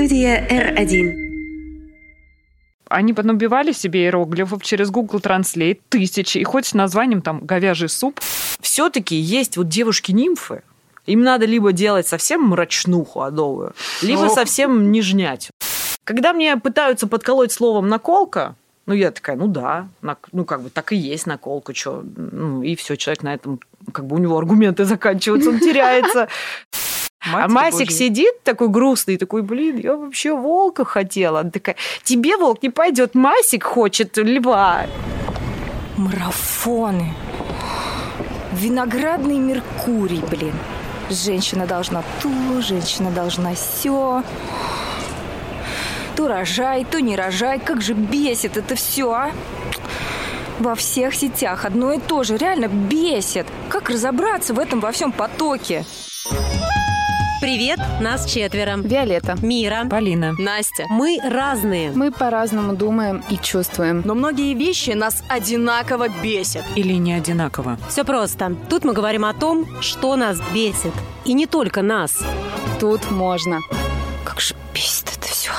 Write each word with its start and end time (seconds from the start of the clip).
Студия 0.00 0.46
R1. 0.48 1.12
Они 2.88 3.12
понабивали 3.12 3.72
себе 3.72 4.04
иероглифов 4.04 4.62
через 4.62 4.90
Google 4.90 5.18
Translate 5.18 5.78
тысячи, 5.90 6.38
и 6.38 6.44
хоть 6.44 6.64
с 6.64 6.72
названием 6.72 7.20
там 7.20 7.40
говяжий 7.40 7.90
суп. 7.90 8.18
Все-таки 8.62 9.14
есть 9.14 9.58
вот 9.58 9.68
девушки-нимфы, 9.68 10.62
им 11.04 11.20
надо 11.20 11.44
либо 11.44 11.72
делать 11.72 12.06
совсем 12.06 12.44
мрачнуху 12.44 13.20
адовую, 13.20 13.74
либо 14.00 14.22
Ох. 14.22 14.32
совсем 14.32 14.90
нежнять. 14.90 15.50
Когда 16.04 16.32
мне 16.32 16.56
пытаются 16.56 17.06
подколоть 17.06 17.52
словом 17.52 17.88
наколка, 17.88 18.54
ну, 18.86 18.94
я 18.94 19.10
такая, 19.10 19.36
ну 19.36 19.48
да, 19.48 19.88
ну, 20.32 20.46
как 20.46 20.62
бы 20.62 20.70
так 20.70 20.92
и 20.92 20.96
есть 20.96 21.26
наколка, 21.26 21.74
что, 21.74 22.02
ну, 22.16 22.62
и 22.62 22.74
все, 22.74 22.96
человек 22.96 23.22
на 23.22 23.34
этом, 23.34 23.60
как 23.92 24.06
бы 24.06 24.16
у 24.16 24.18
него 24.18 24.38
аргументы 24.38 24.86
заканчиваются, 24.86 25.50
он 25.50 25.60
теряется. 25.60 26.28
А 27.20 27.48
Масик 27.48 27.90
сидит 27.90 28.42
такой 28.44 28.68
грустный, 28.68 29.18
такой, 29.18 29.42
блин, 29.42 29.76
я 29.76 29.94
вообще 29.94 30.34
волка 30.34 30.84
хотела. 30.84 31.40
Она 31.40 31.50
такая, 31.50 31.76
тебе 32.02 32.36
волк 32.36 32.62
не 32.62 32.70
пойдет, 32.70 33.14
Масик 33.14 33.64
хочет 33.64 34.16
льва. 34.16 34.86
Марафоны. 35.96 37.14
Виноградный 38.52 39.38
Меркурий, 39.38 40.22
блин. 40.30 40.54
Женщина 41.10 41.66
должна 41.66 42.02
то, 42.22 42.60
женщина 42.62 43.10
должна 43.10 43.54
все. 43.54 44.22
То 46.16 46.28
рожай, 46.28 46.84
то 46.84 47.00
не 47.00 47.16
рожай. 47.16 47.58
Как 47.58 47.82
же 47.82 47.94
бесит 47.94 48.56
это 48.56 48.74
все, 48.76 49.12
а? 49.12 49.30
Во 50.58 50.74
всех 50.74 51.14
сетях 51.14 51.64
одно 51.64 51.92
и 51.92 51.98
то 51.98 52.22
же. 52.22 52.36
Реально 52.36 52.68
бесит. 52.68 53.46
Как 53.68 53.90
разобраться 53.90 54.54
в 54.54 54.58
этом 54.58 54.80
во 54.80 54.92
всем 54.92 55.12
потоке? 55.12 55.84
Привет, 57.40 57.80
нас 58.02 58.30
четверо. 58.30 58.76
Виолетта. 58.76 59.34
Мира. 59.40 59.86
Полина. 59.88 60.34
Настя. 60.38 60.84
Мы 60.90 61.18
разные. 61.24 61.90
Мы 61.90 62.12
по-разному 62.12 62.74
думаем 62.76 63.24
и 63.30 63.38
чувствуем. 63.38 64.02
Но 64.04 64.14
многие 64.14 64.52
вещи 64.52 64.90
нас 64.90 65.24
одинаково 65.26 66.08
бесят. 66.22 66.64
Или 66.76 66.92
не 66.92 67.14
одинаково. 67.14 67.78
Все 67.88 68.04
просто. 68.04 68.54
Тут 68.68 68.84
мы 68.84 68.92
говорим 68.92 69.24
о 69.24 69.32
том, 69.32 69.66
что 69.80 70.16
нас 70.16 70.38
бесит. 70.52 70.92
И 71.24 71.32
не 71.32 71.46
только 71.46 71.80
нас. 71.80 72.22
Тут 72.78 73.10
можно. 73.10 73.60
Как 74.22 74.38
же 74.38 74.54
бесит 74.74 75.10
это 75.16 75.26
все. 75.26 75.50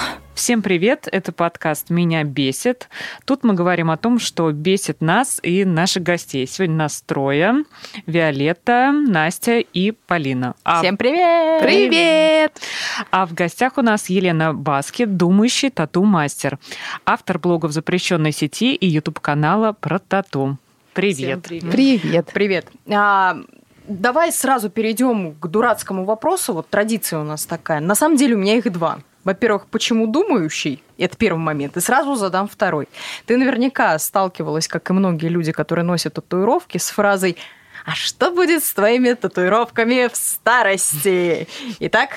Всем 0.42 0.64
привет, 0.64 1.08
это 1.11 1.31
подкаст 1.31 1.92
«Меня 1.92 2.23
бесит». 2.23 2.89
Тут 3.25 3.44
мы 3.44 3.53
говорим 3.53 3.92
о 3.92 3.97
том, 3.97 4.17
что 4.17 4.52
бесит 4.52 5.00
нас 5.00 5.39
и 5.44 5.66
наших 5.66 6.02
гостей. 6.02 6.48
Сегодня 6.48 6.78
нас 6.78 7.03
трое. 7.03 7.64
Виолетта, 8.08 8.92
Настя 8.92 9.59
и 9.59 9.92
Полина. 9.92 10.56
А, 10.64 10.80
Всем 10.80 10.98
привет! 10.98 11.61
Привет! 11.61 12.59
А 13.11 13.28
в 13.28 13.36
гостях 13.36 13.78
у 13.78 13.83
нас 13.83 14.09
Елена 14.09 14.52
Баски, 14.52 15.06
думающий 15.06 15.70
тату-мастер. 15.70 16.58
Автор 17.05 17.38
блогов 17.38 17.72
запрещенной 17.72 18.31
сети 18.31 18.73
и 18.73 18.88
YouTube-канала 18.88 19.73
про 19.73 20.00
тату. 20.00 20.58
Привет. 20.94 21.44
Привет. 21.44 22.31
Привет. 22.33 22.66
А, 22.89 23.38
давай 23.88 24.31
сразу 24.31 24.72
перейдем 24.72 25.36
к 25.36 25.45
дурацкому 25.45 26.03
вопросу. 26.03 26.55
Вот 26.55 26.67
традиция 26.67 27.20
у 27.20 27.23
нас 27.23 27.45
такая. 27.45 27.80
На 27.80 27.94
самом 27.94 28.17
деле 28.17 28.33
у 28.33 28.39
меня 28.39 28.58
их 28.58 28.72
два. 28.72 29.02
Во-первых, 29.23 29.67
почему 29.67 30.08
думающий? 30.08 30.83
Это 30.97 31.16
первый 31.17 31.39
момент. 31.39 31.77
И 31.77 31.80
сразу 31.80 32.16
задам 32.16 32.47
второй. 32.47 32.88
Ты 33.25 33.38
наверняка 33.38 33.97
сталкивалась, 34.00 34.67
как 34.67 34.89
и 34.89 34.94
многие 34.94 35.27
люди, 35.27 35.52
которые 35.52 35.86
носят 35.86 36.14
татуировки, 36.16 36.77
с 36.77 36.89
фразой 36.89 37.38
«А 37.86 37.95
что 37.95 38.30
будет 38.31 38.64
с 38.64 38.73
твоими 38.73 39.14
татуировками 39.14 40.08
в 40.11 40.16
старости?» 40.16 41.47
Итак, 41.80 42.11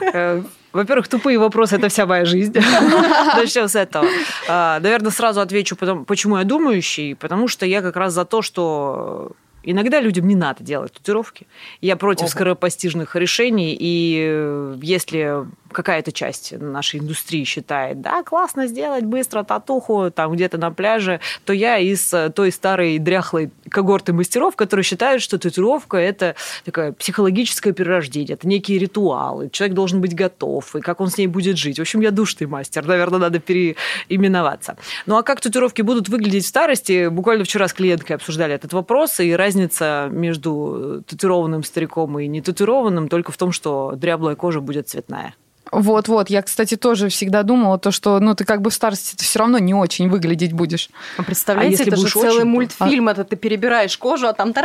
Э, 0.00 0.42
Во-первых, 0.72 1.08
тупые 1.08 1.38
вопросы– 1.38 1.76
это 1.76 1.88
вся 1.88 2.04
моя 2.04 2.26
жизнь. 2.26 2.54
Начнем 3.36 3.68
с 3.68 3.74
этого. 3.74 4.06
А, 4.48 4.78
Наверное, 4.80 5.10
сразу 5.10 5.40
отвечу, 5.40 5.76
почему 5.76 6.36
я 6.36 6.44
думающий. 6.44 7.14
Потому 7.16 7.48
что 7.48 7.64
я 7.64 7.80
как 7.80 7.96
раз 7.96 8.12
за 8.12 8.26
то, 8.26 8.42
что 8.42 9.32
иногда 9.62 10.00
людям 10.00 10.28
не 10.28 10.34
надо 10.34 10.62
делать 10.62 10.92
татуировки. 10.92 11.46
Я 11.80 11.96
против 11.96 12.24
Ого. 12.24 12.30
скоропостижных 12.30 13.16
решений. 13.16 13.74
И 13.78 14.18
э, 14.28 14.76
если 14.82 15.46
какая-то 15.76 16.10
часть 16.10 16.58
нашей 16.58 17.00
индустрии 17.00 17.44
считает, 17.44 18.00
да, 18.00 18.22
классно 18.22 18.66
сделать 18.66 19.04
быстро 19.04 19.42
татуху 19.44 20.10
там 20.10 20.32
где-то 20.32 20.56
на 20.56 20.70
пляже, 20.70 21.20
то 21.44 21.52
я 21.52 21.76
из 21.76 22.14
э, 22.14 22.30
той 22.30 22.50
старой 22.50 22.98
дряхлой 22.98 23.50
когорты 23.68 24.14
мастеров, 24.14 24.56
которые 24.56 24.84
считают, 24.84 25.22
что 25.22 25.38
татуировка– 25.38 25.96
это 25.98 26.34
такое 26.64 26.92
психологическое 26.92 27.72
перерождение, 27.72 28.34
это 28.34 28.48
некие 28.48 28.78
ритуалы, 28.78 29.50
человек 29.50 29.74
должен 29.74 30.00
быть 30.00 30.14
готов, 30.14 30.74
и 30.76 30.80
как 30.80 31.02
он 31.02 31.10
с 31.10 31.18
ней 31.18 31.26
будет 31.26 31.58
жить. 31.58 31.76
В 31.78 31.82
общем, 31.82 32.00
я 32.00 32.10
душный 32.10 32.46
мастер, 32.46 32.86
наверное, 32.86 33.20
надо 33.20 33.38
переименоваться. 33.38 34.78
Ну 35.04 35.18
а 35.18 35.22
как 35.22 35.42
татуировки 35.42 35.82
будут 35.82 36.08
выглядеть 36.08 36.44
в 36.44 36.48
старости? 36.48 37.08
Буквально 37.08 37.44
вчера 37.44 37.68
с 37.68 37.74
клиенткой 37.74 38.16
обсуждали 38.16 38.54
этот 38.54 38.72
вопрос, 38.72 39.20
и 39.20 39.30
разница 39.32 40.08
между 40.10 41.04
татуированным 41.06 41.64
стариком 41.64 42.18
и 42.18 42.26
нетатуированным 42.26 43.08
только 43.08 43.30
в 43.30 43.36
том, 43.36 43.52
что 43.52 43.92
дряблая 43.94 44.36
кожа 44.36 44.62
будет 44.62 44.88
цветная. 44.88 45.34
Вот-вот, 45.72 46.30
я, 46.30 46.42
кстати, 46.42 46.76
тоже 46.76 47.08
всегда 47.08 47.42
думала, 47.42 47.78
то, 47.78 47.90
что 47.90 48.20
ну, 48.20 48.34
ты 48.34 48.44
как 48.44 48.62
бы 48.62 48.70
в 48.70 48.74
старости 48.74 49.16
ты 49.16 49.24
все 49.24 49.40
равно 49.40 49.58
не 49.58 49.74
очень 49.74 50.08
выглядеть 50.08 50.52
будешь. 50.52 50.90
А 51.16 51.22
представляете, 51.22 51.72
если 51.72 51.88
это 51.88 51.96
же 51.96 52.08
целый 52.08 52.38
очень, 52.38 52.44
мультфильм, 52.44 53.08
это 53.08 53.24
ты 53.24 53.36
перебираешь 53.36 53.96
кожу, 53.98 54.28
а 54.28 54.32
там. 54.32 54.54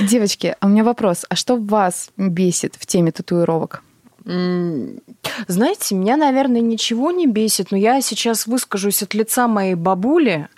Девочки, 0.00 0.56
а 0.60 0.66
у 0.66 0.68
меня 0.68 0.84
вопрос. 0.84 1.24
А 1.28 1.36
что 1.36 1.56
вас 1.56 2.10
бесит 2.16 2.76
в 2.78 2.86
теме 2.86 3.12
татуировок? 3.12 3.82
Знаете, 4.24 5.94
меня, 5.94 6.16
наверное, 6.18 6.60
ничего 6.60 7.10
не 7.10 7.26
бесит, 7.26 7.70
но 7.70 7.78
я 7.78 8.02
сейчас 8.02 8.46
выскажусь 8.46 9.02
от 9.02 9.14
лица 9.14 9.48
моей 9.48 9.74
бабули, 9.74 10.48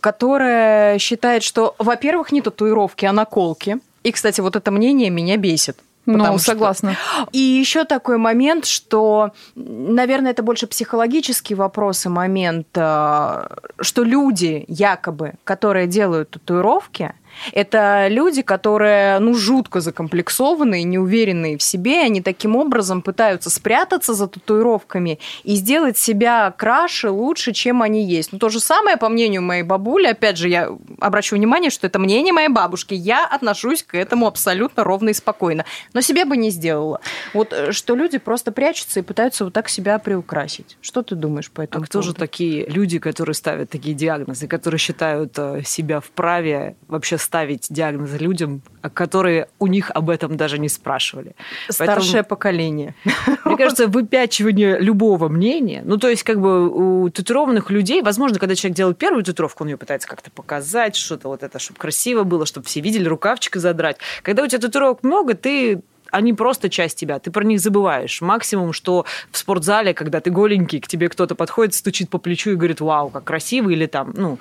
которая 0.00 0.98
считает, 0.98 1.44
что, 1.44 1.76
во-первых, 1.78 2.32
не 2.32 2.42
татуировки, 2.42 3.04
а 3.04 3.12
наколки. 3.12 3.78
И, 4.02 4.10
кстати, 4.10 4.40
вот 4.40 4.56
это 4.56 4.72
мнение 4.72 5.10
меня 5.10 5.36
бесит. 5.36 5.78
Ну, 6.06 6.18
Потому 6.18 6.38
что- 6.38 6.50
согласна. 6.52 6.96
И 7.30 7.38
еще 7.38 7.84
такой 7.84 8.18
момент, 8.18 8.64
что, 8.66 9.30
наверное, 9.54 10.32
это 10.32 10.42
больше 10.42 10.66
психологический 10.66 11.54
вопрос 11.54 12.06
и 12.06 12.08
момент, 12.08 12.66
э, 12.74 13.46
что 13.80 14.02
люди 14.02 14.64
якобы, 14.66 15.34
которые 15.44 15.86
делают 15.86 16.30
татуировки, 16.30 17.12
это 17.52 18.06
люди, 18.08 18.42
которые, 18.42 19.18
ну, 19.18 19.34
жутко 19.34 19.80
закомплексованные, 19.80 20.84
неуверенные 20.84 21.58
в 21.58 21.62
себе, 21.62 22.00
они 22.00 22.20
таким 22.20 22.56
образом 22.56 23.02
пытаются 23.02 23.50
спрятаться 23.50 24.14
за 24.14 24.28
татуировками 24.28 25.18
и 25.44 25.54
сделать 25.54 25.96
себя 25.98 26.50
краше, 26.56 27.10
лучше, 27.10 27.52
чем 27.52 27.82
они 27.82 28.04
есть. 28.04 28.32
Ну, 28.32 28.38
то 28.38 28.48
же 28.48 28.60
самое, 28.60 28.96
по 28.96 29.08
мнению 29.08 29.42
моей 29.42 29.62
бабули, 29.62 30.06
опять 30.06 30.36
же, 30.36 30.48
я 30.48 30.68
обращу 31.00 31.36
внимание, 31.36 31.70
что 31.70 31.86
это 31.86 31.98
мнение 31.98 32.32
моей 32.32 32.48
бабушки, 32.48 32.94
я 32.94 33.26
отношусь 33.26 33.82
к 33.82 33.94
этому 33.96 34.26
абсолютно 34.26 34.84
ровно 34.84 35.10
и 35.10 35.14
спокойно, 35.14 35.64
но 35.92 36.00
себе 36.00 36.24
бы 36.24 36.36
не 36.36 36.50
сделала. 36.50 37.00
Вот 37.34 37.52
э, 37.52 37.72
что 37.72 37.94
люди 37.94 38.18
просто 38.18 38.52
прячутся 38.52 39.00
и 39.00 39.02
пытаются 39.02 39.44
вот 39.44 39.52
так 39.52 39.68
себя 39.68 39.98
приукрасить. 39.98 40.76
Что 40.80 41.02
ты 41.02 41.14
думаешь 41.14 41.50
по 41.50 41.62
А 41.62 41.64
этому 41.64 41.84
кто 41.84 42.02
же 42.02 42.08
поводу? 42.08 42.20
такие 42.20 42.66
люди, 42.66 42.98
которые 42.98 43.34
ставят 43.34 43.70
такие 43.70 43.94
диагнозы, 43.94 44.46
которые 44.46 44.78
считают 44.78 45.32
э, 45.38 45.62
себя 45.64 46.00
вправе 46.00 46.76
вообще 46.88 47.18
ставить 47.22 47.66
диагнозы 47.70 48.18
людям, 48.18 48.62
которые 48.94 49.48
у 49.58 49.66
них 49.66 49.90
об 49.90 50.10
этом 50.10 50.36
даже 50.36 50.58
не 50.58 50.68
спрашивали? 50.68 51.34
Старшее 51.68 52.22
поколение. 52.22 52.94
Мне 53.44 53.56
кажется, 53.56 53.86
выпячивание 53.86 54.78
любого 54.78 55.28
мнения, 55.28 55.82
ну, 55.84 55.96
то 55.96 56.08
есть, 56.08 56.22
как 56.22 56.40
бы 56.40 56.68
у 56.68 57.08
татуированных 57.08 57.70
людей, 57.70 58.02
возможно, 58.02 58.38
когда 58.38 58.54
человек 58.54 58.76
делает 58.76 58.98
первую 58.98 59.24
татуировку, 59.24 59.64
он 59.64 59.70
ее 59.70 59.76
пытается 59.76 60.08
как-то 60.08 60.30
показать, 60.30 60.96
что-то 60.96 61.28
вот 61.28 61.42
это, 61.42 61.58
чтобы 61.58 61.78
красиво 61.78 62.24
было, 62.24 62.46
чтобы 62.46 62.66
все 62.66 62.80
видели, 62.80 63.06
рукавчик 63.08 63.56
задрать. 63.56 63.96
Когда 64.22 64.42
у 64.42 64.46
тебя 64.46 64.60
татуировок 64.60 65.02
много, 65.02 65.34
ты 65.34 65.82
они 66.12 66.34
просто 66.34 66.68
часть 66.68 66.98
тебя, 66.98 67.18
ты 67.18 67.30
про 67.30 67.42
них 67.42 67.58
забываешь. 67.58 68.20
Максимум, 68.20 68.72
что 68.72 69.06
в 69.30 69.38
спортзале, 69.38 69.94
когда 69.94 70.20
ты 70.20 70.30
голенький, 70.30 70.78
к 70.78 70.86
тебе 70.86 71.08
кто-то 71.08 71.34
подходит, 71.34 71.74
стучит 71.74 72.10
по 72.10 72.18
плечу 72.18 72.50
и 72.50 72.54
говорит, 72.54 72.80
вау, 72.80 73.08
как 73.08 73.24
красиво, 73.24 73.70
или 73.70 73.86
там, 73.86 74.12
ну, 74.14 74.38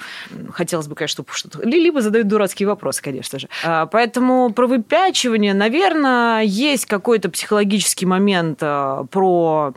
хотелось 0.51 0.87
бы, 0.87 0.95
конечно, 0.95 1.23
чтобы 1.23 1.29
что-то... 1.31 1.61
Либо 1.63 2.01
задают 2.01 2.27
дурацкие 2.27 2.67
вопросы, 2.67 3.01
конечно 3.01 3.39
же. 3.39 3.47
А, 3.63 3.85
Поэтому 3.85 4.51
про 4.51 4.67
выпячивание, 4.67 5.53
наверное, 5.53 6.41
есть 6.41 6.85
какой-то 6.85 7.29
психологический 7.29 8.05
момент 8.05 8.59
а, 8.61 9.05
про 9.05 9.73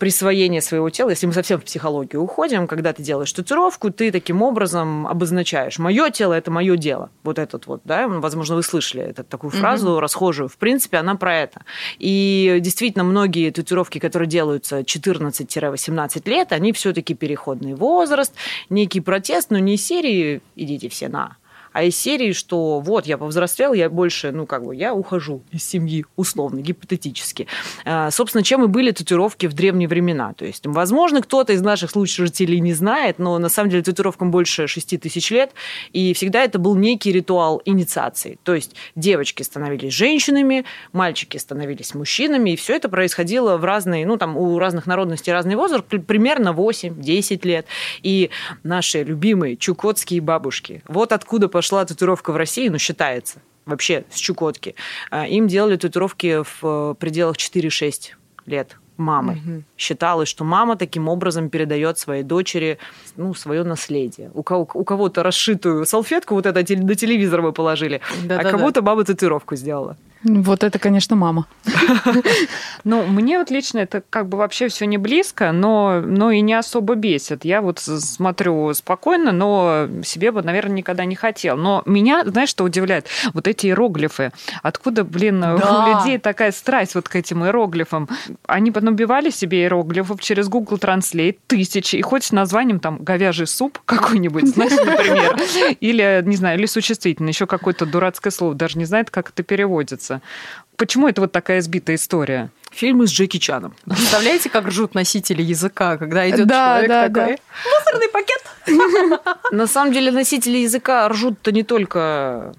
присвоение 0.00 0.62
своего 0.62 0.88
тела, 0.88 1.10
если 1.10 1.26
мы 1.26 1.34
совсем 1.34 1.60
в 1.60 1.64
психологию 1.64 2.22
уходим, 2.22 2.66
когда 2.66 2.94
ты 2.94 3.02
делаешь 3.02 3.32
татуировку, 3.34 3.90
ты 3.90 4.10
таким 4.10 4.40
образом 4.40 5.06
обозначаешь, 5.06 5.78
мое 5.78 6.10
тело– 6.10 6.32
это 6.34 6.50
мое 6.50 6.76
дело. 6.78 7.10
Вот 7.22 7.38
этот 7.38 7.66
вот, 7.66 7.82
да, 7.84 8.08
возможно, 8.08 8.56
вы 8.56 8.62
слышали 8.62 9.02
эту 9.02 9.24
такую 9.24 9.50
фразу 9.50 10.00
расхожую. 10.00 10.48
В 10.48 10.56
принципе, 10.56 10.96
она 10.96 11.16
про 11.16 11.36
это. 11.36 11.64
И 11.98 12.58
действительно, 12.60 13.04
многие 13.04 13.50
татуировки, 13.50 13.98
которые 13.98 14.26
делаются 14.26 14.80
14-18 14.80 16.28
лет, 16.30 16.52
они 16.52 16.72
все-таки 16.72 17.12
переходный 17.12 17.74
возраст, 17.74 18.32
некий 18.70 19.00
протест, 19.00 19.50
но 19.50 19.58
не 19.58 19.76
серии 19.76 20.40
«идите 20.56 20.88
все 20.88 21.08
на», 21.08 21.36
а 21.72 21.84
из 21.84 21.96
серии, 21.96 22.32
что 22.32 22.80
вот, 22.80 23.06
я 23.06 23.18
повзрослел, 23.18 23.72
я 23.72 23.88
больше, 23.88 24.32
ну, 24.32 24.46
как 24.46 24.64
бы, 24.64 24.74
я 24.74 24.94
ухожу 24.94 25.42
из 25.52 25.64
семьи, 25.64 26.04
условно, 26.16 26.60
гипотетически. 26.60 27.46
А, 27.84 28.10
собственно, 28.10 28.42
чем 28.42 28.64
и 28.64 28.66
были 28.66 28.90
татуировки 28.90 29.46
в 29.46 29.52
древние 29.52 29.88
времена. 29.88 30.32
То 30.34 30.44
есть, 30.44 30.66
возможно, 30.66 31.22
кто-то 31.22 31.52
из 31.52 31.62
наших 31.62 31.90
слушателей 31.90 32.60
не 32.60 32.72
знает, 32.72 33.18
но 33.18 33.38
на 33.38 33.48
самом 33.48 33.70
деле 33.70 33.82
татуировкам 33.82 34.30
больше 34.30 34.66
6 34.66 35.00
тысяч 35.00 35.30
лет, 35.30 35.52
и 35.92 36.12
всегда 36.14 36.44
это 36.44 36.58
был 36.58 36.74
некий 36.74 37.12
ритуал 37.12 37.62
инициации. 37.64 38.38
То 38.42 38.54
есть, 38.54 38.74
девочки 38.96 39.42
становились 39.42 39.92
женщинами, 39.92 40.64
мальчики 40.92 41.36
становились 41.36 41.94
мужчинами, 41.94 42.50
и 42.50 42.56
все 42.56 42.76
это 42.76 42.88
происходило 42.88 43.56
в 43.56 43.64
разные, 43.64 44.06
ну, 44.06 44.16
там, 44.16 44.36
у 44.36 44.58
разных 44.58 44.86
народностей 44.86 45.32
разный 45.32 45.56
возраст, 45.56 45.84
примерно 45.84 46.50
8-10 46.50 47.46
лет. 47.46 47.66
И 48.02 48.30
наши 48.62 49.02
любимые 49.02 49.56
чукотские 49.56 50.20
бабушки, 50.20 50.82
вот 50.88 51.12
откуда 51.12 51.48
пошла 51.60 51.84
татуировка 51.84 52.32
в 52.32 52.36
России, 52.36 52.70
ну, 52.70 52.78
считается, 52.78 53.42
вообще 53.66 54.04
с 54.10 54.16
Чукотки. 54.16 54.74
А, 55.10 55.26
им 55.26 55.46
делали 55.46 55.76
татуировки 55.76 56.42
в 56.42 56.58
э, 56.62 56.94
пределах 56.98 57.36
4-6 57.36 58.14
лет 58.46 58.78
мамы. 58.96 59.32
Угу. 59.32 59.62
Считалось, 59.76 60.26
что 60.30 60.44
мама 60.44 60.76
таким 60.76 61.06
образом 61.06 61.50
передает 61.50 61.98
своей 61.98 62.22
дочери 62.22 62.78
ну, 63.16 63.34
свое 63.34 63.62
наследие. 63.62 64.30
У, 64.32 64.42
кого, 64.42 64.66
у 64.72 64.84
кого-то 64.84 65.22
расшитую 65.22 65.84
салфетку, 65.84 66.34
вот 66.34 66.46
это 66.46 66.60
на 66.60 66.94
телевизор 66.94 67.42
вы 67.42 67.52
положили, 67.52 68.00
а 68.24 68.42
да, 68.42 68.50
кому-то 68.50 68.80
мама 68.80 69.04
татуировку 69.04 69.54
сделала. 69.54 69.98
Вот 70.22 70.64
это, 70.64 70.78
конечно, 70.78 71.16
мама. 71.16 71.46
Ну, 72.84 73.06
мне 73.06 73.38
вот 73.38 73.50
лично 73.50 73.80
это 73.80 74.02
как 74.08 74.28
бы 74.28 74.38
вообще 74.38 74.68
все 74.68 74.86
не 74.86 74.96
близко, 74.96 75.52
но, 75.52 76.00
но 76.00 76.30
и 76.30 76.40
не 76.40 76.54
особо 76.54 76.94
бесит. 76.94 77.44
Я 77.44 77.60
вот 77.60 77.78
смотрю 77.78 78.72
спокойно, 78.72 79.32
но 79.32 79.86
себе 80.02 80.32
бы, 80.32 80.42
наверное, 80.42 80.76
никогда 80.78 81.04
не 81.04 81.14
хотел. 81.14 81.58
Но 81.58 81.82
меня, 81.84 82.24
знаешь, 82.24 82.48
что 82.48 82.64
удивляет? 82.64 83.06
Вот 83.34 83.46
эти 83.46 83.66
иероглифы. 83.66 84.32
Откуда, 84.62 85.04
блин, 85.04 85.42
да. 85.42 85.54
у 85.54 85.98
людей 85.98 86.18
такая 86.18 86.52
страсть 86.52 86.94
вот 86.94 87.08
к 87.08 87.16
этим 87.16 87.44
иероглифам? 87.44 88.08
Они 88.46 88.70
набивали 88.70 89.28
себе 89.28 89.60
иероглифов 89.62 90.20
через 90.22 90.48
Google 90.48 90.78
Translate 90.78 91.36
тысячи, 91.46 91.96
и 91.96 92.02
хоть 92.02 92.24
с 92.24 92.32
названием 92.32 92.80
там 92.80 92.96
говяжий 92.98 93.46
суп 93.46 93.78
какой-нибудь, 93.84 94.48
знаешь, 94.54 94.72
например, 94.72 95.38
или, 95.80 96.22
не 96.24 96.36
знаю, 96.36 96.58
или 96.58 96.66
существительное, 96.66 97.32
еще 97.32 97.46
какое-то 97.46 97.84
дурацкое 97.84 98.30
слово, 98.30 98.54
даже 98.54 98.78
не 98.78 98.86
знает, 98.86 99.10
как 99.10 99.30
это 99.30 99.42
переводится 99.42 100.09
нравится. 100.10 100.22
Почему 100.76 101.08
это 101.08 101.20
вот 101.20 101.32
такая 101.32 101.60
сбитая 101.60 101.96
история? 101.96 102.50
Фильмы 102.72 103.06
с 103.06 103.12
Джеки 103.12 103.38
Чаном. 103.38 103.74
Представляете, 103.84 104.48
как 104.48 104.66
ржут 104.66 104.94
носители 104.94 105.42
языка, 105.42 105.98
когда 105.98 106.28
идет 106.30 106.46
да, 106.46 106.80
человек 106.80 106.88
да, 106.88 107.08
такой? 107.08 107.36
Да. 107.36 107.42
Мусорный 107.78 108.08
пакет. 108.08 109.42
На 109.52 109.66
самом 109.66 109.92
деле 109.92 110.10
носители 110.10 110.58
языка 110.58 111.08
ржут-то 111.08 111.52
не 111.52 111.64
только 111.64 112.54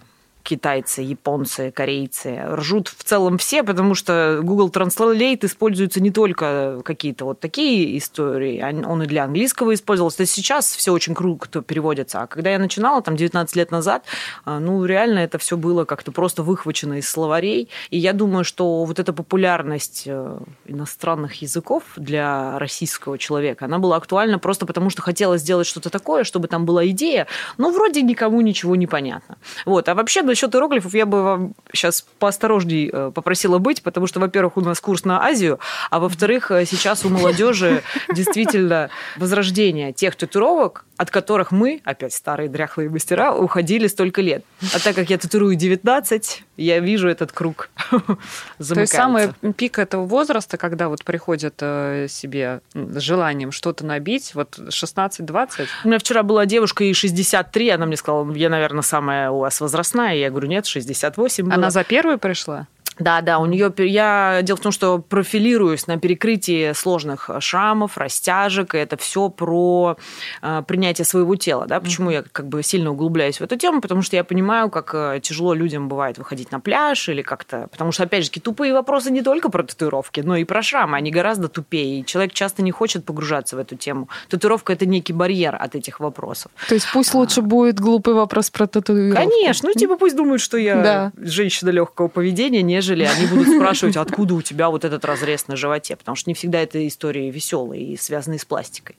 китайцы, 0.51 1.01
японцы, 1.01 1.71
корейцы. 1.71 2.41
Ржут 2.55 2.89
в 2.89 3.05
целом 3.05 3.37
все, 3.37 3.63
потому 3.63 3.95
что 3.95 4.41
Google 4.43 4.69
Translate 4.69 5.45
используется 5.45 6.01
не 6.01 6.11
только 6.11 6.81
какие-то 6.83 7.23
вот 7.23 7.39
такие 7.39 7.97
истории, 7.97 8.61
он 8.61 9.03
и 9.03 9.05
для 9.05 9.23
английского 9.23 9.73
использовался. 9.73 10.25
Сейчас 10.25 10.75
все 10.75 10.91
очень 10.91 11.15
круто 11.15 11.61
переводится. 11.61 12.23
А 12.23 12.27
когда 12.27 12.49
я 12.49 12.59
начинала, 12.59 13.01
там, 13.01 13.15
19 13.15 13.55
лет 13.55 13.71
назад, 13.71 14.03
а, 14.43 14.59
ну, 14.59 14.83
реально 14.83 15.19
это 15.19 15.37
все 15.37 15.55
было 15.55 15.85
как-то 15.85 16.11
просто 16.11 16.43
выхвачено 16.43 16.95
из 16.95 17.09
словарей. 17.09 17.69
И 17.89 17.97
я 17.97 18.11
думаю, 18.11 18.43
что 18.43 18.83
вот 18.83 18.99
эта 18.99 19.13
популярность 19.13 20.03
э, 20.05 20.37
иностранных 20.65 21.41
языков 21.41 21.83
для 21.95 22.59
российского 22.59 23.17
человека, 23.17 23.65
она 23.65 23.79
была 23.79 23.95
актуальна 23.95 24.37
просто 24.37 24.65
потому, 24.65 24.89
что 24.89 25.01
хотелось 25.01 25.41
сделать 25.41 25.67
что-то 25.67 25.89
такое, 25.89 26.25
чтобы 26.25 26.49
там 26.49 26.65
была 26.65 26.85
идея, 26.87 27.27
но 27.57 27.71
вроде 27.71 28.01
никому 28.01 28.41
ничего 28.41 28.75
не 28.75 28.87
понятно. 28.87 29.37
Вот. 29.65 29.87
А 29.87 29.95
вообще 29.95 30.23
насчет 30.41 30.55
иероглифов 30.55 30.93
я 30.95 31.05
бы 31.05 31.23
вам 31.23 31.53
сейчас 31.71 32.05
поосторожней 32.19 32.89
э, 32.91 33.11
попросила 33.13 33.59
быть, 33.59 33.83
потому 33.83 34.07
что, 34.07 34.19
во-первых, 34.19 34.57
у 34.57 34.61
нас 34.61 34.79
курс 34.79 35.05
на 35.05 35.23
Азию, 35.23 35.59
а 35.89 35.99
во-вторых, 35.99 36.51
э, 36.51 36.65
сейчас 36.65 37.05
у 37.05 37.09
молодежи 37.09 37.83
действительно 38.15 38.89
возрождение 39.17 39.93
тех 39.93 40.15
татуировок, 40.15 40.85
от 41.01 41.09
которых 41.09 41.51
мы, 41.51 41.81
опять 41.83 42.13
старые 42.13 42.47
дряхлые 42.47 42.87
мастера, 42.87 43.33
уходили 43.33 43.87
столько 43.87 44.21
лет. 44.21 44.45
А 44.71 44.79
так 44.79 44.93
как 44.93 45.09
я 45.09 45.17
татуирую 45.17 45.55
19, 45.55 46.43
я 46.57 46.79
вижу 46.79 47.07
этот 47.09 47.31
круг 47.31 47.71
То 47.89 48.79
есть 48.79 48.93
самый 48.93 49.33
пик 49.57 49.79
этого 49.79 50.05
возраста, 50.05 50.57
когда 50.57 50.89
вот 50.89 51.03
приходят 51.03 51.55
э, 51.61 52.05
себе 52.07 52.61
с 52.75 52.99
желанием 52.99 53.51
что-то 53.51 53.83
набить, 53.83 54.35
вот 54.35 54.59
16-20? 54.59 55.65
У 55.85 55.87
меня 55.87 55.97
вчера 55.97 56.21
была 56.21 56.45
девушка, 56.45 56.83
и 56.83 56.93
63, 56.93 57.69
она 57.69 57.87
мне 57.87 57.97
сказала, 57.97 58.31
я, 58.35 58.49
наверное, 58.49 58.83
самая 58.83 59.31
у 59.31 59.39
вас 59.39 59.59
возрастная. 59.59 60.17
Я 60.17 60.29
говорю, 60.29 60.49
нет, 60.49 60.67
68 60.67 61.45
было. 61.45 61.55
Она 61.55 61.71
за 61.71 61.83
первую 61.83 62.19
пришла? 62.19 62.67
Да, 62.99 63.21
да, 63.21 63.39
у 63.39 63.45
нее 63.45 63.73
я 63.77 64.41
дело 64.43 64.57
в 64.57 64.61
том, 64.61 64.71
что 64.71 64.99
профилируюсь 64.99 65.87
на 65.87 65.97
перекрытии 65.97 66.73
сложных 66.73 67.29
шрамов, 67.39 67.97
растяжек, 67.97 68.75
и 68.75 68.77
это 68.77 68.97
все 68.97 69.29
про 69.29 69.97
э, 70.41 70.63
принятие 70.67 71.05
своего 71.05 71.35
тела, 71.35 71.65
да. 71.67 71.79
Почему 71.79 72.09
mm-hmm. 72.09 72.13
я 72.13 72.23
как 72.31 72.47
бы 72.47 72.63
сильно 72.63 72.91
углубляюсь 72.91 73.39
в 73.39 73.43
эту 73.43 73.57
тему, 73.57 73.81
потому 73.81 74.01
что 74.01 74.15
я 74.15 74.23
понимаю, 74.23 74.69
как 74.69 74.91
э, 74.93 75.19
тяжело 75.21 75.53
людям 75.53 75.87
бывает 75.87 76.17
выходить 76.17 76.51
на 76.51 76.59
пляж 76.59 77.09
или 77.09 77.21
как-то, 77.21 77.67
потому 77.71 77.91
что 77.91 78.03
опять 78.03 78.25
же 78.25 78.31
тупые 78.31 78.73
вопросы 78.73 79.11
не 79.11 79.21
только 79.21 79.49
про 79.49 79.63
татуировки, 79.63 80.21
но 80.21 80.35
и 80.35 80.43
про 80.43 80.61
шрамы, 80.61 80.97
они 80.97 81.11
гораздо 81.11 81.47
тупее, 81.47 81.99
и 81.99 82.05
человек 82.05 82.33
часто 82.33 82.61
не 82.61 82.71
хочет 82.71 83.05
погружаться 83.05 83.55
в 83.55 83.59
эту 83.59 83.75
тему. 83.75 84.09
Татуировка 84.29 84.73
это 84.73 84.85
некий 84.85 85.13
барьер 85.13 85.55
от 85.55 85.75
этих 85.75 85.99
вопросов. 85.99 86.51
То 86.67 86.75
есть 86.75 86.87
пусть 86.93 87.13
лучше 87.13 87.41
а... 87.41 87.43
будет 87.43 87.79
глупый 87.79 88.13
вопрос 88.13 88.49
про 88.49 88.67
татуировку. 88.67 89.21
Конечно, 89.21 89.69
ну 89.69 89.79
типа 89.79 89.97
пусть 89.97 90.15
думают, 90.15 90.41
что 90.41 90.57
я 90.57 90.81
да. 90.81 91.11
женщина 91.17 91.69
легкого 91.69 92.07
поведения, 92.07 92.61
нежели 92.61 92.90
нежели 92.91 93.05
они 93.05 93.27
будут 93.27 93.55
спрашивать, 93.55 93.97
откуда 93.97 94.33
у 94.35 94.41
тебя 94.41 94.69
вот 94.69 94.85
этот 94.85 95.05
разрез 95.05 95.47
на 95.47 95.55
животе, 95.55 95.95
потому 95.95 96.15
что 96.15 96.29
не 96.29 96.33
всегда 96.33 96.59
это 96.59 96.85
истории 96.87 97.31
веселые 97.31 97.83
и 97.83 97.97
связанные 97.97 98.39
с 98.39 98.45
пластикой. 98.45 98.95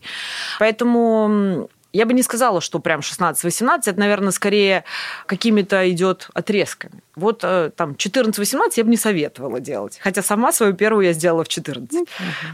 Поэтому 0.59 1.69
я 1.93 2.07
бы 2.07 2.15
не 2.15 2.23
сказала, 2.23 2.63
что 2.63 2.79
прям 2.79 3.01
16-18, 3.01 3.81
это, 3.87 4.01
наверное, 4.01 4.31
скорее 4.31 4.85
какими-то 5.27 5.91
идет 5.91 6.29
отрезками. 6.33 7.03
Вот 7.17 7.41
э, 7.45 7.71
там 7.77 7.93
14-18 7.93 8.73
я 8.77 8.85
бы 8.85 8.91
не 8.91 8.97
советовала 8.97 9.61
делать. 9.61 9.99
Хотя 10.03 10.23
сама 10.23 10.53
свою 10.53 10.73
первую 10.73 11.05
я 11.05 11.13
сделала 11.13 11.45
в 11.45 11.49
14. 11.49 12.09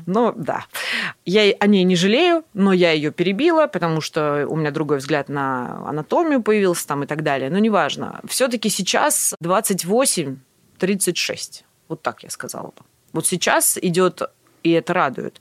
Но 0.06 0.32
да. 0.36 0.64
Я 1.24 1.54
о 1.60 1.66
ней 1.68 1.84
не 1.84 1.94
жалею, 1.94 2.42
но 2.52 2.72
я 2.72 2.90
ее 2.90 3.12
перебила, 3.12 3.68
потому 3.68 4.00
что 4.00 4.44
у 4.48 4.56
меня 4.56 4.72
другой 4.72 4.98
взгляд 4.98 5.28
на 5.28 5.86
анатомию 5.88 6.42
появился 6.42 6.88
там 6.88 7.04
и 7.04 7.06
так 7.06 7.22
далее. 7.22 7.48
Но 7.48 7.58
неважно. 7.58 8.20
Все-таки 8.26 8.68
сейчас 8.68 9.36
28 9.40 10.38
36. 10.78 11.64
Вот 11.88 12.02
так 12.02 12.22
я 12.22 12.30
сказала 12.30 12.68
бы. 12.68 12.84
Вот 13.12 13.26
сейчас 13.26 13.78
идет, 13.80 14.22
и 14.62 14.70
это 14.70 14.92
радует, 14.92 15.40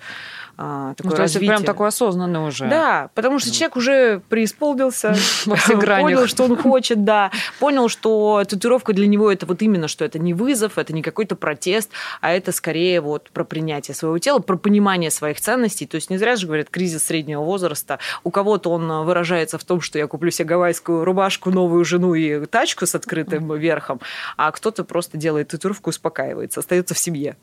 а, 0.57 0.95
такое 0.95 1.11
ну, 1.11 1.17
развитие. 1.17 1.49
прям 1.51 1.63
такой 1.63 1.87
осознанный 1.87 2.47
уже. 2.47 2.67
Да, 2.67 3.09
потому 3.13 3.37
что 3.37 3.51
человек 3.51 3.75
уже 3.77 4.21
преисполнился, 4.27 5.15
понял, 5.45 6.25
что 6.25 6.45
он 6.45 6.57
хочет, 6.57 7.03
да, 7.03 7.31
понял, 7.59 7.89
что 7.89 8.43
татуировка 8.47 8.93
для 8.93 9.05
него 9.05 9.31
это 9.31 9.45
вот 9.45 9.61
именно, 9.61 9.87
что 9.87 10.03
это 10.03 10.17
не 10.17 10.33
вызов, 10.33 10.77
это 10.77 10.93
не 10.93 11.03
какой-то 11.03 11.35
протест, 11.35 11.91
а 12.21 12.31
это 12.31 12.51
скорее 12.51 13.01
вот 13.01 13.29
про 13.29 13.43
принятие 13.43 13.93
своего 13.93 14.17
тела, 14.17 14.39
про 14.39 14.57
понимание 14.57 15.11
своих 15.11 15.39
ценностей. 15.39 15.85
То 15.85 15.95
есть 15.95 16.09
не 16.09 16.17
зря 16.17 16.35
же 16.35 16.47
говорят 16.47 16.69
кризис 16.69 17.03
среднего 17.03 17.43
возраста. 17.43 17.99
У 18.23 18.31
кого-то 18.31 18.71
он 18.71 19.05
выражается 19.05 19.59
в 19.59 19.63
том, 19.63 19.79
что 19.81 19.99
я 19.99 20.07
куплю 20.07 20.31
себе 20.31 20.45
гавайскую 20.45 21.03
рубашку, 21.05 21.51
новую 21.51 21.85
жену 21.85 22.15
и 22.15 22.45
тачку 22.47 22.87
с 22.87 22.95
открытым 22.95 23.55
верхом, 23.55 24.01
а 24.37 24.51
кто-то 24.51 24.83
просто 24.83 25.17
делает 25.17 25.49
татуировку, 25.49 25.91
успокаивается, 25.91 26.61
остается 26.61 26.95
в 26.95 26.99
семье. 26.99 27.37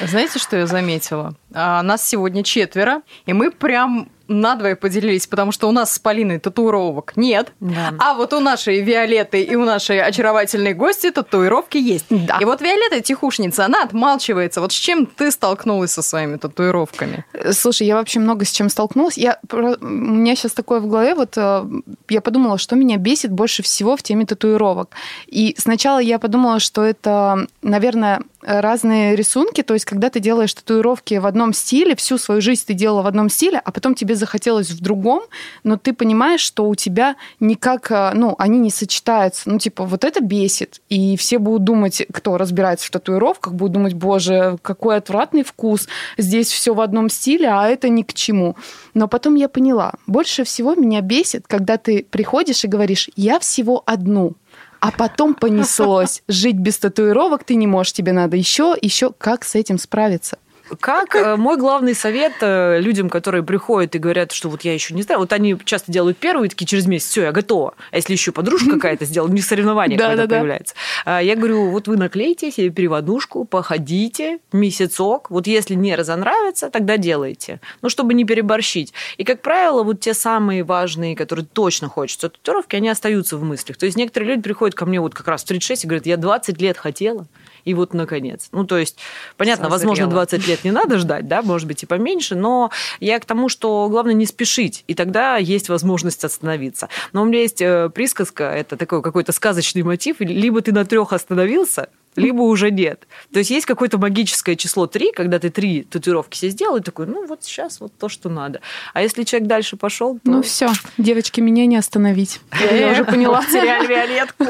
Знаете, 0.00 0.38
что 0.38 0.56
я 0.56 0.66
заметила? 0.66 1.34
А, 1.52 1.82
нас 1.82 2.06
сегодня 2.06 2.44
четверо, 2.60 3.02
и 3.26 3.32
мы 3.32 3.50
прям 3.50 4.08
надвое 4.30 4.76
поделились, 4.76 5.26
потому 5.26 5.52
что 5.52 5.68
у 5.68 5.72
нас 5.72 5.94
с 5.94 5.98
Полиной 5.98 6.38
татуировок 6.38 7.16
нет. 7.16 7.52
Да. 7.60 7.94
А 7.98 8.14
вот 8.14 8.32
у 8.32 8.40
нашей 8.40 8.80
Виолетты 8.80 9.42
и 9.42 9.56
у 9.56 9.64
нашей 9.64 10.00
очаровательной 10.00 10.72
гости 10.72 11.10
татуировки 11.10 11.76
есть. 11.76 12.06
Да. 12.08 12.38
И 12.40 12.44
вот 12.44 12.60
Виолетта 12.60 13.00
тихушница, 13.00 13.66
она 13.66 13.82
отмалчивается. 13.82 14.60
Вот 14.60 14.72
с 14.72 14.76
чем 14.76 15.06
ты 15.06 15.30
столкнулась 15.30 15.90
со 15.90 16.02
своими 16.02 16.36
татуировками? 16.36 17.24
Слушай, 17.52 17.88
я 17.88 17.96
вообще 17.96 18.20
много 18.20 18.44
с 18.44 18.50
чем 18.50 18.68
столкнулась. 18.68 19.18
Я, 19.18 19.38
у 19.50 19.84
меня 19.84 20.36
сейчас 20.36 20.52
такое 20.52 20.80
в 20.80 20.86
голове, 20.86 21.14
вот 21.14 21.36
э, 21.36 21.64
я 22.08 22.20
подумала, 22.20 22.58
что 22.58 22.76
меня 22.76 22.96
бесит 22.96 23.32
больше 23.32 23.62
всего 23.62 23.96
в 23.96 24.02
теме 24.02 24.26
татуировок. 24.26 24.90
И 25.26 25.54
сначала 25.58 25.98
я 25.98 26.18
подумала, 26.18 26.60
что 26.60 26.84
это, 26.84 27.46
наверное, 27.62 28.22
разные 28.42 29.16
рисунки, 29.16 29.62
то 29.62 29.74
есть 29.74 29.84
когда 29.84 30.08
ты 30.10 30.20
делаешь 30.20 30.54
татуировки 30.54 31.14
в 31.14 31.26
одном 31.26 31.52
стиле, 31.52 31.94
всю 31.96 32.16
свою 32.18 32.40
жизнь 32.40 32.64
ты 32.66 32.74
делала 32.74 33.02
в 33.02 33.06
одном 33.06 33.28
стиле, 33.28 33.60
а 33.62 33.70
потом 33.70 33.94
тебе 33.94 34.14
захотелось 34.20 34.70
в 34.70 34.80
другом, 34.80 35.22
но 35.64 35.76
ты 35.76 35.92
понимаешь, 35.92 36.40
что 36.40 36.68
у 36.68 36.74
тебя 36.76 37.16
никак, 37.40 37.90
э, 37.90 38.12
ну, 38.14 38.36
они 38.38 38.58
не 38.58 38.70
сочетаются. 38.70 39.50
Ну, 39.50 39.58
типа, 39.58 39.84
вот 39.84 40.04
это 40.04 40.20
бесит. 40.20 40.80
И 40.88 41.16
все 41.16 41.38
будут 41.38 41.64
думать, 41.64 42.06
кто 42.12 42.38
разбирается 42.38 42.86
в 42.86 42.90
татуировках, 42.90 43.54
будут 43.54 43.72
думать, 43.72 43.94
боже, 43.94 44.58
какой 44.62 44.96
отвратный 44.96 45.42
вкус. 45.42 45.88
Здесь 46.16 46.48
все 46.52 46.74
в 46.74 46.80
одном 46.80 47.08
стиле, 47.08 47.48
а 47.48 47.66
это 47.66 47.88
ни 47.88 48.02
к 48.02 48.14
чему. 48.14 48.54
Но 48.94 49.08
потом 49.08 49.34
я 49.34 49.48
поняла, 49.48 49.94
больше 50.06 50.44
всего 50.44 50.74
меня 50.74 51.00
бесит, 51.00 51.46
когда 51.48 51.76
ты 51.76 52.06
приходишь 52.08 52.64
и 52.64 52.68
говоришь, 52.68 53.10
я 53.16 53.38
всего 53.40 53.82
одну. 53.86 54.34
А 54.80 54.90
потом 54.92 55.34
понеслось. 55.34 56.22
Жить 56.28 56.56
без 56.56 56.78
татуировок 56.78 57.44
ты 57.44 57.54
не 57.54 57.66
можешь, 57.66 57.92
тебе 57.92 58.12
надо 58.12 58.36
еще, 58.36 58.76
еще. 58.80 59.12
Как 59.18 59.44
с 59.44 59.54
этим 59.54 59.78
справиться? 59.78 60.38
Как 60.78 61.14
э, 61.14 61.36
мой 61.36 61.56
главный 61.56 61.94
совет 61.94 62.34
э, 62.40 62.80
людям, 62.80 63.10
которые 63.10 63.42
приходят 63.42 63.94
и 63.94 63.98
говорят, 63.98 64.32
что 64.32 64.48
вот 64.48 64.62
я 64.62 64.72
еще 64.72 64.94
не 64.94 65.02
знаю, 65.02 65.20
вот 65.20 65.32
они 65.32 65.56
часто 65.64 65.90
делают 65.90 66.18
первую, 66.18 66.46
и 66.46 66.48
такие 66.48 66.66
через 66.66 66.86
месяц, 66.86 67.08
все, 67.08 67.22
я 67.22 67.32
готова. 67.32 67.74
А 67.90 67.96
если 67.96 68.12
еще 68.12 68.32
подружка 68.32 68.70
какая-то 68.72 69.04
сделала, 69.04 69.30
них 69.30 69.44
соревнование 69.44 69.98
какое-то 69.98 70.28
появляется. 70.28 70.74
А 71.04 71.20
я 71.20 71.34
говорю, 71.36 71.70
вот 71.70 71.88
вы 71.88 71.96
наклейте 71.96 72.50
себе 72.50 72.70
переводушку, 72.70 73.44
походите 73.44 74.38
месяцок, 74.52 75.30
вот 75.30 75.46
если 75.46 75.74
не 75.74 75.96
разонравится, 75.96 76.70
тогда 76.70 76.96
делайте. 76.96 77.60
Ну, 77.82 77.88
чтобы 77.88 78.14
не 78.14 78.24
переборщить. 78.24 78.92
И, 79.16 79.24
как 79.24 79.42
правило, 79.42 79.82
вот 79.82 80.00
те 80.00 80.14
самые 80.14 80.62
важные, 80.62 81.16
которые 81.16 81.46
точно 81.46 81.88
хочется 81.88 82.28
татуировки, 82.28 82.76
они 82.76 82.88
остаются 82.88 83.36
в 83.36 83.42
мыслях. 83.42 83.76
То 83.76 83.86
есть 83.86 83.96
некоторые 83.96 84.30
люди 84.30 84.42
приходят 84.42 84.74
ко 84.74 84.86
мне 84.86 85.00
вот 85.00 85.14
как 85.14 85.28
раз 85.28 85.42
в 85.42 85.46
36 85.46 85.84
и 85.84 85.86
говорят, 85.86 86.06
я 86.06 86.16
20 86.16 86.60
лет 86.60 86.76
хотела, 86.76 87.26
и 87.64 87.74
вот 87.74 87.94
наконец. 87.94 88.48
Ну, 88.52 88.64
то 88.64 88.78
есть, 88.78 88.98
понятно, 89.36 89.64
Созрела. 89.64 89.90
возможно, 89.90 90.06
20 90.08 90.48
лет 90.48 90.64
не 90.64 90.70
надо 90.70 90.98
ждать, 90.98 91.28
да, 91.28 91.42
может 91.42 91.66
быть, 91.66 91.82
и 91.82 91.86
поменьше, 91.86 92.34
но 92.34 92.70
я 93.00 93.18
к 93.20 93.24
тому, 93.24 93.48
что 93.48 93.88
главное 93.88 94.14
не 94.14 94.26
спешить, 94.26 94.84
и 94.86 94.94
тогда 94.94 95.36
есть 95.36 95.68
возможность 95.68 96.24
остановиться. 96.24 96.88
Но 97.12 97.22
у 97.22 97.24
меня 97.24 97.40
есть 97.40 97.60
э, 97.60 97.90
присказка, 97.90 98.44
это 98.44 98.76
такой 98.76 99.02
какой-то 99.02 99.32
сказочный 99.32 99.82
мотив, 99.82 100.16
либо 100.20 100.60
ты 100.60 100.72
на 100.72 100.84
трех 100.84 101.12
остановился, 101.12 101.88
либо 102.16 102.42
уже 102.42 102.70
нет. 102.70 103.06
То 103.32 103.38
есть 103.38 103.50
есть 103.50 103.66
какое-то 103.66 103.98
магическое 103.98 104.56
число 104.56 104.86
3, 104.86 105.12
когда 105.12 105.38
ты 105.38 105.50
три 105.50 105.82
татуировки 105.82 106.36
себе 106.36 106.50
сделал, 106.50 106.76
и 106.76 106.80
такой, 106.80 107.06
ну 107.06 107.26
вот 107.26 107.44
сейчас 107.44 107.80
вот 107.80 107.92
то, 107.98 108.08
что 108.08 108.28
надо. 108.28 108.60
А 108.94 109.02
если 109.02 109.22
человек 109.24 109.48
дальше 109.48 109.76
пошел, 109.76 110.14
то... 110.14 110.30
Ну 110.30 110.42
все, 110.42 110.70
девочки, 110.98 111.40
меня 111.40 111.66
не 111.66 111.76
остановить. 111.76 112.40
Я 112.58 112.92
уже 112.92 113.04
поняла. 113.04 113.40
Потеряли 113.42 113.86
Виолетку. 113.86 114.44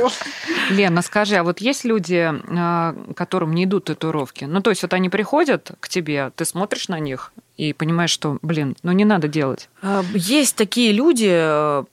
Лена, 0.71 1.02
скажи, 1.02 1.37
а 1.37 1.45
вот 1.45 1.61
есть 1.61 1.85
люди, 1.85 2.33
а, 2.33 2.97
которым 3.14 3.55
не 3.55 3.64
идут 3.64 3.85
татуировки? 3.85 4.45
Ну 4.45 4.61
то 4.61 4.71
есть 4.71 4.83
вот 4.83 4.95
они 4.95 5.09
приходят 5.09 5.73
к 5.81 5.88
тебе, 5.88 6.33
ты 6.35 6.45
смотришь 6.45 6.88
на 6.88 6.99
них, 6.99 7.33
и 7.61 7.75
понимаешь, 7.75 8.11
что, 8.11 8.38
блин, 8.40 8.75
ну 8.83 8.93
не 8.93 9.05
надо 9.05 9.29
делать. 9.29 9.69
А, 9.83 10.02
есть 10.14 10.57
такие 10.57 10.93
люди, 10.93 11.29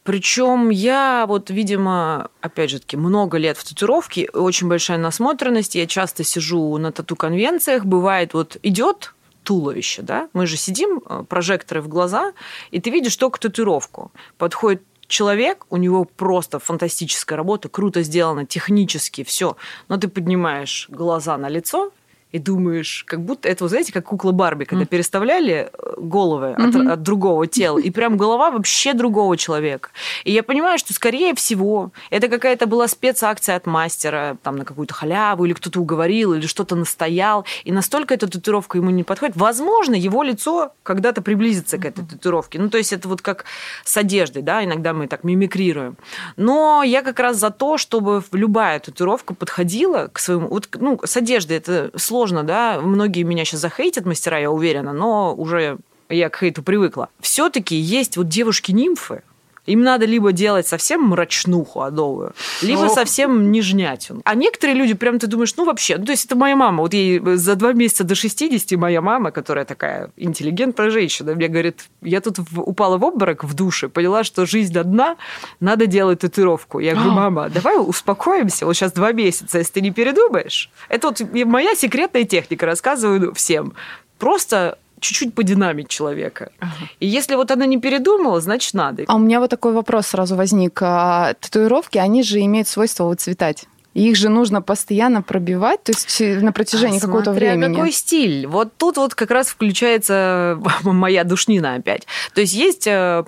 причем 0.04 0.70
я 0.70 1.26
вот, 1.28 1.50
видимо, 1.50 2.30
опять 2.40 2.70
же 2.70 2.80
таки, 2.80 2.96
много 2.96 3.38
лет 3.38 3.58
в 3.58 3.68
татуировке, 3.68 4.30
очень 4.32 4.70
большая 4.70 4.98
насмотренность, 4.98 5.76
я 5.76 5.86
часто 5.86 6.24
сижу 6.24 6.78
на 6.78 6.94
тату-конвенциях, 6.94 7.84
бывает 7.84 8.34
вот 8.34 8.56
идет 8.64 9.14
туловище, 9.44 10.04
да, 10.04 10.30
мы 10.32 10.48
же 10.48 10.56
сидим, 10.56 11.02
э, 11.06 11.26
прожекторы 11.28 11.82
в 11.82 11.90
глаза, 11.90 12.32
и 12.72 12.80
ты 12.80 12.90
видишь 12.90 13.18
только 13.18 13.38
татуировку. 13.38 14.14
Подходит 14.38 14.84
человек, 15.08 15.66
у 15.70 15.76
него 15.76 16.06
просто 16.06 16.60
фантастическая 16.60 17.36
работа, 17.36 17.68
круто 17.68 18.04
сделано, 18.04 18.46
технически, 18.46 19.26
все. 19.26 19.58
Но 19.90 19.98
ты 19.98 20.08
поднимаешь 20.08 20.88
глаза 20.90 21.38
на 21.38 21.50
лицо, 21.50 21.92
и 22.32 22.40
думаешь, 22.40 23.04
как 23.08 23.24
будто 23.24 23.48
это, 23.48 23.64
вы 23.64 23.70
знаете, 23.70 23.94
как 23.94 24.06
кукла 24.06 24.32
Барби, 24.32 24.66
когда 24.66 24.84
mm. 24.84 24.88
переставляли 24.88 25.72
э, 25.72 25.94
головы 25.98 26.56
mm-hmm. 26.58 26.86
от, 26.86 26.92
от 26.92 27.02
другого 27.02 27.48
тела, 27.48 27.80
и 27.80 27.90
прям 27.90 28.18
голова 28.18 28.52
вообще 28.52 28.94
другого 28.94 29.38
человека. 29.38 29.90
И 30.26 30.34
я 30.34 30.44
понимаю, 30.44 30.78
что, 30.78 30.94
скорее 30.94 31.34
всего, 31.36 31.92
это 32.10 32.28
какая-то 32.28 32.68
была 32.68 32.88
спецакция 32.90 33.56
от 33.56 33.66
мастера, 33.66 34.38
там, 34.44 34.58
на 34.58 34.66
какую-то 34.66 34.94
халяву, 34.94 35.46
или 35.46 35.54
кто-то 35.54 35.80
уговорил, 35.80 36.34
или 36.34 36.46
что-то 36.46 36.76
настоял, 36.76 37.46
и 37.64 37.72
настолько 37.72 38.14
эта 38.14 38.28
татуировка 38.28 38.78
ему 38.78 38.90
не 38.90 39.04
подходит. 39.04 39.38
Возможно, 39.38 39.96
его 39.96 40.22
лицо 40.22 40.74
когда-то 40.84 41.22
приблизится 41.22 41.78
к 41.78 41.86
этой 41.86 42.06
татуировке. 42.06 42.60
Ну, 42.60 42.70
то 42.70 42.78
есть 42.78 42.92
это 42.92 43.08
вот 43.08 43.22
как 43.22 43.46
с 43.86 43.96
одеждой, 43.96 44.42
да, 44.42 44.64
иногда 44.66 44.94
мы 44.94 45.08
так 45.08 45.24
мимикрируем. 45.24 45.96
Но 46.36 46.84
я 46.84 47.02
как 47.04 47.20
раз 47.20 47.38
за 47.38 47.52
то, 47.52 47.78
чтобы 47.78 48.22
любая 48.34 48.80
татуировка 48.80 49.34
подходила 49.34 50.10
к 50.12 50.20
своему... 50.20 50.50
Вот, 50.50 50.68
ну, 50.74 51.00
с 51.04 51.16
одеждой 51.16 51.58
это 51.58 51.92
сложно 51.96 52.17
сложно, 52.18 52.44
да, 52.44 52.82
многие 52.82 53.22
меня 53.22 53.46
сейчас 53.46 53.60
захейтят, 53.60 54.08
мастера, 54.08 54.40
я 54.40 54.50
уверена, 54.50 54.92
но 54.92 55.36
уже 55.36 55.78
я 56.10 56.30
к 56.30 56.40
хейту 56.40 56.64
привыкла. 56.64 57.10
Все-таки 57.20 57.76
есть 57.76 58.18
вот 58.18 58.28
девушки-нимфы, 58.28 59.22
им 59.68 59.82
надо 59.82 60.06
либо 60.06 60.32
делать 60.32 60.66
совсем 60.66 61.04
мрачнуху 61.04 61.82
адовую, 61.82 62.34
либо 62.62 62.86
Ох. 62.86 62.94
совсем 62.94 63.52
нежнятину. 63.52 64.22
А 64.24 64.34
некоторые 64.34 64.76
люди, 64.76 64.94
прям 64.94 65.20
ты 65.20 65.28
думаешь, 65.28 65.54
ну 65.58 65.66
вообще, 65.66 65.98
ну 65.98 66.06
то 66.06 66.12
есть 66.12 66.26
это 66.26 66.36
моя 66.36 66.56
мама. 66.56 66.82
Вот 66.82 66.94
ей 66.94 67.22
за 67.36 67.56
два 67.56 67.74
месяца 67.74 68.04
до 68.04 68.16
60 68.16 68.72
моя 68.80 69.02
мама, 69.02 69.32
которая 69.32 69.66
такая 69.66 70.10
интеллигентная 70.16 70.90
женщина, 70.90 71.36
мне 71.36 71.48
говорит, 71.48 71.86
я 72.02 72.22
тут 72.22 72.40
упала 72.56 72.98
в 72.98 73.04
обморок 73.04 73.44
в 73.44 73.54
душе, 73.54 73.90
поняла, 73.90 74.24
что 74.24 74.46
жизнь 74.46 74.78
одна, 74.78 75.18
надо 75.60 75.86
делать 75.86 76.20
татуировку. 76.20 76.80
Я 76.80 76.94
говорю, 76.96 77.12
мама, 77.12 77.50
давай 77.50 77.78
успокоимся, 77.78 78.66
вот 78.66 78.74
сейчас 78.74 78.94
два 78.94 79.12
месяца, 79.12 79.58
если 79.58 79.74
ты 79.74 79.82
не 79.82 79.92
передумаешь. 79.92 80.72
Это 80.90 81.10
вот 81.10 81.22
моя 81.46 81.76
секретная 81.76 82.24
техника, 82.24 82.66
рассказываю 82.66 83.34
всем. 83.34 83.74
Просто 84.18 84.78
чуть-чуть 85.00 85.34
подинамить 85.34 85.90
человека. 85.90 86.52
Ага. 86.60 86.72
И 87.00 87.08
если 87.08 87.36
вот 87.36 87.52
она 87.52 87.66
не 87.66 87.80
передумала, 87.80 88.42
значит 88.42 88.74
надо. 88.74 89.04
А 89.08 89.16
у 89.16 89.20
меня 89.20 89.40
вот 89.40 89.50
такой 89.50 89.74
вопрос 89.74 90.08
сразу 90.08 90.36
возник. 90.36 90.80
А, 90.82 91.34
татуировки, 91.40 91.98
они 91.98 92.24
же 92.24 92.40
имеют 92.42 92.68
свойство 92.68 93.06
выцветать. 93.06 93.66
Их 93.94 94.16
же 94.16 94.30
нужно 94.30 94.62
постоянно 94.62 95.24
пробивать, 95.24 95.82
то 95.84 95.92
есть 95.92 96.44
на 96.44 96.52
протяжении 96.52 97.00
а 97.00 97.02
какого-то 97.02 97.32
времени. 97.32 97.74
какой 97.74 97.92
стиль. 97.92 98.46
Вот 98.46 98.78
тут 98.78 98.98
вот 98.98 99.16
как 99.16 99.32
раз 99.32 99.48
включается 99.48 100.62
моя 100.84 101.24
душнина 101.24 101.74
опять. 101.74 102.06
То 102.36 102.42
есть 102.42 102.54
есть 102.54 102.86
э, 102.86 103.24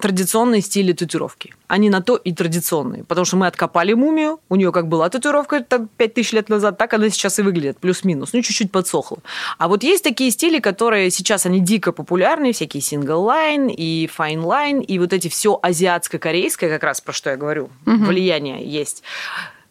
традиционные 0.00 0.62
стили 0.62 0.92
татуировки. 0.92 1.54
Они 1.68 1.90
на 1.90 2.00
то 2.00 2.16
и 2.16 2.32
традиционные. 2.32 3.04
Потому 3.04 3.24
что 3.24 3.36
мы 3.36 3.46
откопали 3.46 3.92
мумию, 3.92 4.40
у 4.48 4.56
нее 4.56 4.72
как 4.72 4.88
была 4.88 5.08
татуировка 5.08 5.62
там, 5.62 5.88
5000 5.96 6.32
лет 6.32 6.48
назад, 6.48 6.78
так 6.78 6.94
она 6.94 7.10
сейчас 7.10 7.38
и 7.38 7.42
выглядит, 7.42 7.78
плюс-минус. 7.78 8.32
Ну, 8.32 8.42
чуть-чуть 8.42 8.72
подсохла. 8.72 9.18
А 9.58 9.68
вот 9.68 9.82
есть 9.82 10.02
такие 10.02 10.30
стили, 10.30 10.60
которые 10.60 11.10
сейчас, 11.10 11.46
они 11.46 11.60
дико 11.60 11.92
популярны, 11.92 12.52
всякие 12.52 12.80
single 12.80 13.33
line 13.33 13.68
и 13.68 14.06
fine 14.06 14.39
line, 14.39 14.80
и 14.80 14.98
вот 14.98 15.12
эти 15.12 15.28
все 15.28 15.58
азиатско-корейское, 15.62 16.70
как 16.70 16.82
раз 16.82 17.00
про 17.00 17.12
что 17.12 17.30
я 17.30 17.36
говорю, 17.36 17.70
угу. 17.86 18.04
влияние 18.04 18.64
есть. 18.64 19.02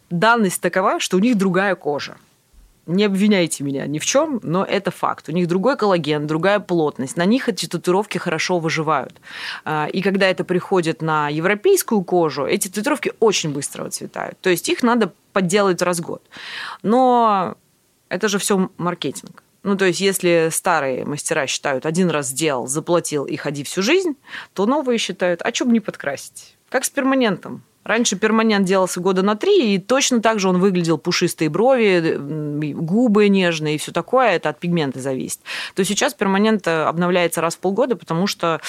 Данность 0.10 0.62
такова, 0.62 1.00
что 1.00 1.18
у 1.18 1.20
них 1.20 1.38
другая 1.38 1.76
кожа 1.76 2.18
не 2.96 3.06
обвиняйте 3.06 3.64
меня 3.64 3.88
ни 3.88 4.00
в 4.00 4.06
чем, 4.06 4.40
но 4.44 4.64
это 4.64 4.92
факт. 4.92 5.30
У 5.30 5.32
них 5.32 5.48
другой 5.48 5.78
коллаген, 5.78 6.28
другая 6.28 6.60
плотность. 6.60 7.18
На 7.18 7.26
них 7.26 7.50
эти 7.50 7.66
татуировки 7.66 8.18
хорошо 8.18 8.60
выживают. 8.60 9.20
А, 9.66 9.88
и 9.92 10.02
когда 10.02 10.28
это 10.28 10.44
приходит 10.44 11.02
на 11.02 11.30
европейскую 11.30 12.04
кожу, 12.04 12.46
эти 12.46 12.68
татуировки 12.68 13.14
очень 13.20 13.52
быстро 13.52 13.84
выцветают. 13.84 14.40
То 14.42 14.50
есть 14.50 14.70
их 14.70 14.84
надо 14.84 15.14
подделать 15.34 15.82
раз 15.82 16.00
в 16.00 16.02
год. 16.02 16.22
Но 16.84 17.56
это 18.10 18.28
же 18.28 18.38
все 18.38 18.70
маркетинг. 18.78 19.44
Ну, 19.64 19.78
то 19.78 19.86
есть, 19.86 20.02
если 20.02 20.50
старые 20.52 21.06
мастера 21.06 21.46
считают, 21.46 21.86
один 21.86 22.10
раз 22.10 22.30
сделал, 22.30 22.68
заплатил 22.68 23.26
и 23.26 23.36
ходи 23.36 23.64
всю 23.64 23.84
жизнь, 23.84 24.16
то 24.54 24.66
новые 24.66 24.98
считают, 24.98 25.42
а 25.44 25.54
что 25.54 25.66
бы 25.66 25.72
не 25.72 25.80
подкрасить? 25.80 26.58
Как 26.70 26.84
с 26.84 26.90
перманентом. 26.90 27.64
Раньше 27.84 28.16
перманент 28.16 28.68
делался 28.68 29.00
года 29.00 29.24
на 29.24 29.36
три, 29.36 29.76
и 29.76 29.80
точно 29.80 30.22
так 30.22 30.40
же 30.40 30.50
он 30.50 30.60
выглядел 30.60 30.98
пушистые 30.98 31.50
брови, 31.50 32.16
губы 32.74 33.28
нежные 33.28 33.76
и 33.76 33.78
все 33.78 33.92
такое. 33.92 34.32
Это 34.32 34.50
от 34.50 34.60
пигмента 34.60 35.00
зависит. 35.00 35.40
То 35.74 35.84
сейчас 35.84 36.14
перманент 36.14 36.68
э, 36.68 36.84
обновляется 36.84 37.42
раз 37.42 37.56
в 37.56 37.60
полгода, 37.60 37.96
потому 37.96 38.28
что, 38.28 38.62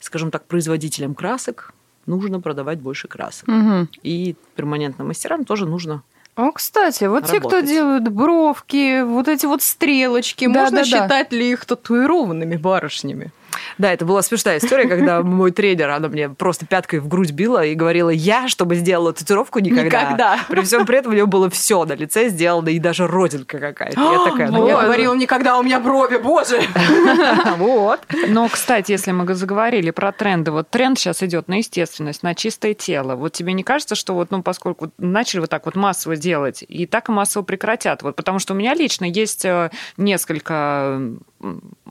скажем 0.00 0.30
так, 0.30 0.46
производителям 0.46 1.14
красок 1.14 1.74
нужно 2.06 2.40
продавать 2.40 2.80
больше 2.80 3.08
красок. 3.08 3.48
Угу. 3.48 3.88
И 4.02 4.36
перманентным 4.56 5.08
мастерам 5.08 5.44
тоже 5.44 5.66
нужно 5.66 6.02
а, 6.36 6.52
кстати, 6.52 7.04
вот 7.04 7.22
работать. 7.22 7.32
те, 7.32 7.40
кто 7.40 7.60
делают 7.60 8.08
бровки, 8.08 9.02
вот 9.02 9.26
эти 9.26 9.46
вот 9.46 9.62
стрелочки, 9.62 10.46
да, 10.46 10.60
можно 10.60 10.78
да, 10.78 10.84
считать 10.84 11.30
да. 11.30 11.36
ли 11.36 11.50
их 11.50 11.64
татуированными 11.64 12.56
барышнями? 12.56 13.32
Да, 13.78 13.92
это 13.92 14.04
была 14.04 14.22
смешная 14.22 14.58
история, 14.58 14.88
когда 14.88 15.22
мой 15.36 15.50
тренер, 15.50 15.90
она 15.90 16.08
мне 16.08 16.28
просто 16.28 16.66
пяткой 16.66 17.00
в 17.00 17.08
грудь 17.08 17.32
била 17.32 17.64
и 17.64 17.74
говорила, 17.74 18.10
я, 18.10 18.48
чтобы 18.48 18.76
сделала 18.76 19.12
татуировку 19.12 19.58
никогда. 19.58 19.84
Никогда. 19.84 20.38
При 20.48 20.62
всем 20.62 20.86
при 20.86 20.98
этом 20.98 21.12
у 21.12 21.14
нее 21.14 21.26
было 21.26 21.50
все 21.50 21.84
на 21.84 21.94
лице 21.94 22.28
сделано, 22.28 22.68
и 22.68 22.78
даже 22.78 23.06
родинка 23.06 23.58
какая-то. 23.58 24.00
Я 24.00 24.24
такая, 24.30 24.50
ну, 24.50 24.68
я 24.68 24.82
говорила, 24.82 25.14
никогда 25.14 25.58
у 25.58 25.62
меня 25.62 25.80
брови, 25.80 26.18
боже. 26.18 26.62
Вот. 27.56 28.00
Но, 28.28 28.48
кстати, 28.48 28.92
если 28.92 29.12
мы 29.12 29.32
заговорили 29.34 29.90
про 29.90 30.12
тренды, 30.12 30.50
вот 30.50 30.68
тренд 30.68 30.98
сейчас 30.98 31.22
идет 31.22 31.48
на 31.48 31.58
естественность, 31.58 32.22
на 32.22 32.34
чистое 32.34 32.74
тело. 32.74 33.14
Вот 33.14 33.32
тебе 33.32 33.52
не 33.52 33.62
кажется, 33.62 33.94
что 33.94 34.14
вот, 34.14 34.30
ну, 34.30 34.42
поскольку 34.42 34.90
начали 34.98 35.40
вот 35.40 35.50
так 35.50 35.66
вот 35.66 35.76
массово 35.76 36.16
делать, 36.16 36.64
и 36.66 36.86
так 36.86 37.08
массово 37.08 37.42
прекратят? 37.42 38.02
Вот 38.02 38.16
потому 38.16 38.38
что 38.38 38.54
у 38.54 38.56
меня 38.56 38.74
лично 38.74 39.04
есть 39.04 39.44
э, 39.44 39.70
несколько 39.96 41.00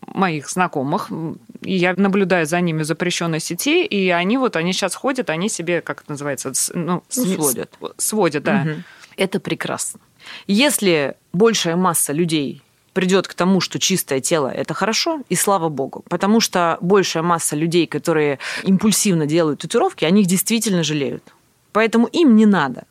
моих 0.08 0.50
знакомых, 0.50 1.12
И 1.62 1.76
я 1.76 1.94
наблюдаю 1.98 2.46
за 2.46 2.62
ними 2.62 2.84
в 2.84 2.86
запрещенной 2.86 3.40
сети, 3.40 3.86
и 3.86 4.10
они 4.10 4.38
вот, 4.38 4.56
они 4.56 4.74
сейчас 4.74 4.96
ходят, 4.96 5.30
они 5.30 5.50
себе, 5.50 5.82
как 5.82 6.02
это 6.02 6.12
называется, 6.12 6.52
ну, 6.74 7.04
Ну, 7.16 7.26
сводят. 7.26 7.78
Сводят, 7.98 8.44
да. 8.44 8.64
Мгм. 8.64 8.84
Это 9.18 9.40
прекрасно. 9.40 10.00
Если 10.48 11.16
большая 11.34 11.76
масса 11.76 12.14
людей 12.14 12.62
придет 12.94 13.28
к 13.28 13.34
тому, 13.34 13.62
что 13.62 13.78
чистое 13.78 14.22
тело– 14.22 14.48
это 14.56 14.74
хорошо, 14.74 15.22
и 15.30 15.36
слава 15.36 15.70
богу. 15.70 16.04
Потому 16.10 16.40
что 16.40 16.78
большая 16.82 17.24
масса 17.24 17.56
людей, 17.56 17.88
которые 17.88 18.40
импульсивно 18.64 19.26
делают 19.26 19.60
татуировки, 19.62 20.06
они 20.06 20.22
их 20.22 20.28
действительно 20.28 20.84
жалеют. 20.84 21.24
Поэтому 21.74 22.08
им 22.08 22.36
не 22.36 22.46
надо. 22.46 22.86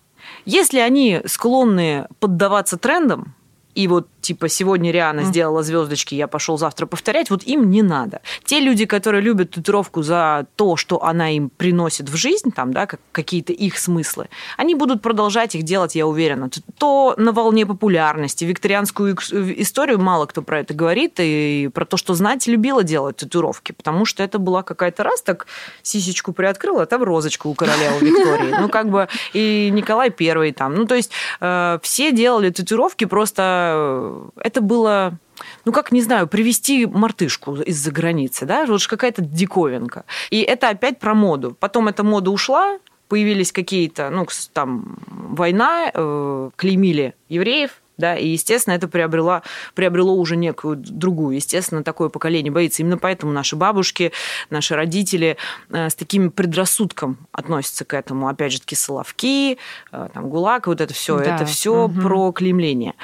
Если 0.44 0.78
они 0.78 1.22
склонны 1.24 2.06
поддаваться 2.20 2.76
трендам, 2.76 3.34
и 3.74 3.88
вот 3.88 4.08
типа 4.20 4.48
сегодня 4.48 4.90
Риана 4.90 5.24
сделала 5.24 5.62
звездочки, 5.62 6.14
я 6.14 6.26
пошел 6.26 6.56
завтра 6.56 6.86
повторять, 6.86 7.30
вот 7.30 7.42
им 7.42 7.70
не 7.70 7.82
надо. 7.82 8.20
Те 8.44 8.60
люди, 8.60 8.86
которые 8.86 9.20
любят 9.20 9.50
татуировку 9.50 10.02
за 10.02 10.46
то, 10.56 10.76
что 10.76 11.02
она 11.02 11.30
им 11.30 11.50
приносит 11.50 12.08
в 12.08 12.16
жизнь, 12.16 12.50
там, 12.50 12.72
да, 12.72 12.86
как 12.86 13.00
какие-то 13.12 13.52
их 13.52 13.78
смыслы, 13.78 14.28
они 14.56 14.74
будут 14.74 15.02
продолжать 15.02 15.54
их 15.54 15.62
делать, 15.62 15.94
я 15.94 16.06
уверена. 16.06 16.48
То 16.78 17.14
на 17.18 17.32
волне 17.32 17.66
популярности, 17.66 18.44
викторианскую 18.44 19.14
икс- 19.14 19.32
историю 19.60 19.98
мало 19.98 20.26
кто 20.26 20.42
про 20.42 20.60
это 20.60 20.72
говорит, 20.72 21.14
и 21.18 21.68
про 21.74 21.84
то, 21.84 21.96
что 21.96 22.14
знать 22.14 22.46
любила 22.46 22.82
делать 22.82 23.16
татуировки, 23.16 23.72
потому 23.72 24.06
что 24.06 24.22
это 24.22 24.38
была 24.38 24.62
какая-то 24.62 25.02
раз 25.02 25.22
так 25.22 25.46
сисечку 25.82 26.32
приоткрыла, 26.32 26.82
а 26.82 26.86
там 26.86 27.02
розочка 27.02 27.46
у 27.46 27.54
королевы 27.54 28.06
Виктории. 28.06 28.54
Ну, 28.58 28.68
как 28.68 28.88
бы 28.88 29.08
и 29.32 29.70
Николай 29.72 30.10
Первый 30.10 30.52
там. 30.52 30.74
Ну, 30.74 30.86
то 30.86 30.94
есть 30.94 31.10
э, 31.40 31.78
все 31.82 32.12
делали 32.12 32.50
татуировки, 32.50 33.04
просто 33.04 33.63
э, 33.74 34.22
это 34.40 34.60
было 34.60 35.18
ну, 35.64 35.72
как, 35.72 35.92
не 35.92 36.00
знаю, 36.02 36.28
привезти 36.28 36.86
мартышку 36.86 37.56
из-за 37.56 37.90
границы, 37.90 38.46
да, 38.46 38.66
вот 38.66 38.80
же 38.80 38.88
какая-то 38.88 39.22
диковинка. 39.22 40.04
И 40.30 40.40
это 40.42 40.68
опять 40.68 40.98
про 41.00 41.14
моду. 41.14 41.56
Потом 41.58 41.88
эта 41.88 42.04
мода 42.04 42.30
ушла, 42.30 42.78
появились 43.08 43.52
какие-то, 43.52 44.10
ну, 44.10 44.26
там, 44.52 44.98
война, 45.08 45.90
э, 45.92 46.50
клеймили 46.56 47.14
евреев, 47.28 47.80
да, 47.96 48.16
и, 48.16 48.28
естественно, 48.28 48.74
это 48.74 48.88
приобрело, 48.88 49.42
приобрело 49.74 50.14
уже 50.14 50.36
некую 50.36 50.76
другую. 50.76 51.36
Естественно, 51.36 51.84
такое 51.84 52.08
поколение 52.08 52.50
боится. 52.52 52.82
Именно 52.82 52.98
поэтому 52.98 53.32
наши 53.32 53.54
бабушки, 53.54 54.10
наши 54.50 54.74
родители 54.74 55.36
э, 55.70 55.90
с 55.90 55.94
таким 55.94 56.30
предрассудком 56.32 57.18
относятся 57.30 57.84
к 57.84 57.94
этому. 57.94 58.28
Опять 58.28 58.52
же 58.52 58.60
таки, 58.60 58.74
Соловки, 58.74 59.58
э, 59.92 60.08
там, 60.12 60.28
ГУЛАГ, 60.28 60.66
вот 60.66 60.80
это 60.80 60.92
все, 60.92 61.18
Да. 61.18 61.36
это 61.36 61.44
все 61.44 61.86
Мгм. 61.86 62.02
про 62.02 62.32
клеймление. 62.32 62.94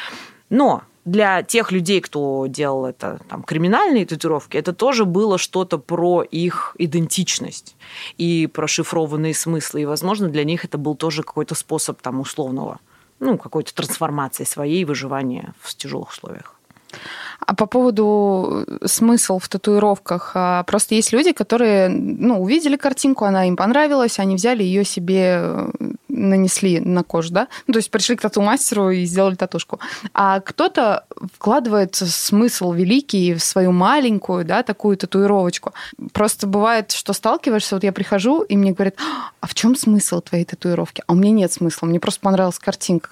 Но 0.51 0.83
для 1.05 1.43
тех 1.43 1.73
людей, 1.73 2.01
кто 2.01 2.47
делал 2.47 2.85
это, 2.85 3.21
там, 3.29 3.43
криминальные 3.43 4.05
татуировки, 4.05 4.57
это 4.57 4.73
тоже 4.73 5.05
было 5.05 5.39
что-то 5.39 5.79
про 5.79 6.23
их 6.23 6.77
идентичность 6.79 7.77
и 8.19 8.47
про 8.47 8.69
шифрованные 8.69 9.35
смыслы. 9.35 9.83
И, 9.83 9.87
возможно, 9.87 10.29
для 10.29 10.45
них 10.45 10.65
это 10.65 10.77
был 10.77 10.95
тоже 10.95 11.23
какой-то 11.23 11.55
способ 11.55 12.03
там 12.03 12.21
условного, 12.21 12.81
ну, 13.19 13.39
какой-то 13.39 13.75
трансформации 13.75 14.45
своей, 14.45 14.85
выживания 14.85 15.55
в 15.61 15.75
тяжелых 15.75 16.11
условиях. 16.11 16.55
А 17.51 17.55
по 17.55 17.67
поводу 17.67 18.65
э, 18.65 18.87
смысл 18.87 19.41
в 19.41 19.49
татуировках, 19.49 20.33
а, 20.35 20.63
просто 20.63 20.95
есть 20.95 21.13
люди, 21.13 21.33
которые, 21.33 21.89
ну, 21.89 22.41
увидели 22.41 22.77
картинку, 22.77 23.25
она 23.25 23.49
им 23.49 23.57
понравилась, 23.57 24.21
они 24.21 24.37
взяли 24.37 24.63
ее 24.63 24.85
себе, 24.85 25.41
э, 25.43 25.71
нанесли 26.07 26.79
на 26.79 27.03
кожу, 27.03 27.33
да? 27.33 27.49
Ну, 27.67 27.73
то 27.73 27.79
есть 27.79 27.91
пришли 27.91 28.15
к 28.15 28.21
тату-мастеру 28.21 28.91
и 28.91 29.05
сделали 29.05 29.35
татушку. 29.35 29.81
А 30.15 30.39
кто-то 30.39 31.07
вкладывает 31.35 31.97
смысл 31.97 32.71
великий 32.71 33.35
в 33.35 33.43
свою 33.43 33.73
маленькую, 33.73 34.45
да, 34.45 34.63
такую 34.63 34.97
татуировочку. 34.97 35.73
Просто 36.13 36.47
бывает, 36.47 36.93
что 36.93 37.13
сталкиваешься, 37.13 37.75
вот 37.75 37.83
я 37.83 37.91
прихожу, 37.91 38.43
и 38.43 38.57
мне 38.57 38.71
говорят, 38.71 38.95
а 39.41 39.49
в 39.49 39.55
чем 39.55 39.75
смысл 39.75 40.21
твоей 40.21 40.45
татуировки? 40.45 41.03
А 41.09 41.15
у 41.15 41.17
меня 41.17 41.33
нет 41.33 41.53
смысла, 41.53 41.87
мне 41.87 41.99
просто 41.99 42.21
понравилась 42.21 42.61
картинка. 42.61 43.09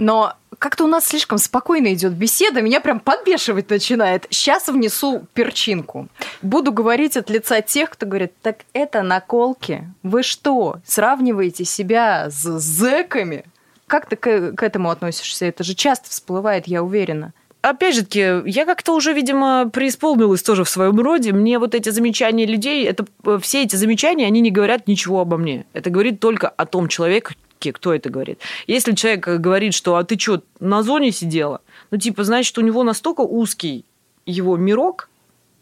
Но 0.00 0.32
как-то 0.58 0.84
у 0.84 0.86
нас 0.86 1.06
слишком 1.06 1.36
спокойно 1.36 1.92
идет 1.92 2.14
беседа, 2.14 2.62
меня 2.62 2.80
прям 2.80 3.00
подбешивать 3.00 3.68
начинает. 3.68 4.26
Сейчас 4.30 4.68
внесу 4.68 5.26
перчинку. 5.34 6.08
Буду 6.40 6.72
говорить 6.72 7.18
от 7.18 7.28
лица 7.28 7.60
тех, 7.60 7.90
кто 7.90 8.06
говорит, 8.06 8.32
так 8.40 8.60
это 8.72 9.02
наколки. 9.02 9.86
Вы 10.02 10.22
что, 10.22 10.78
сравниваете 10.86 11.66
себя 11.66 12.30
с 12.30 12.40
зэками? 12.40 13.44
Как 13.86 14.08
ты 14.08 14.16
к, 14.16 14.52
к 14.52 14.62
этому 14.62 14.88
относишься? 14.88 15.44
Это 15.44 15.64
же 15.64 15.74
часто 15.74 16.08
всплывает, 16.08 16.66
я 16.66 16.82
уверена. 16.82 17.34
опять 17.60 17.94
же 17.94 18.04
таки, 18.04 18.40
я 18.46 18.64
как-то 18.64 18.94
уже, 18.94 19.12
видимо, 19.12 19.68
преисполнилась 19.68 20.42
тоже 20.42 20.64
в 20.64 20.70
своем 20.70 20.98
роде. 20.98 21.32
Мне 21.32 21.58
вот 21.58 21.74
эти 21.74 21.90
замечания 21.90 22.46
людей, 22.46 22.86
это 22.86 23.04
э, 23.26 23.38
все 23.42 23.64
эти 23.64 23.76
замечания, 23.76 24.26
они 24.26 24.40
не 24.40 24.50
говорят 24.50 24.88
ничего 24.88 25.20
обо 25.20 25.36
мне. 25.36 25.66
Это 25.74 25.90
говорит 25.90 26.20
только 26.20 26.48
о 26.48 26.64
том 26.64 26.88
человеке, 26.88 27.34
кто 27.68 27.92
это 27.92 28.08
говорит. 28.08 28.40
Если 28.66 28.92
человек 28.92 29.28
говорит, 29.28 29.74
что 29.74 29.96
«а 29.96 30.04
ты 30.04 30.18
что, 30.18 30.42
на 30.58 30.82
зоне 30.82 31.12
сидела?» 31.12 31.60
Ну, 31.90 31.98
типа, 31.98 32.24
значит, 32.24 32.56
у 32.58 32.62
него 32.62 32.82
настолько 32.82 33.20
узкий 33.20 33.84
его 34.24 34.56
мирок, 34.56 35.08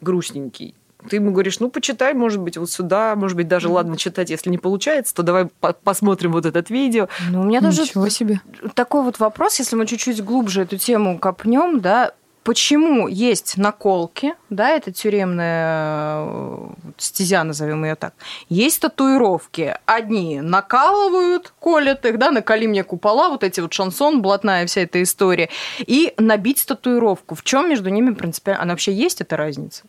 грустненький, 0.00 0.74
ты 1.08 1.16
ему 1.16 1.30
говоришь, 1.32 1.60
ну, 1.60 1.70
почитай, 1.70 2.12
может 2.12 2.40
быть, 2.40 2.56
вот 2.56 2.70
сюда, 2.70 3.14
может 3.16 3.36
быть, 3.36 3.48
даже, 3.48 3.68
ладно, 3.68 3.96
читать, 3.96 4.30
если 4.30 4.50
не 4.50 4.58
получается, 4.58 5.14
то 5.14 5.22
давай 5.22 5.46
по- 5.46 5.72
посмотрим 5.72 6.32
вот 6.32 6.44
это 6.44 6.64
видео. 6.72 7.08
Ну, 7.30 7.42
у 7.42 7.44
меня 7.44 7.60
тоже 7.60 7.82
Ничего 7.82 8.08
себе. 8.08 8.40
такой 8.74 9.02
вот 9.02 9.18
вопрос, 9.18 9.58
если 9.58 9.76
мы 9.76 9.86
чуть-чуть 9.86 10.22
глубже 10.22 10.62
эту 10.62 10.76
тему 10.76 11.18
копнем, 11.18 11.80
да, 11.80 12.12
почему 12.48 13.08
есть 13.08 13.58
наколки, 13.58 14.32
да, 14.48 14.70
это 14.70 14.90
тюремная 14.90 16.24
э, 16.24 16.68
стезя, 16.96 17.44
назовем 17.44 17.84
ее 17.84 17.94
так. 17.94 18.14
Есть 18.48 18.80
татуировки. 18.80 19.76
Одни 19.84 20.40
накалывают, 20.40 21.52
колят 21.60 22.06
их, 22.06 22.18
да, 22.18 22.30
наколи 22.30 22.66
мне 22.66 22.84
купола, 22.84 23.28
вот 23.28 23.44
эти 23.44 23.60
вот 23.60 23.74
шансон, 23.74 24.22
блатная 24.22 24.64
вся 24.66 24.80
эта 24.80 25.02
история. 25.02 25.50
И 25.80 26.14
набить 26.16 26.64
татуировку. 26.64 27.34
В 27.34 27.42
чем 27.42 27.68
между 27.68 27.90
ними 27.90 28.14
принципиально? 28.14 28.62
Она 28.62 28.72
вообще 28.72 28.94
есть 28.94 29.20
эта 29.20 29.36
разница? 29.36 29.82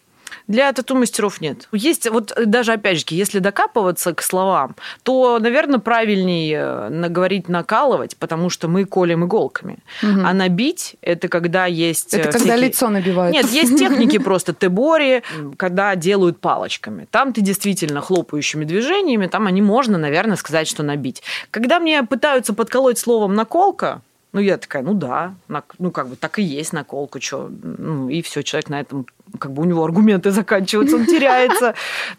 Для 0.47 0.71
тату-мастеров 0.73 1.41
нет. 1.41 1.67
Есть, 1.71 2.09
вот 2.09 2.31
э, 2.35 2.45
даже 2.45 2.73
опять 2.73 2.99
же, 2.99 3.05
если 3.09 3.39
докапываться 3.39 4.13
к 4.13 4.21
словам, 4.21 4.75
то, 5.03 5.39
наверное, 5.39 5.79
правильнее 5.79 6.89
э, 6.89 7.09
говорить 7.09 7.49
накалывать, 7.49 8.15
потому 8.17 8.49
что 8.49 8.67
мы 8.67 8.85
колем 8.85 9.25
иголками. 9.25 9.79
Мгм. 10.01 10.25
А 10.25 10.33
набить– 10.33 10.95
это 11.01 11.27
когда 11.27 11.65
есть... 11.65 12.13
э, 12.13 12.19
Это 12.19 12.31
когда 12.31 12.53
всякие- 12.53 12.67
лицо 12.67 12.89
набивают. 12.89 13.33
Нет, 13.35 13.47
есть 13.51 13.77
техники 13.79 14.17
просто 14.17 14.53
тебори, 14.53 15.23
когда 15.57 15.95
делают 15.95 16.39
палочками. 16.39 17.07
Там 17.11 17.33
ты 17.33 17.41
действительно 17.41 18.01
хлопающими 18.01 18.65
движениями, 18.65 19.27
там 19.27 19.47
они 19.47 19.61
можно, 19.61 19.97
наверное, 19.97 20.35
сказать, 20.37 20.67
что 20.67 20.83
набить. 20.83 21.21
Когда 21.51 21.79
мне 21.79 22.03
пытаются 22.03 22.53
подколоть 22.53 22.97
словом 22.97 23.35
наколка, 23.35 24.01
ну, 24.31 24.39
я 24.39 24.57
такая, 24.57 24.83
ну 24.83 24.93
да, 24.93 25.33
ну, 25.79 25.91
как 25.91 26.07
бы 26.07 26.15
так 26.15 26.37
и 26.37 26.43
есть 26.43 26.71
наколка, 26.71 27.19
что, 27.19 27.49
ну, 27.49 28.09
и 28.09 28.21
все, 28.21 28.43
человек 28.43 28.69
на 28.69 28.79
этом, 28.79 29.07
как 29.39 29.53
бы 29.53 29.63
у 29.63 29.65
него 29.65 29.83
аргументы 29.83 30.31
заканчиваются, 30.31 30.97
он 30.97 31.05
теряется. 31.05 31.73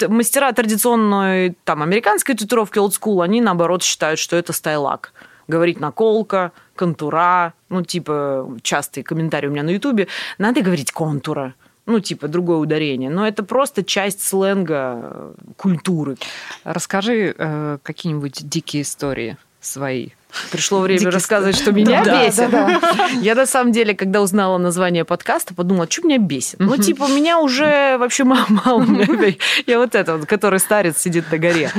Мастера 0.09 0.53
традиционной, 0.53 1.55
там, 1.65 1.83
американской 1.83 2.35
татуировки 2.35 2.79
old 2.79 2.91
school, 2.91 3.23
они, 3.23 3.41
наоборот, 3.41 3.83
считают, 3.83 4.19
что 4.19 4.37
это 4.37 4.53
стайлак. 4.53 5.13
Говорить 5.47 5.81
наколка, 5.81 6.53
контура, 6.75 7.55
ну, 7.69 7.85
типа, 7.85 8.59
частые 8.63 9.05
комментарии 9.05 9.47
у 9.47 9.51
меня 9.51 9.63
на 9.63 9.71
ютубе, 9.71 10.09
надо 10.39 10.63
говорить 10.63 10.93
контура, 10.93 11.55
ну, 11.87 12.01
типа, 12.01 12.27
другое 12.27 12.59
ударение. 12.59 13.11
Но 13.11 13.27
это 13.27 13.45
просто 13.45 13.85
часть 13.85 14.23
сленга 14.23 15.01
э, 15.03 15.35
культуры. 15.57 16.17
Расскажи 16.65 17.35
э, 17.37 17.79
какие-нибудь 17.83 18.49
дикие 18.49 18.83
истории 18.83 19.37
свои. 19.61 20.11
Пришло 20.51 20.81
время 20.81 20.99
Дикий 21.01 21.11
рассказывать, 21.11 21.57
что 21.57 21.73
меня 21.73 22.05
Да, 22.05 22.27
бесит. 22.27 22.51
да, 22.51 22.81
Я 23.21 23.35
на 23.35 23.47
самом 23.47 23.73
деле, 23.73 23.95
когда 23.95 24.21
узнала 24.23 24.59
название 24.59 25.05
подкаста, 25.05 25.55
подумала, 25.55 25.87
что 25.91 26.03
меня 26.07 26.19
бесит. 26.19 26.59
Ну, 26.61 26.77
типа, 26.77 27.09
меня 27.09 27.39
уже 27.39 27.97
вообще 27.99 28.25
мало. 28.25 28.87
Я 29.67 29.79
вот 29.79 29.95
это 29.95 30.17
вот, 30.17 30.27
который 30.27 30.59
старец 30.61 30.99
сидит 30.99 31.31
на 31.31 31.39
горе. 31.39 31.71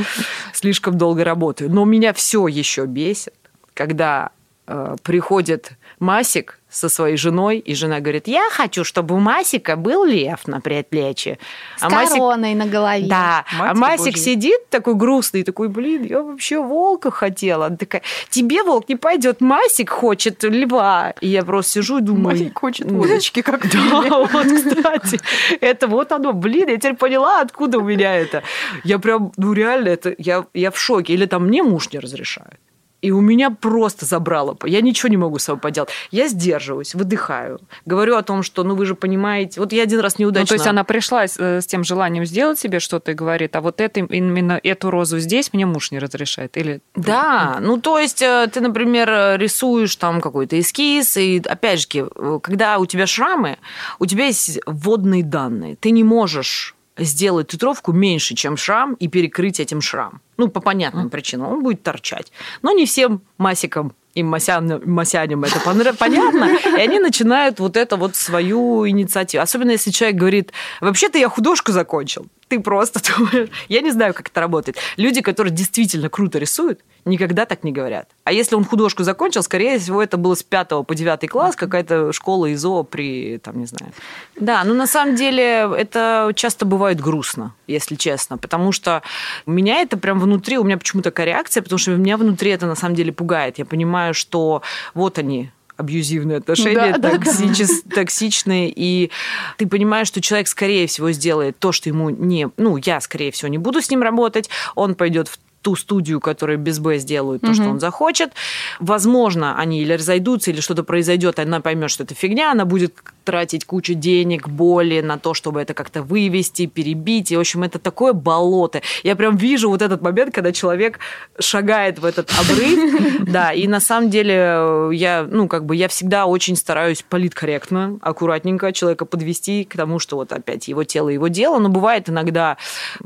Слишком 0.53 0.97
долго 0.97 1.23
работаю. 1.23 1.69
Но 1.71 1.85
меня 1.85 2.13
все 2.13 2.47
еще 2.47 2.85
бесит, 2.85 3.33
когда 3.73 4.31
э, 4.67 4.95
приходит 5.03 5.71
Масик 6.01 6.57
со 6.67 6.89
своей 6.89 7.15
женой, 7.15 7.59
и 7.59 7.75
жена 7.75 7.99
говорит, 7.99 8.27
я 8.27 8.49
хочу, 8.49 8.83
чтобы 8.83 9.13
у 9.13 9.19
Масика 9.19 9.75
был 9.75 10.03
лев 10.03 10.47
на 10.47 10.59
предплечье. 10.59 11.37
С 11.77 11.83
А 11.83 11.89
Масик 11.91 12.13
короной 12.13 12.55
на 12.55 12.65
голове. 12.65 13.05
да, 13.07 13.45
а 13.51 13.73
Матерь 13.75 13.79
Масик 13.79 14.13
Божья. 14.13 14.23
сидит 14.23 14.69
такой 14.69 14.95
грустный, 14.95 15.43
такой, 15.43 15.69
блин, 15.69 16.03
я 16.03 16.23
вообще 16.23 16.59
волка 16.59 17.11
хотела. 17.11 17.67
Она 17.67 17.77
такая, 17.77 18.01
тебе 18.31 18.63
волк 18.63 18.89
не 18.89 18.95
пойдет, 18.95 19.41
Масик 19.41 19.91
хочет 19.91 20.43
льва. 20.43 21.13
И 21.21 21.27
я 21.27 21.43
просто 21.43 21.73
сижу 21.73 21.99
и 21.99 22.01
думаю... 22.01 22.35
Майк 22.35 22.57
хочет 22.57 22.89
водочки, 22.89 23.43
как 23.43 23.71
Да, 23.71 24.01
вот, 24.31 24.47
кстати, 24.47 25.19
это 25.59 25.87
вот 25.87 26.11
оно, 26.11 26.33
блин, 26.33 26.67
я 26.67 26.77
теперь 26.77 26.95
поняла, 26.95 27.41
откуда 27.41 27.77
у 27.77 27.83
меня 27.83 28.15
это. 28.15 28.41
Я 28.83 28.97
прям, 28.97 29.33
ну 29.37 29.53
реально, 29.53 29.89
это, 29.89 30.15
я, 30.17 30.47
я 30.55 30.71
в 30.71 30.79
шоке. 30.79 31.13
Или 31.13 31.27
там 31.27 31.45
мне 31.45 31.61
муж 31.61 31.91
не 31.91 31.99
разрешает. 31.99 32.59
И 33.01 33.11
у 33.11 33.19
меня 33.19 33.49
просто 33.49 34.05
забрало. 34.05 34.57
Я 34.65 34.81
ничего 34.81 35.09
не 35.09 35.17
могу 35.17 35.39
с 35.39 35.43
собой 35.43 35.59
поделать. 35.59 35.89
Я 36.11 36.27
сдерживаюсь, 36.27 36.93
выдыхаю. 36.93 37.59
Говорю 37.85 38.15
о 38.15 38.21
том, 38.21 38.43
что, 38.43 38.63
ну, 38.63 38.75
вы 38.75 38.85
же 38.85 38.95
понимаете... 38.95 39.59
Вот 39.59 39.73
я 39.73 39.83
один 39.83 39.99
раз 39.99 40.19
неудачно... 40.19 40.43
Ну, 40.43 40.47
то 40.47 40.53
есть 40.53 40.67
она 40.67 40.83
пришла 40.83 41.27
с, 41.27 41.35
э, 41.39 41.61
с 41.61 41.65
тем 41.65 41.83
желанием 41.83 42.25
сделать 42.25 42.59
себе 42.59 42.79
что-то 42.79 43.11
и 43.11 43.13
говорит, 43.15 43.55
а 43.55 43.61
вот 43.61 43.81
это, 43.81 44.01
именно 44.01 44.59
эту 44.61 44.91
розу 44.91 45.19
здесь 45.19 45.51
мне 45.51 45.65
муж 45.65 45.91
не 45.91 45.99
разрешает? 45.99 46.57
Или... 46.57 46.81
Да, 46.95 47.57
ну, 47.59 47.81
то 47.81 47.97
есть 47.97 48.21
э, 48.21 48.47
ты, 48.53 48.61
например, 48.61 49.39
рисуешь 49.39 49.95
там 49.95 50.21
какой-то 50.21 50.59
эскиз, 50.59 51.17
и, 51.17 51.41
опять 51.43 51.81
же, 51.81 51.87
э, 51.91 52.39
когда 52.43 52.77
у 52.77 52.85
тебя 52.85 53.07
шрамы, 53.07 53.57
у 53.97 54.05
тебя 54.05 54.25
есть 54.25 54.59
вводные 54.67 55.23
данные. 55.23 55.75
Ты 55.75 55.89
не 55.91 56.03
можешь 56.03 56.75
сделать 57.01 57.47
татуировку 57.47 57.91
меньше, 57.91 58.35
чем 58.35 58.57
шрам, 58.57 58.93
и 58.93 59.07
перекрыть 59.07 59.59
этим 59.59 59.81
шрам. 59.81 60.21
Ну, 60.37 60.47
по 60.47 60.61
понятным 60.61 61.09
причинам. 61.09 61.51
Он 61.51 61.63
будет 61.63 61.83
торчать. 61.83 62.31
Но 62.61 62.71
не 62.71 62.85
всем 62.85 63.21
масикам 63.37 63.93
им 64.13 64.27
масянам, 64.27 64.81
масяням 64.85 65.43
это 65.43 65.59
понятно, 65.97 66.49
и 66.77 66.81
они 66.81 66.99
начинают 66.99 67.59
вот 67.59 67.77
это 67.77 67.95
вот 67.95 68.15
свою 68.15 68.87
инициативу. 68.87 69.41
Особенно 69.41 69.71
если 69.71 69.91
человек 69.91 70.17
говорит, 70.17 70.51
вообще-то 70.81 71.17
я 71.17 71.29
художку 71.29 71.71
закончил. 71.71 72.27
Ты 72.51 72.59
просто 72.59 72.99
думаешь, 73.17 73.47
я 73.69 73.79
не 73.79 73.91
знаю, 73.91 74.13
как 74.13 74.27
это 74.27 74.41
работает. 74.41 74.75
Люди, 74.97 75.21
которые 75.21 75.53
действительно 75.53 76.09
круто 76.09 76.37
рисуют, 76.37 76.81
никогда 77.05 77.45
так 77.45 77.63
не 77.63 77.71
говорят. 77.71 78.09
А 78.25 78.33
если 78.33 78.55
он 78.55 78.65
художку 78.65 79.03
закончил, 79.03 79.41
скорее 79.41 79.79
всего, 79.79 80.03
это 80.03 80.17
было 80.17 80.35
с 80.35 80.43
5 80.43 80.85
по 80.85 80.93
9 80.93 81.29
класс, 81.29 81.55
какая-то 81.55 82.11
школа 82.11 82.51
ИЗО 82.51 82.83
при, 82.83 83.37
там, 83.37 83.57
не 83.57 83.67
знаю. 83.67 83.93
Да, 84.35 84.65
ну 84.65 84.73
на 84.73 84.85
самом 84.85 85.15
деле 85.15 85.71
это 85.77 86.33
часто 86.35 86.65
бывает 86.65 86.99
грустно, 86.99 87.55
если 87.67 87.95
честно, 87.95 88.37
потому 88.37 88.73
что 88.73 89.01
меня 89.45 89.77
это 89.81 89.95
прям 89.95 90.19
внутри, 90.19 90.57
у 90.57 90.65
меня 90.65 90.77
почему-то 90.77 91.09
такая 91.09 91.27
реакция, 91.27 91.63
потому 91.63 91.79
что 91.79 91.91
меня 91.91 92.17
внутри 92.17 92.51
это 92.51 92.65
на 92.65 92.75
самом 92.75 92.95
деле 92.95 93.13
пугает. 93.13 93.59
Я 93.59 93.65
понимаю, 93.65 94.13
что 94.13 94.61
вот 94.93 95.17
они, 95.17 95.51
абьюзивные 95.77 96.37
отношения, 96.37 96.97
да, 96.97 97.11
токсичес, 97.11 97.83
да. 97.83 97.95
токсичные, 97.95 98.71
и 98.75 99.11
ты 99.57 99.67
понимаешь, 99.67 100.07
что 100.07 100.21
человек, 100.21 100.47
скорее 100.47 100.87
всего, 100.87 101.11
сделает 101.11 101.57
то, 101.59 101.71
что 101.71 101.89
ему 101.89 102.09
не... 102.09 102.49
Ну, 102.57 102.77
я, 102.77 103.01
скорее 103.01 103.31
всего, 103.31 103.49
не 103.49 103.57
буду 103.57 103.81
с 103.81 103.89
ним 103.89 104.01
работать, 104.01 104.49
он 104.75 104.95
пойдет 104.95 105.27
в 105.27 105.39
ту 105.61 105.75
студию, 105.75 106.19
которая 106.19 106.57
без 106.57 106.79
Б 106.79 106.97
сделают 106.97 107.41
то, 107.41 107.47
угу. 107.47 107.55
что 107.55 107.69
он 107.69 107.79
захочет. 107.79 108.31
Возможно, 108.79 109.57
они 109.57 109.81
или 109.81 109.93
разойдутся, 109.93 110.51
или 110.51 110.59
что-то 110.59 110.83
произойдет, 110.83 111.39
она 111.39 111.61
поймет, 111.61 111.91
что 111.91 112.03
это 112.03 112.15
фигня, 112.15 112.51
она 112.51 112.65
будет 112.65 112.95
тратить 113.23 113.65
кучу 113.65 113.93
денег, 113.93 114.47
боли 114.47 115.01
на 115.01 115.17
то, 115.17 115.33
чтобы 115.33 115.61
это 115.61 115.73
как-то 115.73 116.01
вывести, 116.01 116.65
перебить. 116.65 117.31
И, 117.31 117.37
в 117.37 117.39
общем, 117.39 117.63
это 117.63 117.79
такое 117.79 118.13
болото. 118.13 118.81
Я 119.03 119.15
прям 119.15 119.37
вижу 119.37 119.69
вот 119.69 119.81
этот 119.81 120.01
момент, 120.01 120.33
когда 120.33 120.51
человек 120.51 120.99
шагает 121.39 121.99
в 121.99 122.05
этот 122.05 122.31
обрыв. 122.39 122.81
Да, 123.31 123.53
и 123.53 123.67
на 123.67 123.79
самом 123.79 124.09
деле 124.09 124.33
э, 124.35 124.89
я, 124.93 125.27
ну, 125.29 125.47
как 125.47 125.65
бы 125.65 125.75
я 125.75 125.87
всегда 125.87 126.25
очень 126.25 126.55
стараюсь 126.55 127.03
политкорректно, 127.07 127.99
аккуратненько 128.01 128.73
человека 128.73 129.05
подвести 129.05 129.63
к 129.63 129.75
тому, 129.75 129.99
что 129.99 130.17
вот 130.17 130.33
опять 130.33 130.67
его 130.67 130.83
тело, 130.83 131.09
его 131.09 131.27
дело. 131.27 131.59
Но 131.59 131.69
бывает 131.69 132.09
иногда, 132.09 132.57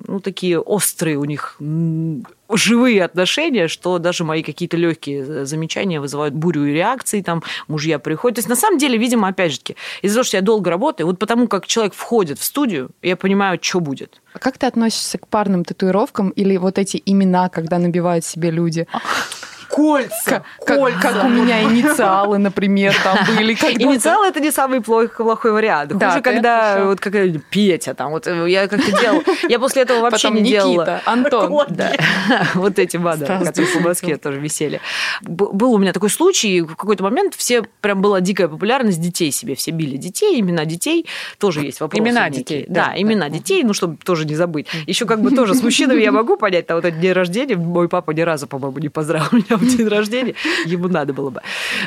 ну, 0.07 0.19
такие 0.19 0.59
острые 0.59 1.17
у 1.17 1.25
них 1.25 1.57
живые 2.49 3.03
отношения, 3.03 3.67
что 3.67 3.97
даже 3.97 4.23
мои 4.23 4.43
какие-то 4.43 4.77
легкие 4.77 5.25
э, 5.27 5.45
замечания 5.45 5.99
вызывают 5.99 6.33
бурю 6.33 6.65
и 6.65 6.73
реакции, 6.73 7.21
там 7.21 7.43
мужья 7.67 7.99
приходят. 7.99 8.35
То 8.35 8.39
есть, 8.39 8.49
на 8.49 8.55
самом 8.55 8.77
деле, 8.77 8.97
видимо, 8.97 9.27
опять 9.27 9.51
же 9.53 9.59
таки, 9.59 9.75
из-за 10.01 10.15
того, 10.15 10.23
что 10.23 10.37
я 10.37 10.41
долго 10.41 10.69
работаю, 10.69 11.07
вот 11.07 11.19
потому 11.19 11.47
как 11.47 11.67
человек 11.67 11.93
входит 11.93 12.39
в 12.39 12.43
студию, 12.43 12.89
я 13.01 13.15
понимаю, 13.15 13.59
что 13.61 13.79
будет. 13.79 14.21
А 14.33 14.39
как 14.39 14.57
ты 14.57 14.65
относишься 14.65 15.17
к 15.17 15.27
парным 15.27 15.63
татуировкам 15.63 16.29
или 16.29 16.57
вот 16.57 16.77
эти 16.77 17.01
имена, 17.05 17.49
когда 17.49 17.79
набивают 17.79 18.25
себе 18.25 18.51
люди? 18.51 18.87
кольца. 19.75 20.43
Как, 20.65 20.77
кольца. 20.77 20.99
как 21.01 21.25
у 21.25 21.27
меня 21.27 21.63
инициалы, 21.63 22.37
например, 22.37 22.95
там 23.03 23.17
были. 23.35 23.53
Инициалы 23.83 24.27
это 24.27 24.39
не 24.39 24.51
самый 24.51 24.79
плохой, 24.79 25.51
вариант. 25.51 25.91
Хуже, 25.91 25.99
да, 25.99 26.21
когда 26.21 26.85
вот 26.85 26.99
как 27.01 27.13
Петя 27.49 27.93
там, 27.93 28.11
вот 28.11 28.25
э, 28.27 28.49
я 28.49 28.67
как-то 28.67 28.91
делал, 29.01 29.21
я 29.49 29.59
после 29.59 29.81
этого 29.81 29.99
вообще 29.99 30.29
Потом 30.29 30.43
не 30.43 30.51
Никита, 30.51 30.63
делала. 30.63 31.01
Антон. 31.05 31.51
Вот 32.55 32.79
эти 32.79 32.97
бады, 32.97 33.25
которые 33.25 33.67
по 33.67 33.79
Москве 33.81 34.17
тоже 34.17 34.39
висели. 34.39 34.79
Был 35.21 35.73
у 35.73 35.77
меня 35.77 35.93
такой 35.93 36.09
случай, 36.09 36.61
в 36.61 36.75
какой-то 36.75 37.03
момент 37.03 37.35
все 37.35 37.63
прям 37.81 38.01
была 38.01 38.21
дикая 38.21 38.47
популярность 38.47 39.01
детей 39.01 39.31
себе, 39.31 39.55
все 39.55 39.71
били 39.71 39.97
детей, 39.97 40.39
имена 40.39 40.65
детей, 40.65 41.05
тоже 41.37 41.61
есть 41.61 41.81
вопросы. 41.81 42.01
Имена 42.01 42.29
детей. 42.29 42.65
Да, 42.69 42.93
имена 42.95 43.29
детей, 43.29 43.63
ну, 43.63 43.73
чтобы 43.73 43.97
тоже 43.97 44.25
не 44.25 44.35
забыть. 44.35 44.67
Еще 44.87 45.05
как 45.05 45.21
бы 45.21 45.31
тоже 45.31 45.53
с 45.53 45.61
мужчинами 45.61 46.01
я 46.01 46.11
могу 46.11 46.37
понять, 46.37 46.67
там 46.67 46.77
вот 46.77 46.85
этот 46.85 46.99
день 46.99 47.11
рождения, 47.11 47.55
мой 47.55 47.89
папа 47.89 48.11
ни 48.11 48.21
разу, 48.21 48.47
по-моему, 48.47 48.79
не 48.79 48.89
поздравил 48.89 49.27
меня 49.31 49.57
день 49.77 49.87
рождения, 49.87 50.35
ему 50.65 50.87
надо 50.87 51.13
было 51.13 51.29
бы. 51.29 51.41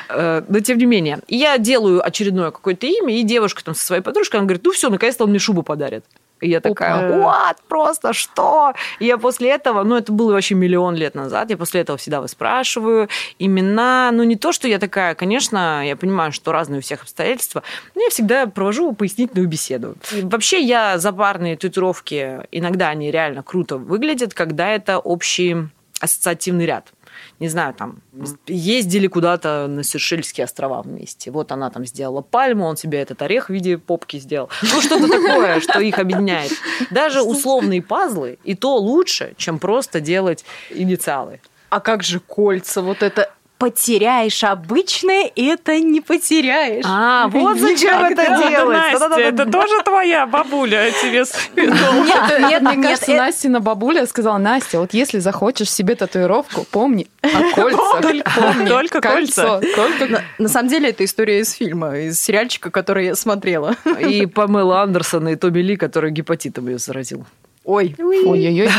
Э, 0.08 0.42
но 0.48 0.60
тем 0.60 0.78
не 0.78 0.86
менее, 0.86 1.20
я 1.28 1.58
делаю 1.58 2.04
очередное 2.04 2.50
какое-то 2.50 2.86
имя, 2.86 3.14
и 3.18 3.22
девушка 3.22 3.64
там 3.64 3.74
со 3.74 3.84
своей 3.84 4.02
подружкой, 4.02 4.40
она 4.40 4.46
говорит, 4.46 4.64
ну 4.64 4.72
все, 4.72 4.90
наконец-то 4.90 5.24
он 5.24 5.30
мне 5.30 5.38
шубу 5.38 5.62
подарит. 5.62 6.04
И 6.40 6.48
я 6.48 6.60
такая, 6.60 7.18
вот, 7.18 7.56
просто 7.68 8.12
что? 8.12 8.72
И 9.00 9.06
я 9.06 9.18
после 9.18 9.50
этого, 9.50 9.82
ну, 9.82 9.96
это 9.96 10.12
было 10.12 10.32
вообще 10.32 10.54
миллион 10.54 10.94
лет 10.94 11.14
назад, 11.14 11.50
я 11.50 11.56
после 11.56 11.80
этого 11.80 11.98
всегда 11.98 12.20
выспрашиваю 12.20 13.08
имена, 13.38 14.10
ну, 14.12 14.22
не 14.22 14.36
то, 14.36 14.52
что 14.52 14.68
я 14.68 14.78
такая, 14.78 15.14
конечно, 15.14 15.86
я 15.86 15.96
понимаю, 15.96 16.32
что 16.32 16.52
разные 16.52 16.78
у 16.78 16.82
всех 16.82 17.02
обстоятельства, 17.02 17.62
но 17.94 18.02
я 18.02 18.10
всегда 18.10 18.46
провожу 18.46 18.92
пояснительную 18.92 19.48
беседу. 19.48 19.96
И 20.12 20.22
вообще 20.22 20.60
я 20.60 20.98
за 20.98 21.12
парные 21.12 21.56
татуировки, 21.56 22.40
иногда 22.52 22.88
они 22.88 23.10
реально 23.10 23.42
круто 23.42 23.76
выглядят, 23.76 24.34
когда 24.34 24.68
это 24.68 24.98
общий 24.98 25.56
ассоциативный 26.00 26.66
ряд 26.66 26.92
не 27.40 27.48
знаю, 27.48 27.74
там, 27.74 27.98
ездили 28.46 29.06
куда-то 29.06 29.66
на 29.68 29.82
Сейшельские 29.82 30.44
острова 30.44 30.82
вместе. 30.82 31.30
Вот 31.30 31.52
она 31.52 31.70
там 31.70 31.86
сделала 31.86 32.20
пальму, 32.20 32.66
он 32.66 32.76
себе 32.76 33.00
этот 33.00 33.22
орех 33.22 33.48
в 33.48 33.52
виде 33.52 33.78
попки 33.78 34.18
сделал. 34.18 34.50
Ну, 34.62 34.80
что-то 34.80 35.08
такое, 35.08 35.60
что 35.60 35.80
их 35.80 35.98
объединяет. 35.98 36.52
Даже 36.90 37.22
условные 37.22 37.82
пазлы 37.82 38.38
и 38.44 38.54
то 38.54 38.76
лучше, 38.76 39.34
чем 39.36 39.58
просто 39.58 40.00
делать 40.00 40.44
инициалы. 40.70 41.40
А 41.70 41.80
как 41.80 42.02
же 42.02 42.20
кольца? 42.20 42.80
Вот 42.80 43.02
это 43.02 43.30
потеряешь 43.58 44.44
обычное, 44.44 45.30
это 45.34 45.78
не 45.80 46.00
потеряешь. 46.00 46.84
А, 46.86 47.28
вот 47.32 47.58
зачем 47.58 48.04
это 48.04 48.24
делать. 48.48 48.92
Настя, 48.92 49.20
это 49.20 49.46
тоже 49.46 49.82
твоя 49.84 50.26
бабуля 50.26 50.90
тебе 51.02 51.24
Нет, 51.56 52.50
нет, 52.50 52.62
мне 52.62 52.82
кажется, 52.82 53.14
Настина 53.14 53.60
бабуля 53.60 54.06
сказала, 54.06 54.38
Настя, 54.38 54.78
вот 54.78 54.94
если 54.94 55.18
захочешь 55.18 55.70
себе 55.70 55.96
татуировку, 55.96 56.64
помни 56.70 57.08
о 57.22 57.52
кольцах. 57.54 58.68
Только 58.68 59.00
кольца. 59.00 59.60
На 60.38 60.48
самом 60.48 60.68
деле, 60.68 60.90
это 60.90 61.04
история 61.04 61.40
из 61.40 61.52
фильма, 61.52 61.98
из 61.98 62.20
сериальчика, 62.20 62.70
который 62.70 63.06
я 63.06 63.14
смотрела. 63.16 63.74
И 63.98 64.26
Памела 64.26 64.82
Андерсон, 64.82 65.28
и 65.28 65.36
Томми 65.36 65.60
Ли, 65.60 65.76
который 65.76 66.12
гепатитом 66.12 66.68
ее 66.68 66.78
заразил. 66.78 67.26
Ой, 67.68 67.94
ой-ой-ой, 67.98 68.70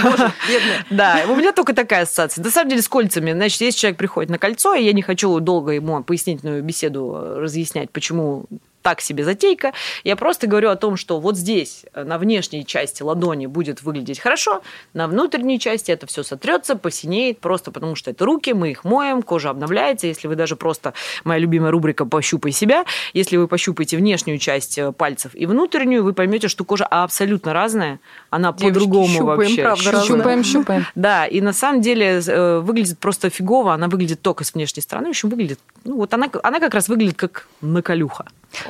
Да, 0.90 1.22
у 1.28 1.36
меня 1.36 1.52
только 1.52 1.76
такая 1.76 2.04
ассоциация. 2.04 2.44
На 2.44 2.50
самом 2.50 2.72
деле 2.72 2.82
с 2.82 2.90
кольцами, 2.90 3.34
значит, 3.34 3.62
если 3.62 3.80
человек 3.82 4.00
приходит 4.00 4.32
на 4.32 4.40
кольцо, 4.40 4.74
и 4.74 4.84
я 4.84 4.94
не 4.94 5.04
хочу 5.04 5.40
долго 5.40 5.74
ему 5.74 6.04
пояснительную 6.04 6.64
беседу 6.64 7.36
разъяснять, 7.36 7.92
почему 7.92 8.46
так 8.82 9.02
себе 9.02 9.24
затейка. 9.24 9.74
Я 10.04 10.16
просто 10.16 10.48
говорю 10.48 10.70
о 10.70 10.76
том, 10.76 10.96
что 10.96 11.20
вот 11.20 11.38
здесь, 11.38 11.86
э, 11.94 12.04
на 12.04 12.18
внешней 12.18 12.66
части 12.66 13.04
ладони 13.04 13.46
будет 13.46 13.82
выглядеть 13.82 14.20
хорошо, 14.20 14.62
на 14.94 15.08
внутренней 15.08 15.60
части 15.60 15.92
это 15.92 16.08
все 16.08 16.24
сотрется, 16.24 16.76
посинеет, 16.76 17.40
просто 17.40 17.72
потому 17.72 17.96
что 17.96 18.12
это 18.12 18.26
руки, 18.26 18.54
мы 18.54 18.72
их 18.72 18.84
моем, 18.84 19.22
кожа 19.22 19.50
обновляется. 19.50 20.08
Если 20.08 20.28
вы 20.28 20.36
даже 20.36 20.56
просто, 20.56 20.94
моя 21.24 21.40
любимая 21.40 21.72
рубрика 21.72 22.06
«Пощупай 22.06 22.52
себя», 22.52 22.86
если 23.14 23.38
вы 23.38 23.48
пощупаете 23.48 23.98
внешнюю 23.98 24.40
часть 24.40 24.78
э, 24.78 24.92
пальцев 24.92 25.32
и 25.36 25.46
внутреннюю, 25.46 26.04
вы 26.04 26.14
поймете, 26.14 26.48
что 26.48 26.64
кожа 26.64 26.86
абсолютно 26.86 27.54
разная, 27.54 28.00
она 28.30 28.54
по-другому 28.54 29.26
вообще. 29.26 29.62
Правда, 29.62 30.04
щупаем, 30.06 30.44
щупаем. 30.44 30.86
Да, 30.96 31.26
и 31.26 31.42
на 31.42 31.54
самом 31.54 31.82
деле 31.82 32.22
э, 32.26 32.60
выглядит 32.60 33.00
просто 33.00 33.30
фигово, 33.30 33.74
она 33.74 33.88
выглядит 33.88 34.22
только 34.22 34.44
с 34.44 34.54
внешней 34.54 34.82
стороны, 34.82 35.08
в 35.08 35.10
общем, 35.10 35.30
выглядит, 35.30 35.60
ну 35.84 35.98
вот 35.98 36.14
она, 36.14 36.30
она 36.44 36.60
как 36.60 36.74
раз 36.74 36.88
выглядит 36.90 37.18
как 37.18 37.48
наколюха. 37.62 38.26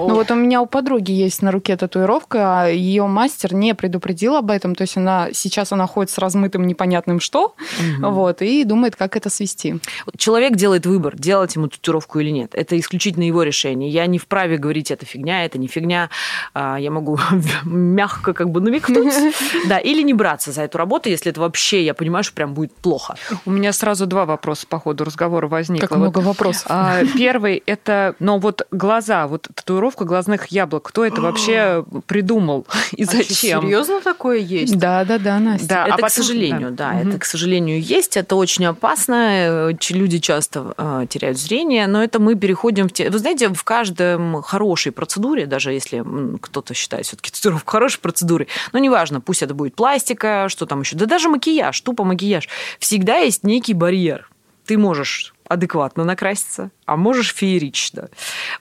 Ну 0.07 0.15
вот 0.15 0.31
у 0.31 0.35
меня 0.35 0.61
у 0.61 0.65
подруги 0.65 1.11
есть 1.11 1.41
на 1.41 1.51
руке 1.51 1.75
татуировка, 1.75 2.63
а 2.63 2.67
ее 2.67 3.05
мастер 3.07 3.53
не 3.53 3.75
предупредил 3.75 4.35
об 4.35 4.49
этом, 4.51 4.75
то 4.75 4.83
есть 4.83 4.97
она 4.97 5.29
сейчас 5.33 5.71
она 5.71 5.87
ходит 5.87 6.11
с 6.11 6.17
размытым 6.17 6.65
непонятным 6.65 7.19
что, 7.19 7.55
угу. 7.99 8.11
вот, 8.11 8.41
и 8.41 8.63
думает, 8.63 8.95
как 8.95 9.15
это 9.15 9.29
свести. 9.29 9.79
Человек 10.17 10.55
делает 10.55 10.85
выбор, 10.85 11.15
делать 11.15 11.55
ему 11.55 11.67
татуировку 11.67 12.19
или 12.19 12.29
нет. 12.29 12.51
Это 12.53 12.79
исключительно 12.79 13.23
его 13.23 13.43
решение. 13.43 13.89
Я 13.89 14.05
не 14.05 14.17
вправе 14.17 14.57
говорить, 14.57 14.91
это 14.91 15.05
фигня, 15.05 15.45
это 15.45 15.57
не 15.57 15.67
фигня. 15.67 16.09
А, 16.53 16.77
я 16.77 16.91
могу 16.91 17.19
мягко 17.65 18.33
как 18.33 18.49
бы 18.49 18.61
намекнуть, 18.61 19.13
да, 19.67 19.77
или 19.77 20.01
не 20.01 20.13
браться 20.13 20.51
за 20.51 20.63
эту 20.63 20.77
работу, 20.77 21.09
если 21.09 21.31
это 21.31 21.41
вообще, 21.41 21.83
я 21.83 21.93
понимаю, 21.93 22.23
что 22.23 22.33
прям 22.33 22.53
будет 22.53 22.73
плохо. 22.73 23.15
У 23.45 23.51
меня 23.51 23.73
сразу 23.73 24.05
два 24.05 24.25
вопроса 24.25 24.65
по 24.67 24.79
ходу 24.79 25.03
разговора 25.03 25.47
возникло. 25.47 25.87
Как 25.87 25.97
много 25.97 26.19
вопросов. 26.19 26.65
А, 26.69 27.01
первый 27.17 27.61
это, 27.65 28.15
но 28.19 28.39
вот 28.39 28.67
глаза, 28.71 29.27
вот 29.27 29.47
татуировка 29.53 29.88
татуировка 29.89 30.05
глазных 30.05 30.47
яблок. 30.47 30.83
Кто 30.89 31.05
это 31.05 31.21
вообще 31.21 31.83
придумал 32.07 32.65
и 32.95 33.03
А 33.03 33.05
зачем? 33.05 33.61
серьезно 33.63 34.01
такое 34.01 34.37
есть? 34.37 34.77
Да, 34.77 35.03
да, 35.05 35.17
да, 35.17 35.39
Настя. 35.39 35.67
Да, 35.67 35.83
это, 35.85 35.93
а 35.93 35.97
к 35.97 36.01
потом- 36.01 36.09
сожалению, 36.23 36.71
да, 36.71 36.91
Мгм. 36.93 37.09
это, 37.09 37.19
к 37.19 37.25
сожалению, 37.25 37.81
есть. 37.81 38.17
Это 38.17 38.35
очень 38.35 38.65
опасно. 38.65 39.69
э, 39.71 39.73
Люди 39.89 40.19
часто 40.19 40.73
э, 40.77 41.05
теряют 41.09 41.37
зрение, 41.39 41.87
но 41.87 42.03
это 42.03 42.19
мы 42.19 42.35
переходим 42.35 42.87
в... 42.87 42.93
те- 42.93 43.09
Вы 43.09 43.17
знаете, 43.19 43.49
в 43.53 43.63
каждом 43.63 44.41
хорошей 44.43 44.91
процедуре, 44.91 45.45
даже 45.45 45.71
если 45.71 46.03
кто-то 46.41 46.73
считает 46.73 47.05
все-таки 47.05 47.31
татуировку 47.31 47.71
хорошей 47.71 47.99
процедурой, 47.99 48.47
но 48.71 48.79
неважно, 48.79 49.19
пусть 49.21 49.41
это 49.41 49.53
будет 49.53 49.75
пластика, 49.75 50.45
что 50.49 50.65
там 50.65 50.81
еще, 50.81 50.95
да 50.95 51.05
даже 51.05 51.29
макияж, 51.29 51.79
тупо 51.81 52.03
макияж, 52.03 52.47
всегда 52.79 53.17
есть 53.17 53.43
некий 53.43 53.73
барьер. 53.73 54.29
Ты 54.65 54.77
можешь 54.77 55.33
адекватно 55.49 56.05
накраситься, 56.05 56.69
а 56.85 56.95
можешь 56.95 57.33
феерично. 57.33 58.09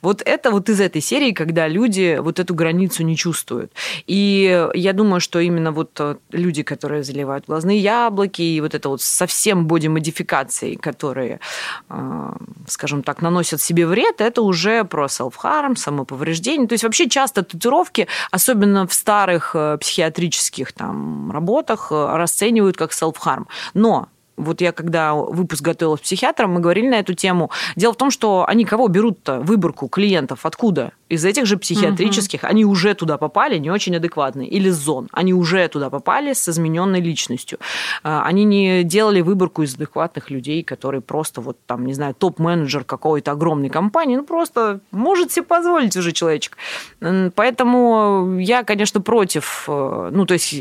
Вот 0.00 0.22
это 0.24 0.50
вот 0.50 0.70
из 0.70 0.80
этой 0.80 1.02
серии, 1.02 1.32
когда 1.32 1.68
люди 1.68 2.18
вот 2.18 2.40
эту 2.40 2.54
границу 2.54 3.02
не 3.04 3.14
чувствуют. 3.14 3.72
И 4.06 4.68
я 4.74 4.92
думаю, 4.94 5.20
что 5.20 5.38
именно 5.38 5.70
вот 5.70 5.90
э, 6.00 6.16
люди, 6.32 6.62
которые 6.62 7.04
заливают 7.04 7.44
глазные 7.46 7.78
яблоки, 7.78 8.40
и 8.40 8.60
вот 8.62 8.74
это 8.74 8.88
вот 8.88 9.02
совсем 9.02 9.66
боди-модификации, 9.66 10.76
которые, 10.76 11.40
э, 11.90 12.32
скажем 12.66 13.02
так, 13.02 13.20
наносят 13.20 13.60
себе 13.60 13.86
вред, 13.86 14.22
это 14.22 14.40
уже 14.40 14.84
про 14.84 15.06
self-harm, 15.06 15.76
самоповреждение. 15.76 16.66
То 16.68 16.72
есть 16.72 16.84
вообще 16.84 17.08
часто 17.10 17.42
татуировки, 17.42 18.08
особенно 18.30 18.86
в 18.86 18.94
старых 18.94 19.50
э, 19.54 19.76
психиатрических 19.78 20.72
там 20.72 21.30
работах, 21.30 21.92
расценивают 21.92 22.78
как 22.78 22.92
self-harm. 22.92 23.44
Но 23.74 24.08
вот 24.38 24.60
я 24.60 24.72
когда 24.72 25.14
выпуск 25.14 25.62
готовила 25.62 25.96
с 25.96 26.00
психиатром, 26.00 26.52
мы 26.52 26.60
говорили 26.60 26.88
на 26.88 26.98
эту 27.00 27.14
тему. 27.14 27.50
Дело 27.76 27.92
в 27.92 27.96
том, 27.96 28.10
что 28.10 28.44
они 28.48 28.64
кого 28.64 28.88
берут-то 28.88 29.40
выборку 29.40 29.88
клиентов? 29.88 30.46
Откуда? 30.46 30.92
Из 31.08 31.24
этих 31.24 31.46
же 31.46 31.56
психиатрических. 31.56 32.44
Они 32.44 32.64
уже 32.64 32.94
туда 32.94 33.16
попали 33.18 33.58
не 33.58 33.70
очень 33.70 33.96
адекватные. 33.96 34.48
Или 34.48 34.70
зон. 34.70 35.08
Они 35.12 35.32
уже 35.34 35.66
туда 35.68 35.90
попали 35.90 36.32
с 36.34 36.48
измененной 36.48 37.00
личностью. 37.00 37.58
А, 38.02 38.22
Они 38.24 38.44
не 38.44 38.84
делали 38.84 39.20
выборку 39.22 39.62
из 39.62 39.74
адекватных 39.74 40.30
людей, 40.30 40.62
которые 40.62 41.00
просто 41.00 41.40
вот 41.40 41.56
там, 41.66 41.86
не 41.86 41.94
знаю, 41.94 42.14
топ-менеджер 42.14 42.84
какой-то 42.84 43.32
огромной 43.32 43.70
компании. 43.70 44.16
Ну, 44.16 44.24
просто 44.24 44.80
может 44.90 45.32
себе 45.32 45.44
позволить 45.44 45.96
уже 45.96 46.12
человечек. 46.12 46.56
Поэтому 47.34 48.38
я, 48.38 48.62
конечно, 48.64 49.00
против. 49.00 49.64
э, 49.68 50.10
Ну, 50.12 50.26
то 50.26 50.34
есть 50.34 50.54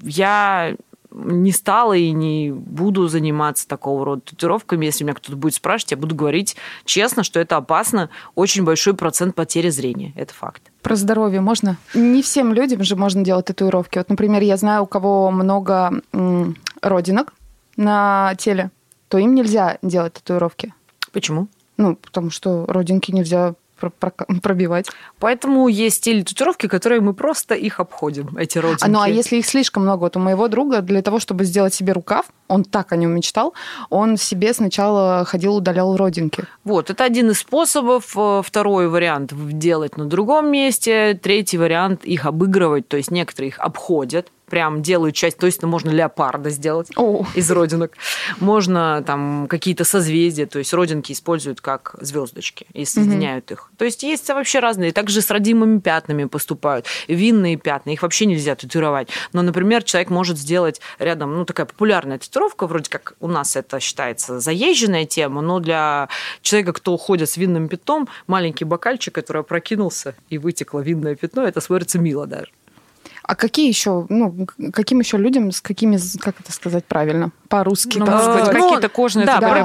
я 0.00 0.74
не 1.14 1.52
стала 1.52 1.92
и 1.94 2.10
не 2.10 2.50
буду 2.50 3.08
заниматься 3.08 3.66
такого 3.68 4.04
рода 4.04 4.22
татуировками. 4.22 4.84
Если 4.84 5.04
меня 5.04 5.14
кто-то 5.14 5.36
будет 5.36 5.54
спрашивать, 5.54 5.92
я 5.92 5.96
буду 5.96 6.14
говорить 6.14 6.56
честно, 6.84 7.22
что 7.22 7.40
это 7.40 7.56
опасно. 7.56 8.10
Очень 8.34 8.64
большой 8.64 8.94
процент 8.94 9.34
потери 9.34 9.70
зрения. 9.70 10.12
Это 10.16 10.34
факт. 10.34 10.62
Про 10.82 10.96
здоровье 10.96 11.40
можно? 11.40 11.76
Не 11.94 12.22
всем 12.22 12.52
людям 12.52 12.82
же 12.82 12.96
можно 12.96 13.24
делать 13.24 13.46
татуировки. 13.46 13.98
Вот, 13.98 14.08
например, 14.08 14.42
я 14.42 14.56
знаю, 14.56 14.82
у 14.82 14.86
кого 14.86 15.30
много 15.30 16.02
м, 16.12 16.56
родинок 16.82 17.32
на 17.76 18.34
теле, 18.36 18.70
то 19.08 19.18
им 19.18 19.34
нельзя 19.34 19.78
делать 19.82 20.14
татуировки. 20.14 20.74
Почему? 21.12 21.48
Ну, 21.76 21.96
потому 21.96 22.30
что 22.30 22.66
родинки 22.66 23.10
нельзя 23.12 23.54
про- 23.90 24.12
пробивать. 24.42 24.86
Поэтому 25.18 25.68
есть 25.68 25.96
стили 25.96 26.22
татуировки, 26.22 26.66
которые 26.68 27.00
мы 27.00 27.14
просто 27.14 27.54
их 27.54 27.80
обходим, 27.80 28.36
эти 28.36 28.58
родинки. 28.58 28.84
А, 28.84 28.88
ну, 28.88 29.00
а 29.00 29.08
если 29.08 29.36
их 29.36 29.46
слишком 29.46 29.82
много, 29.82 30.00
вот 30.02 30.16
у 30.16 30.20
моего 30.20 30.48
друга 30.48 30.80
для 30.80 31.02
того, 31.02 31.18
чтобы 31.18 31.44
сделать 31.44 31.74
себе 31.74 31.92
рукав, 31.92 32.26
он 32.48 32.64
так 32.64 32.92
о 32.92 32.96
нем 32.96 33.14
мечтал, 33.14 33.54
он 33.90 34.16
себе 34.16 34.52
сначала 34.52 35.24
ходил, 35.24 35.56
удалял 35.56 35.96
родинки. 35.96 36.44
Вот, 36.64 36.90
это 36.90 37.04
один 37.04 37.30
из 37.30 37.38
способов. 37.38 38.12
Э, 38.16 38.42
Второй 38.44 38.88
вариант– 38.88 39.32
делать 39.52 39.96
на 39.96 40.06
другом 40.06 40.50
месте. 40.50 41.18
Третий 41.22 41.58
вариант– 41.58 42.04
их 42.04 42.26
обыгрывать. 42.26 42.88
То 42.88 42.96
есть 42.96 43.10
некоторые 43.10 43.48
их 43.48 43.58
обходят, 43.58 44.30
прям 44.54 44.82
делают 44.82 45.16
часть, 45.16 45.36
то 45.36 45.46
есть 45.46 45.62
ну, 45.62 45.68
можно 45.68 45.90
леопарда 45.90 46.48
сделать 46.48 46.86
О. 46.94 47.26
из 47.34 47.50
родинок. 47.50 47.96
Можно 48.38 49.02
там 49.04 49.48
какие-то 49.48 49.82
созвездия, 49.82 50.46
то 50.46 50.60
есть 50.60 50.72
родинки 50.72 51.10
используют 51.10 51.60
как 51.60 51.96
звездочки 52.00 52.64
и 52.72 52.84
соединяют 52.84 53.50
их. 53.50 53.72
То 53.76 53.84
есть 53.84 54.04
есть 54.04 54.28
вообще 54.28 54.60
разные. 54.60 54.92
Также 54.92 55.22
с 55.22 55.30
родимыми 55.32 55.80
пятнами 55.80 56.26
поступают. 56.26 56.86
Винные 57.08 57.56
пятна, 57.56 57.90
их 57.90 58.02
вообще 58.02 58.26
нельзя 58.26 58.54
татуировать. 58.54 59.08
Но, 59.32 59.42
например, 59.42 59.82
человек 59.82 60.10
может 60.10 60.38
сделать 60.38 60.80
рядом, 61.00 61.34
ну, 61.34 61.44
такая 61.44 61.66
популярная 61.66 62.20
татуировка, 62.20 62.68
вроде 62.68 62.88
как 62.90 63.14
у 63.18 63.26
нас 63.26 63.56
это 63.56 63.80
считается 63.80 64.38
заезженная 64.38 65.04
тема, 65.04 65.40
но 65.42 65.58
для 65.58 66.08
человека, 66.42 66.74
кто 66.74 66.96
ходит 66.96 67.28
с 67.28 67.36
винным 67.36 67.66
пятном, 67.66 68.06
маленький 68.28 68.64
бокальчик, 68.64 69.12
который 69.12 69.40
опрокинулся 69.40 70.14
и 70.30 70.38
вытекло 70.38 70.78
винное 70.78 71.16
пятно, 71.16 71.42
это 71.42 71.60
смотрится 71.60 71.98
мило 71.98 72.28
даже. 72.28 72.52
А 73.26 73.34
какие 73.34 73.68
еще, 73.68 74.06
ну, 74.10 74.46
каким 74.72 75.00
еще 75.00 75.16
людям, 75.16 75.50
с 75.50 75.60
какими, 75.62 75.98
как 76.20 76.38
это 76.40 76.52
сказать 76.52 76.84
правильно, 76.84 77.30
по-русски, 77.48 77.98
Ну, 77.98 78.04
так 78.06 78.14
может 78.16 78.32
сказать? 78.34 78.54
Ну, 78.54 78.62
какие-то 78.62 78.88
кожные 78.90 79.26
да, 79.26 79.34
заболевания. 79.40 79.64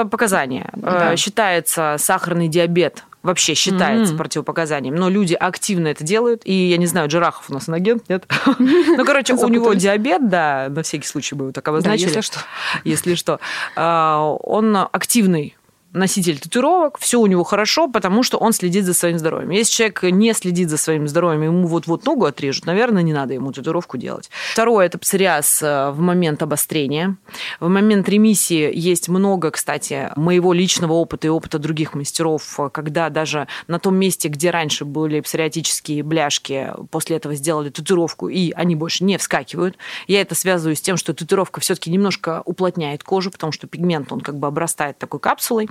противопоказания. 0.00 0.70
Да. 0.74 1.12
Э, 1.12 1.16
Считается 1.16 1.96
сахарный 1.98 2.48
диабет 2.48 3.04
вообще 3.22 3.54
считается 3.54 4.12
Мгм. 4.12 4.18
противопоказанием, 4.18 4.94
но 4.94 5.08
люди 5.08 5.34
активно 5.34 5.88
это 5.88 6.04
делают, 6.04 6.42
и 6.44 6.52
я 6.52 6.76
не 6.76 6.86
знаю, 6.86 7.08
Джарахов 7.08 7.50
у 7.50 7.54
нас 7.54 7.68
агент, 7.68 8.08
нет? 8.08 8.24
Ну, 8.58 9.04
короче, 9.04 9.34
у 9.34 9.48
него 9.48 9.74
диабет, 9.74 10.28
да, 10.28 10.68
на 10.70 10.82
всякий 10.82 11.06
случай 11.08 11.34
мы 11.34 11.42
его 11.46 11.52
так 11.52 11.66
обозначили. 11.68 12.06
если 12.08 12.20
что. 12.20 12.38
Если 12.84 13.14
что. 13.14 13.40
А, 13.74 14.20
Он 14.42 14.76
активный 14.76 15.56
носитель 15.92 16.38
татуировок, 16.38 16.98
все 16.98 17.18
у 17.18 17.26
него 17.26 17.44
хорошо, 17.44 17.88
потому 17.88 18.22
что 18.22 18.38
он 18.38 18.52
следит 18.52 18.84
за 18.84 18.94
своим 18.94 19.18
здоровьем. 19.18 19.50
Если 19.50 19.72
человек 19.72 20.02
не 20.02 20.32
следит 20.34 20.68
за 20.70 20.76
своим 20.76 21.08
здоровьем, 21.08 21.42
ему 21.42 21.66
вот-вот 21.66 22.04
ногу 22.04 22.26
отрежут, 22.26 22.66
наверное, 22.66 23.02
не 23.02 23.12
надо 23.12 23.34
ему 23.34 23.52
татуировку 23.52 23.96
делать. 23.96 24.30
Второе– 24.52 24.86
это 24.86 24.98
псориаз 24.98 25.62
э, 25.62 25.90
в 25.90 26.00
момент 26.00 26.42
обострения. 26.42 27.16
В 27.60 27.68
момент 27.68 28.08
ремиссии 28.08 28.70
есть 28.74 29.08
много, 29.08 29.50
кстати, 29.50 30.10
моего 30.16 30.52
личного 30.52 30.92
опыта 30.92 31.26
и 31.28 31.30
опыта 31.30 31.58
других 31.58 31.94
мастеров, 31.94 32.58
когда 32.72 33.08
даже 33.08 33.48
на 33.66 33.78
том 33.78 33.96
месте, 33.96 34.28
где 34.28 34.50
раньше 34.50 34.84
были 34.84 35.20
псориатические 35.20 36.02
бляшки, 36.02 36.72
после 36.90 37.16
этого 37.16 37.34
сделали 37.34 37.70
татуировку, 37.70 38.28
и 38.28 38.52
они 38.52 38.76
больше 38.76 39.04
не 39.04 39.16
вскакивают. 39.18 39.76
Я 40.06 40.20
это 40.20 40.34
связываю 40.34 40.76
с 40.76 40.80
тем, 40.80 40.96
что 40.96 41.14
татуировка 41.14 41.60
все-таки 41.60 41.90
немножко 41.90 42.42
уплотняет 42.44 43.02
кожу, 43.02 43.30
потому 43.30 43.52
что 43.52 43.66
пигмент, 43.66 44.12
он 44.12 44.20
как 44.20 44.38
бы 44.38 44.46
обрастает 44.46 44.98
такой 44.98 45.20
капсулой 45.20 45.68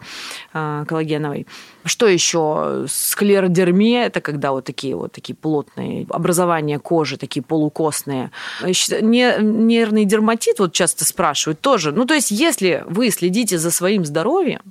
коллагеновой. 0.51 1.47
Что 1.83 2.07
еще? 2.07 2.85
Склеродермия– 2.87 4.05
это 4.07 4.21
когда 4.21 4.51
вот 4.51 4.65
такие 4.65 4.95
вот 4.95 5.11
такие 5.11 5.35
плотные 5.35 6.05
образования 6.09 6.79
кожи, 6.79 7.17
такие 7.17 7.43
полукостные. 7.43 8.31
Нервный 8.61 10.05
дерматит, 10.05 10.59
вот 10.59 10.73
часто 10.73 11.05
спрашивают, 11.05 11.61
тоже. 11.61 11.91
Ну, 11.91 12.05
то 12.05 12.13
есть, 12.13 12.31
если 12.31 12.83
вы 12.87 13.09
следите 13.11 13.57
за 13.57 13.71
своим 13.71 14.05
здоровьем, 14.05 14.61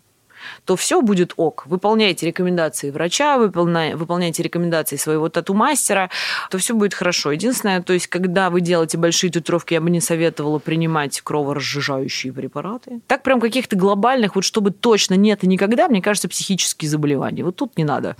то 0.64 0.76
все 0.76 1.02
будет 1.02 1.34
ок. 1.36 1.64
Выполняете 1.66 2.26
рекомендации 2.26 2.90
врача, 2.90 3.36
выполня- 3.38 3.96
выполняете 3.96 4.42
рекомендации 4.42 4.96
своего 4.96 5.28
тату-мастера, 5.28 6.10
то 6.50 6.58
все 6.58 6.74
будет 6.74 6.94
хорошо. 6.94 7.32
Единственное, 7.32 7.82
то 7.82 7.92
есть, 7.92 8.06
когда 8.06 8.50
вы 8.50 8.60
делаете 8.60 8.96
большие 8.98 9.30
татуировки, 9.30 9.74
я 9.74 9.80
бы 9.80 9.90
не 9.90 10.00
советовала 10.00 10.58
принимать 10.58 11.20
кроворазжижающие 11.20 12.32
препараты. 12.32 13.00
Так 13.06 13.22
прям 13.22 13.40
каких-то 13.40 13.76
глобальных, 13.76 14.34
вот 14.36 14.44
чтобы 14.44 14.70
точно 14.70 15.14
нет 15.14 15.44
и 15.44 15.46
никогда, 15.46 15.88
мне 15.88 16.00
кажется, 16.00 16.28
психические 16.28 16.88
заболевания. 16.88 17.44
Вот 17.44 17.56
тут 17.56 17.76
не 17.76 17.84
надо. 17.84 18.16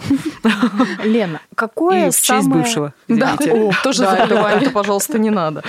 Лена, 1.03 1.41
какое 1.55 2.09
И 2.09 2.11
в 2.11 2.15
честь 2.15 2.25
самое... 2.27 2.63
бывшего. 2.63 2.95
Да, 3.09 3.37
тоже 3.83 3.99
заболевание. 3.99 4.63
это, 4.63 4.71
пожалуйста, 4.71 5.19
не 5.19 5.31
надо. 5.31 5.63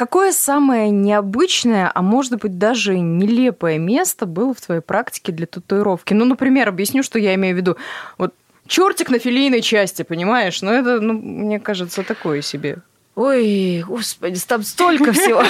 Какое 0.00 0.32
самое 0.32 0.88
необычное, 0.88 1.92
а 1.94 2.00
может 2.00 2.40
быть 2.40 2.56
даже 2.56 2.98
нелепое 2.98 3.76
место 3.76 4.24
было 4.24 4.54
в 4.54 4.60
твоей 4.62 4.80
практике 4.80 5.30
для 5.30 5.46
татуировки? 5.46 6.14
Ну, 6.14 6.24
например, 6.24 6.70
объясню, 6.70 7.02
что 7.02 7.18
я 7.18 7.34
имею 7.34 7.54
в 7.54 7.58
виду. 7.58 7.76
Вот 8.16 8.32
чертик 8.66 9.10
на 9.10 9.18
филейной 9.18 9.60
части, 9.60 10.00
понимаешь? 10.00 10.62
Ну, 10.62 10.70
это, 10.70 11.02
ну, 11.02 11.12
мне 11.12 11.60
кажется, 11.60 12.02
такое 12.02 12.40
себе. 12.40 12.78
Ой, 13.16 13.82
господи, 13.86 14.40
там 14.46 14.62
столько 14.62 15.12
всего. 15.12 15.42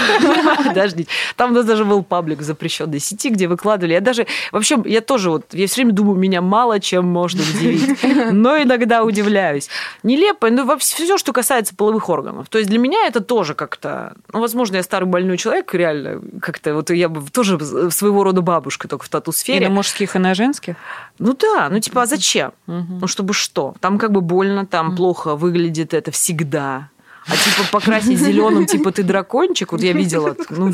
Подождите. 0.65 1.11
Там 1.37 1.53
у 1.53 1.55
нас 1.55 1.67
даже 1.67 1.85
был 1.85 2.03
паблик 2.03 2.39
в 2.39 2.43
запрещенной 2.43 2.99
сети, 3.01 3.29
где 3.29 3.47
выкладывали. 3.49 3.93
Я 3.93 4.01
даже, 4.01 4.27
вообще, 4.51 4.83
я 4.87 5.03
тоже 5.03 5.31
вот, 5.31 5.53
я 5.53 5.67
все 5.67 5.77
время 5.77 5.93
думаю, 5.93 6.19
меня 6.19 6.41
мало 6.41 6.81
чем 6.81 7.07
можно 7.07 7.43
удивить. 7.43 8.03
Но 8.33 8.61
иногда 8.61 9.05
удивляюсь. 9.05 9.69
Нелепо, 10.03 10.51
ну, 10.51 10.65
вообще 10.65 11.05
все, 11.05 11.19
что 11.19 11.33
касается 11.33 11.77
половых 11.77 12.09
органов. 12.09 12.49
То 12.49 12.59
есть 12.59 12.71
для 12.71 12.79
меня 12.79 13.07
это 13.07 13.21
тоже 13.21 13.55
как-то, 13.55 14.15
ну, 14.33 14.41
возможно, 14.41 14.77
я 14.77 14.83
старый 14.83 15.09
больной 15.09 15.37
человек, 15.37 15.73
реально, 15.75 16.21
как-то, 16.41 16.75
вот 16.75 16.91
я 16.91 17.09
бы 17.09 17.29
тоже 17.31 17.59
своего 17.91 18.25
рода 18.25 18.41
бабушка, 18.41 18.89
только 18.89 19.05
в 19.05 19.09
И 19.09 19.11
тату-сфере. 19.11 19.69
на 19.69 19.75
мужских, 19.75 20.17
и 20.17 20.19
на 20.19 20.35
женских? 20.35 20.77
Ну 21.19 21.35
да, 21.35 21.69
ну 21.71 21.79
типа, 21.79 22.03
а 22.03 22.07
зачем? 22.07 22.53
Ну 22.67 23.07
чтобы 23.07 23.35
что? 23.35 23.75
Там 23.81 23.99
как 23.99 24.13
бы 24.13 24.23
больно, 24.23 24.67
там 24.67 24.97
плохо 24.97 25.37
выглядит 25.37 25.95
это 25.95 26.11
всегда. 26.11 26.89
А 27.27 27.37
типа 27.37 27.69
покрасить 27.71 28.19
зеленым, 28.19 28.67
типа 28.67 28.93
ты 28.93 29.03
дракончик, 29.03 29.73
вот 29.73 29.83
я 29.83 29.93
видела, 29.93 30.37
ну, 30.49 30.73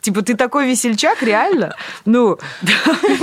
типа 0.00 0.22
ты 0.22 0.36
такой 0.36 0.68
весельчак, 0.68 1.22
реально? 1.22 1.74
Ну, 2.04 2.38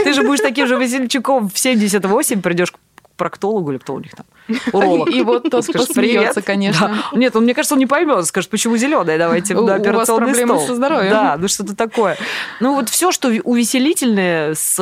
ты 0.04 0.14
же 0.14 0.24
будешь 0.24 0.42
таким 0.42 0.68
же 0.68 0.78
весельчаком 0.78 1.50
в 1.50 1.58
78, 1.58 2.42
придешь 2.42 2.72
к 2.72 2.78
проктологу 3.16 3.72
или 3.72 3.78
кто 3.78 3.94
у 3.94 4.00
них 4.00 4.16
там, 4.16 4.26
уролог. 4.74 5.10
И 5.10 5.22
вот 5.22 5.50
тот 5.50 5.64
Скажешь, 5.64 5.88
посмеется, 5.88 6.42
конечно. 6.42 6.88
Да. 7.12 7.18
Нет, 7.18 7.36
он, 7.36 7.44
мне 7.44 7.54
кажется, 7.54 7.76
он 7.76 7.80
не 7.80 7.86
поймет. 7.86 8.26
Скажет, 8.26 8.50
почему 8.50 8.78
зеленая, 8.78 9.18
давайте 9.18 9.56
У- 9.56 9.64
у 9.64 9.66
на 9.68 9.74
вас 9.74 9.82
операционный 9.82 10.26
проблемы 10.28 10.54
стол. 10.56 10.68
со 10.68 10.76
здоровьем. 10.76 11.12
Да, 11.12 11.38
ну 11.40 11.48
что-то 11.48 11.76
такое. 11.76 12.18
Ну 12.60 12.76
вот 12.76 12.90
все, 12.90 13.12
что 13.12 13.30
увеселительное 13.44 14.54
с, 14.56 14.76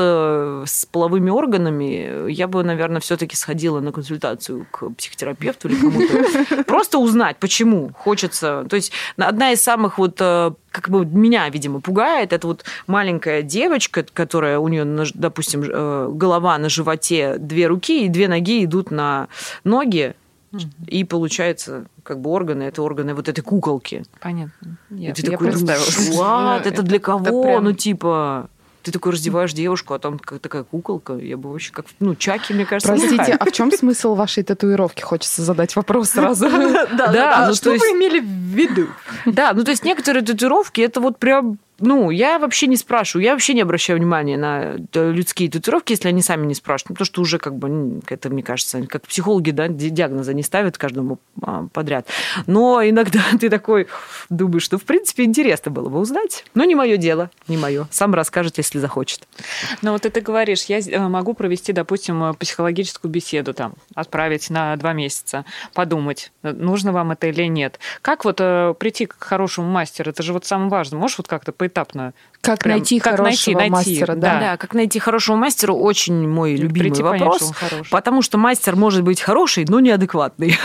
с 0.66 0.86
половыми 0.92 1.30
органами, 1.30 2.30
я 2.32 2.48
бы, 2.48 2.64
наверное, 2.64 3.02
все-таки 3.02 3.36
сходила 3.36 3.80
на 3.80 3.92
консультацию 3.92 4.66
к 4.72 4.90
психотерапевту 4.92 5.68
или 5.70 5.76
кому-то. 5.76 6.64
Просто 6.64 6.98
узнать, 6.98 7.38
почему 7.40 7.92
хочется. 7.98 8.66
То 8.70 8.76
есть 8.76 8.92
одна 9.18 9.52
из 9.52 9.62
самых 9.62 9.98
вот 9.98 10.16
э, 10.20 10.52
как 10.82 10.90
бы 10.90 11.06
меня, 11.06 11.50
видимо, 11.50 11.80
пугает, 11.82 12.34
это 12.34 12.48
вот 12.48 12.64
маленькая 12.88 13.42
девочка, 13.42 14.06
которая 14.14 14.60
у 14.60 14.68
нее, 14.68 14.86
допустим, 15.14 15.64
э, 15.64 16.10
голова 16.14 16.58
на 16.58 16.70
животе, 16.70 17.38
две 17.38 17.68
руки 17.68 18.06
и 18.06 18.10
две 18.10 18.28
ноги 18.28 18.64
идут 18.64 18.92
на 18.92 19.28
ноги, 19.64 20.14
и 20.88 21.04
получается, 21.04 21.86
как 22.04 22.20
бы 22.22 22.30
органы, 22.30 22.64
это 22.64 22.82
органы 22.82 23.14
вот 23.14 23.28
этой 23.28 23.42
куколки. 23.42 24.04
Понятно. 24.22 24.78
Я, 24.90 25.10
И 25.10 25.14
ты 25.14 25.22
я 25.24 25.32
такой 25.32 25.52
думаешь, 25.52 25.84
представила. 25.86 26.22
«What? 26.24 26.62
Ну, 26.64 26.70
это 26.70 26.82
для 26.84 27.00
кого? 27.00 27.44
прям- 27.44 27.64
Ну, 27.66 27.74
типа, 27.74 28.50
ты 28.88 28.94
такой 28.94 29.12
раздеваешь 29.12 29.52
девушку, 29.52 29.94
а 29.94 30.00
там 30.00 30.18
как 30.18 30.40
такая 30.40 30.64
куколка. 30.64 31.18
Я 31.18 31.36
бы 31.36 31.52
вообще 31.52 31.74
как... 31.74 31.88
Ну, 32.00 32.16
Чаки, 32.16 32.54
мне 32.54 32.66
кажется, 32.66 32.94
Простите, 32.94 33.34
а 33.34 33.44
в 33.44 33.52
чем 33.52 33.70
смысл 33.70 34.16
вашей 34.16 34.44
татуировки? 34.44 35.02
Хочется 35.02 35.42
задать 35.42 35.76
вопрос 35.76 36.12
сразу. 36.12 36.48
Да, 36.98 37.48
ну, 37.50 37.54
что 37.54 37.74
то 37.74 37.80
вы 37.80 37.86
имели 37.92 38.20
в 38.20 38.26
виду? 38.26 38.88
Да, 39.26 39.52
ну 39.54 39.64
то 39.64 39.72
есть 39.72 39.84
некоторые 39.84 40.24
татуировки, 40.24 40.80
это 40.82 41.02
вот 41.02 41.20
прям 41.20 41.58
ну, 41.80 42.10
я 42.10 42.40
вообще 42.40 42.68
не 42.68 42.76
спрашиваю, 42.76 43.24
я 43.24 43.34
вообще 43.34 43.54
не 43.54 43.62
обращаю 43.62 44.00
внимания 44.00 44.38
на 44.38 44.78
э, 44.94 45.12
людские 45.12 45.50
татуировки, 45.50 45.92
если 45.92 46.08
они 46.08 46.22
сами 46.22 46.46
не 46.46 46.56
спрашивают. 46.56 46.90
Ну, 46.90 46.96
потому 46.96 47.06
что 47.06 47.22
уже 47.22 47.38
как 47.38 47.56
бы, 47.56 48.02
это, 48.10 48.30
мне 48.30 48.42
кажется, 48.42 48.82
как 48.88 49.06
психологи, 49.08 49.52
да, 49.52 49.68
ди- 49.68 49.90
диагноза 49.90 50.34
не 50.34 50.44
ставят 50.44 50.78
каждому 50.78 51.20
а, 51.42 51.68
подряд. 51.72 52.08
Но 52.48 52.82
иногда 52.84 53.20
ты 53.40 53.50
такой 53.50 53.88
думаешь, 54.30 54.64
что, 54.64 54.78
в 54.78 54.84
принципе, 54.84 55.24
интересно 55.24 55.72
было 55.72 55.90
бы 55.90 56.00
узнать. 56.00 56.46
Но 56.56 56.64
не 56.64 56.74
мое 56.74 56.98
дело, 56.98 57.30
не 57.48 57.58
мое. 57.58 57.88
Сам 57.92 58.14
расскажет, 58.16 58.58
если 58.58 58.80
захочет. 58.80 59.28
Ну 59.82 59.92
вот 59.92 60.02
ты 60.02 60.22
говоришь, 60.22 60.64
я 60.66 60.80
э, 60.80 61.08
могу 61.08 61.34
провести, 61.34 61.74
допустим, 61.74 62.24
э, 62.24 62.34
психологическую 62.34 63.12
беседу 63.12 63.54
там, 63.54 63.74
отправить 63.94 64.50
на 64.50 64.76
два 64.78 64.94
месяца, 64.94 65.46
подумать, 65.74 66.32
нужно 66.42 66.92
вам 66.92 67.12
это 67.12 67.28
или 67.28 67.44
нет. 67.44 67.80
Как 68.02 68.26
вот 68.26 68.38
прийти 68.80 69.06
к 69.06 69.16
хорошему 69.20 69.70
мастеру? 69.70 70.10
Это 70.10 70.24
же 70.24 70.34
вот 70.34 70.46
самое 70.46 70.70
важное. 70.70 71.00
Можешь 71.00 71.20
вот 71.20 71.28
как-то 71.28 71.52
поэтапно 71.68 72.14
Как 72.42 72.60
Прям, 72.60 72.78
найти 72.78 73.00
как 73.00 73.20
найти, 73.20 73.52
хорошего 73.52 73.58
найти, 73.58 73.72
мастера, 73.72 74.16
да. 74.16 74.40
да. 74.40 74.58
как 74.58 74.74
найти 74.74 75.00
хорошего 75.00 75.36
мастера, 75.36 75.74
очень 75.74 76.28
мой 76.28 76.56
любимый 76.56 76.80
прийти 76.80 77.04
понять, 77.04 77.22
вопрос. 77.22 77.38
что 77.38 77.48
он 77.48 77.54
хороший? 77.54 77.90
Потому 77.90 78.22
что 78.22 78.38
мастер 78.38 78.76
может 78.76 79.04
быть 79.04 79.20
хороший, 79.20 79.66
но 79.68 79.80
неадекватный. 79.80 80.48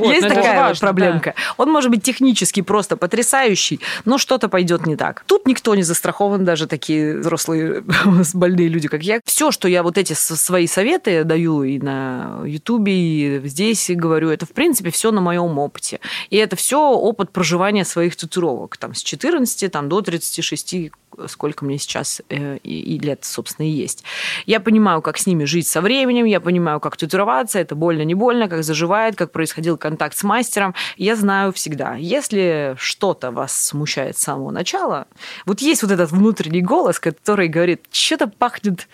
Есть 0.00 0.28
такая 0.28 0.74
проблемка. 0.74 1.34
Он 1.56 1.70
может 1.70 1.90
быть 1.90 2.02
технически 2.02 2.62
просто 2.62 2.96
потрясающий, 2.96 3.80
но 4.04 4.18
что-то 4.18 4.48
пойдет 4.48 4.86
не 4.86 4.96
так. 4.96 5.24
Тут 5.26 5.46
никто 5.46 5.74
не 5.74 5.82
застрахован, 5.82 6.44
даже 6.44 6.66
такие 6.66 7.18
взрослые 7.18 7.82
больные 8.34 8.68
люди, 8.68 8.88
как 8.88 9.02
я. 9.02 9.20
Все, 9.24 9.50
что 9.50 9.68
я 9.68 9.82
вот 9.82 9.98
эти 9.98 10.14
свои 10.14 10.66
советы 10.66 11.24
даю 11.24 11.64
и 11.64 11.78
на 11.78 12.40
Ютубе, 12.46 12.94
и 12.94 13.40
здесь 13.44 13.90
говорю, 13.90 14.30
это 14.30 14.46
в 14.46 14.52
принципе 14.52 14.90
все 14.90 15.10
на 15.10 15.20
моем 15.20 15.58
опыте. 15.58 16.00
И 16.30 16.36
это 16.36 16.56
все 16.56 16.78
опыт 16.80 17.30
проживания 17.30 17.84
своих 17.84 18.16
татуировок. 18.16 18.76
Там 18.76 18.94
с 18.94 19.02
14 19.02 19.70
там, 19.70 19.88
до 19.88 20.00
36 20.00 20.45
сколько 21.26 21.64
мне 21.64 21.78
сейчас 21.78 22.22
э, 22.28 22.58
и, 22.58 22.96
и 22.96 22.98
лет, 22.98 23.24
собственно, 23.24 23.66
и 23.66 23.70
есть. 23.70 24.04
Я 24.44 24.60
понимаю, 24.60 25.02
как 25.02 25.18
с 25.18 25.26
ними 25.26 25.44
жить 25.44 25.66
со 25.66 25.80
временем, 25.80 26.24
я 26.24 26.40
понимаю, 26.40 26.80
как 26.80 26.96
татуироваться, 26.96 27.58
это 27.58 27.74
больно, 27.74 28.02
не 28.02 28.14
больно, 28.14 28.48
как 28.48 28.62
заживает, 28.62 29.16
как 29.16 29.32
происходил 29.32 29.76
контакт 29.76 30.16
с 30.16 30.22
мастером. 30.22 30.74
Я 30.96 31.16
знаю 31.16 31.52
всегда, 31.52 31.94
если 31.94 32.74
что-то 32.78 33.30
вас 33.30 33.56
смущает 33.56 34.18
с 34.18 34.22
самого 34.22 34.50
начала, 34.50 35.06
вот 35.46 35.60
есть 35.60 35.82
вот 35.82 35.92
этот 35.92 36.10
внутренний 36.10 36.62
голос, 36.62 37.00
который 37.00 37.48
говорит, 37.48 37.84
что-то 37.90 38.26
пахнет. 38.28 38.88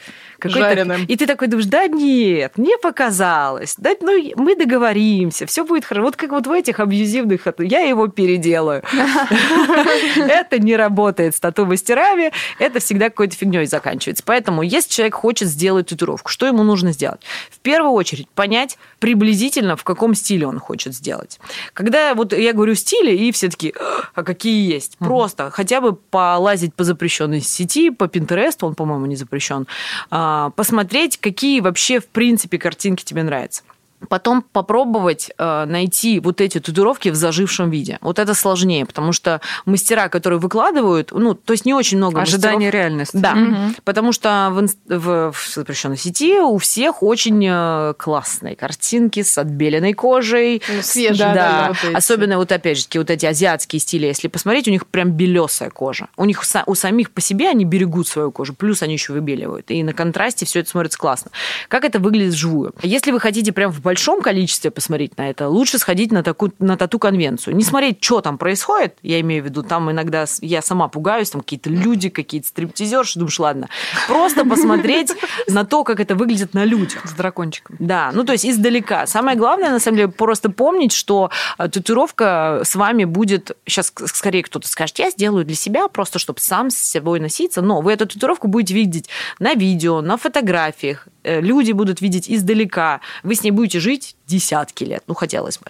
Жареным. 0.48 1.04
И 1.06 1.16
ты 1.16 1.26
такой 1.26 1.48
думаешь, 1.48 1.66
да 1.66 1.86
нет, 1.86 2.56
мне 2.56 2.76
показалось, 2.78 3.74
да, 3.78 3.90
ну, 4.00 4.12
мы 4.36 4.56
договоримся, 4.56 5.46
все 5.46 5.64
будет 5.64 5.84
хорошо. 5.84 6.04
Вот 6.06 6.16
как 6.16 6.30
вот 6.30 6.46
в 6.46 6.52
этих 6.52 6.80
абьюзивных, 6.80 7.46
от- 7.46 7.60
я 7.60 7.80
его 7.80 8.08
переделаю. 8.08 8.82
Это 10.16 10.58
не 10.58 10.76
работает 10.76 11.34
с 11.36 11.40
тату-мастерами, 11.40 12.32
это 12.58 12.80
всегда 12.80 13.10
какой-то 13.10 13.36
фигней 13.36 13.66
заканчивается. 13.66 14.22
Поэтому, 14.26 14.62
если 14.62 14.90
человек 14.90 15.14
хочет 15.14 15.48
сделать 15.48 15.88
татуировку, 15.88 16.30
что 16.30 16.46
ему 16.46 16.62
нужно 16.62 16.92
сделать? 16.92 17.20
В 17.50 17.58
первую 17.60 17.92
очередь 17.92 18.28
понять 18.30 18.78
приблизительно, 18.98 19.76
в 19.76 19.84
каком 19.84 20.14
стиле 20.14 20.46
он 20.46 20.58
хочет 20.58 20.94
сделать. 20.94 21.38
Когда 21.74 22.14
вот 22.14 22.32
я 22.32 22.52
говорю 22.52 22.74
стили, 22.74 23.14
и 23.14 23.32
все 23.32 23.48
таки 23.48 23.74
а 24.14 24.22
какие 24.22 24.72
есть? 24.72 24.96
Просто 24.98 25.50
хотя 25.50 25.80
бы 25.80 25.94
полазить 25.94 26.74
по 26.74 26.84
запрещенной 26.84 27.40
сети, 27.40 27.90
по 27.90 28.08
Пинтересту, 28.08 28.66
он, 28.66 28.74
по-моему, 28.74 29.06
не 29.06 29.16
запрещен, 29.16 29.66
а, 30.10 30.31
посмотреть, 30.56 31.18
какие 31.18 31.60
вообще, 31.60 32.00
в 32.00 32.08
принципе, 32.08 32.58
картинки 32.58 33.04
тебе 33.04 33.22
нравятся 33.22 33.62
потом 34.08 34.42
попробовать 34.42 35.30
э, 35.38 35.64
найти 35.66 36.20
вот 36.20 36.40
эти 36.40 36.58
татуировки 36.60 37.08
в 37.10 37.14
зажившем 37.14 37.70
виде. 37.70 37.98
Вот 38.00 38.18
это 38.18 38.34
сложнее, 38.34 38.86
потому 38.86 39.12
что 39.12 39.40
мастера, 39.64 40.08
которые 40.08 40.38
выкладывают, 40.38 41.10
ну, 41.12 41.34
то 41.34 41.52
есть 41.52 41.64
не 41.64 41.74
очень 41.74 41.98
много 41.98 42.20
ожидание 42.20 42.70
мастеров- 42.70 42.72
реальности. 42.72 43.16
да, 43.16 43.36
потому 43.84 44.12
что 44.12 44.48
в, 44.52 44.98
в- 44.98 45.32
в 45.32 45.54
запрещенной 45.54 45.96
сети 45.96 46.38
у 46.40 46.58
всех 46.58 47.02
очень 47.02 47.44
э, 47.48 47.94
классные 47.98 48.56
картинки 48.56 49.22
с 49.22 49.36
отбеленной 49.38 49.92
кожей. 49.92 50.62
Ну, 50.68 50.82
свежие, 50.82 51.16
да, 51.16 51.34
да, 51.34 51.68
вот 51.68 51.76
эти. 51.84 51.94
особенно 51.96 52.36
вот 52.38 52.50
опять 52.52 52.78
же 52.78 52.86
вот 52.94 53.10
эти 53.10 53.26
азиатские 53.26 53.80
стили, 53.80 54.06
если 54.06 54.28
посмотреть, 54.28 54.68
у 54.68 54.70
них 54.70 54.86
прям 54.86 55.10
белесая 55.12 55.70
кожа. 55.70 56.08
У 56.16 56.24
них 56.24 56.42
у 56.66 56.74
самих 56.74 57.10
по 57.10 57.20
себе 57.20 57.48
они 57.48 57.64
берегут 57.64 58.08
свою 58.08 58.30
кожу, 58.32 58.54
плюс 58.54 58.82
они 58.82 58.94
еще 58.94 59.12
выбеливают. 59.12 59.70
И 59.70 59.82
на 59.82 59.92
контрасте 59.92 60.46
все 60.46 60.60
это 60.60 60.70
смотрится 60.70 60.98
классно. 60.98 61.30
Как 61.68 61.84
это 61.84 61.98
выглядит 61.98 62.34
вживую? 62.34 62.74
Если 62.82 63.10
вы 63.10 63.20
хотите 63.20 63.52
прям 63.52 63.70
в 63.70 63.80
большом 63.92 64.22
количестве 64.22 64.70
посмотреть 64.70 65.18
на 65.18 65.28
это, 65.28 65.48
лучше 65.48 65.78
сходить 65.78 66.12
на 66.12 66.22
такую 66.22 66.54
на 66.58 66.78
тату-конвенцию. 66.78 67.54
Не 67.54 67.62
смотреть, 67.62 68.02
что 68.02 68.22
там 68.22 68.38
происходит, 68.38 68.96
я 69.02 69.20
имею 69.20 69.42
в 69.42 69.46
виду, 69.46 69.62
там 69.62 69.90
иногда 69.90 70.24
я 70.40 70.62
сама 70.62 70.88
пугаюсь, 70.88 71.28
там 71.28 71.42
какие-то 71.42 71.68
люди, 71.68 72.08
какие-то 72.08 72.48
стриптизерши, 72.48 73.18
думаешь, 73.18 73.38
ладно. 73.38 73.68
Просто 74.08 74.46
посмотреть 74.46 75.12
на 75.46 75.66
то, 75.66 75.84
как 75.84 76.00
это 76.00 76.14
выглядит 76.14 76.54
на 76.54 76.64
людях. 76.64 77.06
С 77.06 77.12
дракончиком. 77.12 77.76
Да, 77.78 78.10
ну 78.14 78.24
то 78.24 78.32
есть 78.32 78.46
издалека. 78.46 79.06
Самое 79.06 79.36
главное, 79.36 79.70
на 79.70 79.78
самом 79.78 79.98
деле, 79.98 80.08
просто 80.08 80.50
помнить, 80.50 80.92
что 80.92 81.30
э, 81.58 81.68
татуировка 81.68 82.62
с 82.64 82.74
вами 82.74 83.04
будет... 83.04 83.54
Сейчас 83.66 83.92
скорее 84.06 84.42
кто-то 84.42 84.68
скажет, 84.68 84.98
я 85.00 85.10
сделаю 85.10 85.44
для 85.44 85.56
себя, 85.56 85.88
просто 85.88 86.18
чтобы 86.18 86.40
сам 86.40 86.70
с 86.70 86.76
собой 86.76 87.20
носиться. 87.20 87.60
Но 87.60 87.82
вы 87.82 87.92
эту 87.92 88.06
татуировку 88.06 88.48
будете 88.48 88.72
видеть 88.72 89.10
на 89.38 89.52
видео, 89.52 90.00
на 90.00 90.16
фотографиях. 90.16 91.08
Э, 91.24 91.40
Люди 91.40 91.72
будут 91.72 92.00
видеть 92.00 92.30
издалека. 92.30 93.00
Вы 93.22 93.34
с 93.34 93.42
ней 93.42 93.50
будете 93.50 93.80
жить 93.80 94.16
десятки 94.26 94.84
лет, 94.84 95.02
ну, 95.06 95.14
хотелось 95.14 95.58
бы. 95.58 95.66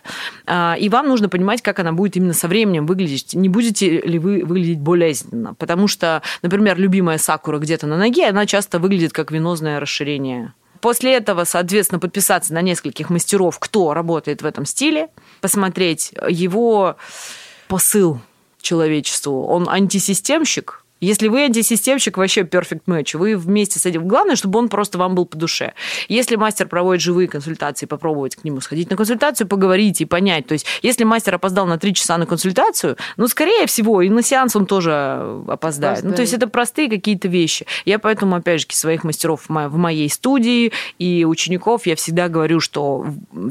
А, 0.46 0.76
И 0.78 0.88
вам 0.88 1.08
нужно 1.08 1.28
понимать, 1.28 1.62
как 1.62 1.78
она 1.78 1.92
будет 1.92 2.16
именно 2.16 2.32
со 2.32 2.48
временем 2.48 2.86
выглядеть. 2.86 3.34
Не 3.34 3.48
будете 3.48 4.00
ли 4.00 4.18
вы 4.18 4.44
выглядеть 4.44 4.80
болезненно? 4.80 5.54
Потому 5.54 5.88
что, 5.88 6.22
например, 6.42 6.78
любимая 6.78 7.18
сакура 7.18 7.58
где-то 7.58 7.86
на 7.86 7.96
ноге, 7.96 8.28
она 8.28 8.46
часто 8.46 8.78
выглядит 8.78 9.12
как 9.12 9.30
венозное 9.30 9.80
расширение 9.80 10.54
После 10.80 11.14
этого, 11.14 11.44
соответственно, 11.44 12.00
подписаться 12.00 12.52
на 12.52 12.60
нескольких 12.60 13.08
мастеров, 13.08 13.60
кто 13.60 13.94
работает 13.94 14.42
в 14.42 14.46
этом 14.46 14.66
стиле, 14.66 15.10
посмотреть 15.40 16.12
его 16.28 16.96
посыл 17.68 18.20
человечеству. 18.60 19.46
Он 19.46 19.68
антисистемщик. 19.68 20.81
Если 21.02 21.26
вы 21.26 21.42
антисистемщик, 21.42 22.16
вообще 22.16 22.42
perfect 22.42 22.82
match. 22.86 23.18
Вы 23.18 23.36
вместе 23.36 23.80
с 23.80 23.86
этим. 23.86 24.06
Главное, 24.06 24.36
чтобы 24.36 24.60
он 24.60 24.68
просто 24.68 24.98
вам 24.98 25.16
был 25.16 25.26
по 25.26 25.36
душе. 25.36 25.74
Если 26.08 26.36
мастер 26.36 26.68
проводит 26.68 27.02
живые 27.02 27.26
консультации, 27.26 27.86
попробовать 27.86 28.36
к 28.36 28.44
нему 28.44 28.60
сходить 28.60 28.88
на 28.88 28.96
консультацию, 28.96 29.48
поговорить 29.48 30.00
и 30.00 30.04
понять. 30.04 30.46
То 30.46 30.52
есть, 30.52 30.64
если 30.80 31.02
мастер 31.02 31.34
опоздал 31.34 31.66
на 31.66 31.76
три 31.76 31.92
часа 31.92 32.18
на 32.18 32.26
консультацию, 32.26 32.96
ну, 33.16 33.26
скорее 33.26 33.66
всего, 33.66 34.00
и 34.00 34.08
на 34.08 34.22
сеанс 34.22 34.54
он 34.54 34.64
тоже 34.64 35.42
опоздает. 35.48 36.04
Ну, 36.04 36.14
то 36.14 36.22
есть, 36.22 36.34
это 36.34 36.46
простые 36.46 36.88
какие-то 36.88 37.26
вещи. 37.26 37.66
Я 37.84 37.98
поэтому, 37.98 38.36
опять 38.36 38.60
же, 38.60 38.66
своих 38.70 39.02
мастеров 39.02 39.46
в 39.48 39.76
моей 39.76 40.08
студии 40.08 40.72
и 41.00 41.24
учеников 41.24 41.84
я 41.86 41.96
всегда 41.96 42.28
говорю, 42.28 42.60
что 42.60 43.06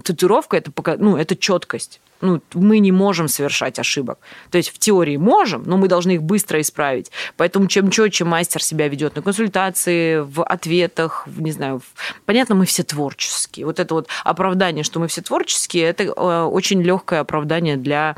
татуировка 0.06 0.56
это, 0.56 0.72
пока, 0.72 0.96
ну, 0.98 1.18
это 1.18 1.36
четкость. 1.36 2.00
Ну, 2.22 2.42
мы 2.54 2.80
не 2.80 2.92
можем 2.92 3.28
совершать 3.28 3.80
ошибок. 3.80 4.20
То 4.50 4.58
есть 4.58 4.70
в 4.70 4.78
теории 4.78 5.18
можем, 5.18 5.64
но 5.66 5.78
мы 5.78 5.88
должны 5.88 6.12
их 6.12 6.24
быстро 6.24 6.62
исправить. 6.62 7.12
Поэтому 7.38 7.68
чем 7.68 7.90
четче 7.90 8.26
мастер 8.26 8.64
себя 8.64 8.88
ведет 8.88 9.16
на 9.16 9.22
консультации, 9.22 10.20
в 10.20 10.44
ответах, 10.44 11.28
в, 11.28 11.42
не 11.42 11.52
знаю, 11.52 11.80
в- 11.80 12.26
понятно, 12.26 12.56
мы 12.56 12.66
все 12.66 12.84
творческие. 12.84 13.66
Вот 13.66 13.80
это 13.80 13.94
вот 13.94 14.08
оправдание, 14.24 14.84
что 14.84 15.00
мы 15.00 15.08
все 15.08 15.22
творческие, 15.22 15.86
это 15.86 16.04
э, 16.04 16.44
очень 16.44 16.82
легкое 16.82 17.20
оправдание 17.22 17.78
для 17.78 18.16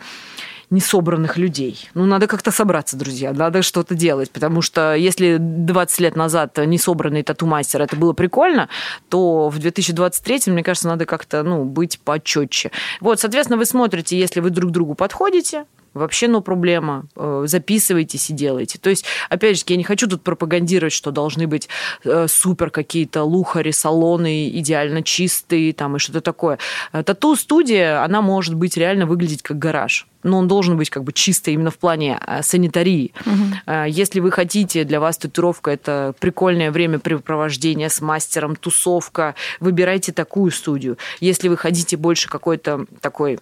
несобранных 0.69 1.37
людей. 1.37 1.89
Ну, 1.93 2.05
надо 2.05 2.27
как-то 2.27 2.51
собраться, 2.51 2.97
друзья, 2.97 3.31
надо 3.33 3.61
что-то 3.61 3.95
делать, 3.95 4.31
потому 4.31 4.61
что 4.61 4.95
если 4.95 5.37
20 5.39 5.99
лет 5.99 6.15
назад 6.15 6.57
несобранный 6.57 7.23
тату-мастер 7.23 7.81
это 7.81 7.95
было 7.95 8.13
прикольно, 8.13 8.69
то 9.09 9.49
в 9.49 9.59
2023, 9.59 10.51
мне 10.51 10.63
кажется, 10.63 10.87
надо 10.87 11.05
как-то 11.05 11.43
ну, 11.43 11.63
быть 11.63 11.99
почетче. 11.99 12.71
Вот, 12.99 13.19
соответственно, 13.19 13.57
вы 13.57 13.65
смотрите, 13.65 14.17
если 14.17 14.39
вы 14.39 14.49
друг 14.49 14.71
другу 14.71 14.95
подходите, 14.95 15.65
Вообще, 15.93 16.27
ну, 16.27 16.41
проблема. 16.41 17.05
Э, 17.15 17.43
записывайтесь 17.45 18.29
и 18.29 18.33
делайте. 18.33 18.79
То 18.79 18.89
есть, 18.89 19.05
опять 19.29 19.57
же, 19.57 19.63
я 19.67 19.75
не 19.75 19.83
хочу 19.83 20.07
тут 20.07 20.23
пропагандировать, 20.23 20.93
что 20.93 21.11
должны 21.11 21.47
быть 21.47 21.69
э, 22.03 22.27
супер 22.27 22.71
какие-то 22.71 23.23
лухари, 23.23 23.71
салоны, 23.71 24.49
идеально 24.49 25.03
чистые 25.03 25.73
там 25.73 25.95
и 25.95 25.99
что-то 25.99 26.21
такое. 26.21 26.57
Э, 26.93 27.03
тату-студия, 27.03 28.03
она 28.03 28.21
может 28.21 28.55
быть 28.55 28.75
реально 28.75 29.05
выглядеть 29.05 29.43
как 29.43 29.59
гараж. 29.59 30.07
Но 30.23 30.37
он 30.37 30.47
должен 30.47 30.77
быть 30.77 30.89
как 30.89 31.03
бы 31.03 31.11
чистый 31.11 31.53
именно 31.53 31.69
в 31.69 31.77
плане 31.77 32.17
санитарии. 32.43 33.13
Угу. 33.25 33.73
Если 33.87 34.21
вы 34.21 34.31
хотите, 34.31 34.85
для 34.85 35.01
вас 35.01 35.17
татуировка– 35.17 35.71
это 35.71 36.15
прикольное 36.17 36.71
времяпрепровождение 36.71 37.89
с 37.89 37.99
мастером, 37.99 38.55
тусовка, 38.55 39.35
выбирайте 39.59 40.13
такую 40.13 40.51
студию. 40.51 40.97
Если 41.19 41.49
вы 41.49 41.57
хотите 41.57 41.97
больше 41.97 42.29
какой-то 42.29 42.85
такой 43.01 43.39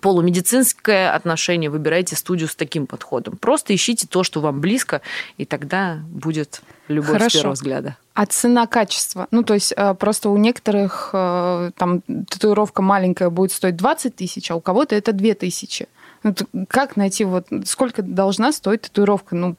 полумедицинское 0.00 1.12
отношение, 1.12 1.70
выбирайте 1.70 2.16
студию 2.16 2.48
с 2.48 2.54
таким 2.54 2.86
подходом. 2.86 3.36
Просто 3.36 3.74
ищите 3.74 4.06
то, 4.06 4.22
что 4.22 4.40
вам 4.40 4.60
близко, 4.60 5.00
и 5.36 5.44
тогда 5.44 5.98
будет 6.08 6.62
любовь 6.88 7.12
Хорошо. 7.12 7.30
с 7.30 7.32
первого 7.32 7.52
взгляда. 7.54 7.96
А 8.14 8.26
цена-качество? 8.26 9.26
Ну, 9.30 9.42
то 9.42 9.54
есть 9.54 9.74
э, 9.76 9.94
просто 9.94 10.30
у 10.30 10.36
некоторых 10.36 11.10
э, 11.12 11.70
там 11.76 12.02
татуировка 12.28 12.82
маленькая 12.82 13.30
будет 13.30 13.52
стоить 13.52 13.76
20 13.76 14.16
тысяч, 14.16 14.50
а 14.50 14.56
у 14.56 14.60
кого-то 14.60 14.94
это 14.94 15.12
2 15.12 15.34
тысячи. 15.34 15.86
Ну, 16.22 16.34
как 16.68 16.96
найти, 16.96 17.24
вот 17.24 17.46
сколько 17.66 18.02
должна 18.02 18.52
стоить 18.52 18.82
татуировка? 18.82 19.36
Ну, 19.36 19.56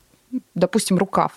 допустим, 0.56 0.98
рукав. 0.98 1.34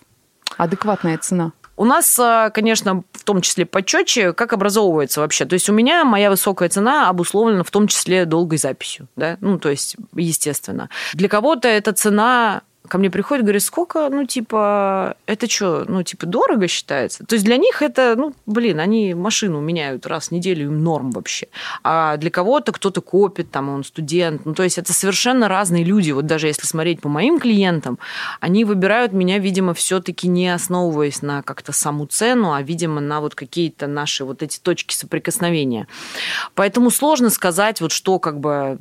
Адекватная 0.56 1.18
цена. 1.18 1.52
У 1.80 1.86
нас, 1.86 2.18
а, 2.18 2.50
конечно, 2.50 3.04
в 3.14 3.24
том 3.24 3.40
числе 3.40 3.64
почетче, 3.64 4.34
как 4.34 4.52
образовывается 4.52 5.20
вообще. 5.20 5.46
То 5.46 5.54
есть 5.54 5.70
у 5.70 5.72
меня 5.72 6.04
моя 6.04 6.28
высокая 6.28 6.68
цена 6.68 7.08
обусловлена 7.08 7.64
в 7.64 7.70
том 7.70 7.86
числе 7.86 8.26
долгой 8.26 8.58
записью. 8.58 9.08
Да? 9.16 9.38
Ну, 9.40 9.58
то 9.58 9.70
есть, 9.70 9.96
естественно. 10.14 10.90
Для 11.14 11.30
кого-то 11.30 11.68
эта 11.68 11.94
цена 11.94 12.60
ко 12.88 12.98
мне 12.98 13.10
приходит, 13.10 13.44
говорит, 13.44 13.62
сколько, 13.62 14.08
ну, 14.08 14.24
типа, 14.24 15.16
это 15.26 15.48
что, 15.48 15.84
ну, 15.86 16.02
типа, 16.02 16.26
дорого 16.26 16.66
считается? 16.66 17.24
То 17.24 17.34
есть 17.34 17.44
для 17.44 17.56
них 17.56 17.82
это, 17.82 18.14
ну, 18.16 18.34
блин, 18.46 18.80
они 18.80 19.14
машину 19.14 19.60
меняют 19.60 20.06
раз 20.06 20.28
в 20.28 20.32
неделю, 20.32 20.66
им 20.66 20.82
норм 20.82 21.10
вообще. 21.10 21.48
А 21.84 22.16
для 22.16 22.30
кого-то 22.30 22.72
кто-то 22.72 23.00
копит, 23.00 23.50
там, 23.50 23.68
он 23.68 23.84
студент. 23.84 24.46
Ну, 24.46 24.54
то 24.54 24.62
есть 24.62 24.78
это 24.78 24.92
совершенно 24.92 25.46
разные 25.46 25.84
люди. 25.84 26.10
Вот 26.10 26.26
даже 26.26 26.46
если 26.46 26.66
смотреть 26.66 27.00
по 27.00 27.08
моим 27.08 27.38
клиентам, 27.38 27.98
они 28.40 28.64
выбирают 28.64 29.12
меня, 29.12 29.38
видимо, 29.38 29.74
все-таки 29.74 30.26
не 30.26 30.48
основываясь 30.48 31.22
на 31.22 31.42
как-то 31.42 31.72
саму 31.72 32.06
цену, 32.06 32.52
а, 32.52 32.62
видимо, 32.62 33.00
на 33.00 33.20
вот 33.20 33.34
какие-то 33.34 33.86
наши 33.88 34.24
вот 34.24 34.42
эти 34.42 34.58
точки 34.58 34.94
соприкосновения. 34.94 35.86
Поэтому 36.54 36.90
сложно 36.90 37.30
сказать, 37.30 37.80
вот 37.80 37.92
что 37.92 38.18
как 38.18 38.40
бы 38.40 38.78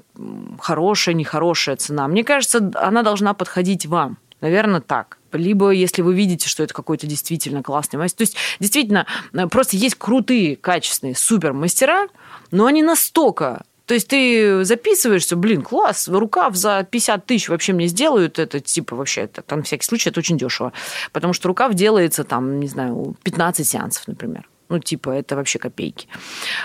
хорошая, 0.60 1.16
нехорошая 1.16 1.76
цена. 1.76 2.08
Мне 2.08 2.24
кажется, 2.24 2.72
она 2.76 3.04
должна 3.04 3.34
подходить 3.34 3.88
вам. 3.89 4.17
Наверное, 4.41 4.81
так. 4.81 5.17
Либо 5.33 5.71
если 5.71 6.01
вы 6.01 6.15
видите, 6.15 6.47
что 6.47 6.63
это 6.63 6.73
какой-то 6.73 7.05
действительно 7.05 7.61
классный 7.61 7.99
мастер. 7.99 8.17
То 8.17 8.23
есть, 8.23 8.37
действительно, 8.59 9.05
э, 9.33 9.47
просто 9.47 9.75
есть 9.75 9.95
крутые, 9.95 10.55
качественные 10.55 11.15
супер 11.15 11.53
мастера, 11.53 12.07
но 12.51 12.65
они 12.65 12.81
настолько 12.81 13.63
то 13.89 13.95
есть 13.95 14.07
ты 14.07 14.63
записываешься, 14.65 15.35
блин, 15.35 15.63
класс, 15.63 16.07
рукав 16.07 16.55
за 16.55 16.87
50 16.87 17.25
тысяч 17.25 17.49
вообще 17.49 17.73
мне 17.73 17.87
сделают, 17.87 18.37
это 18.37 18.59
типа 18.59 18.95
вообще, 18.95 19.21
это, 19.21 19.41
там, 19.41 19.63
всякий 19.63 19.83
случай, 19.83 20.11
это 20.11 20.19
очень 20.19 20.37
дешево. 20.37 20.73
Потому 21.11 21.33
что 21.33 21.47
рукав 21.47 21.73
делается 21.73 22.23
там, 22.23 22.59
не 22.59 22.67
знаю, 22.67 23.15
15 23.23 23.67
сеансов, 23.67 24.07
например. 24.07 24.47
Ну, 24.70 24.78
типа, 24.78 25.09
это 25.09 25.36
вообще 25.36 25.57
копейки. 25.57 26.07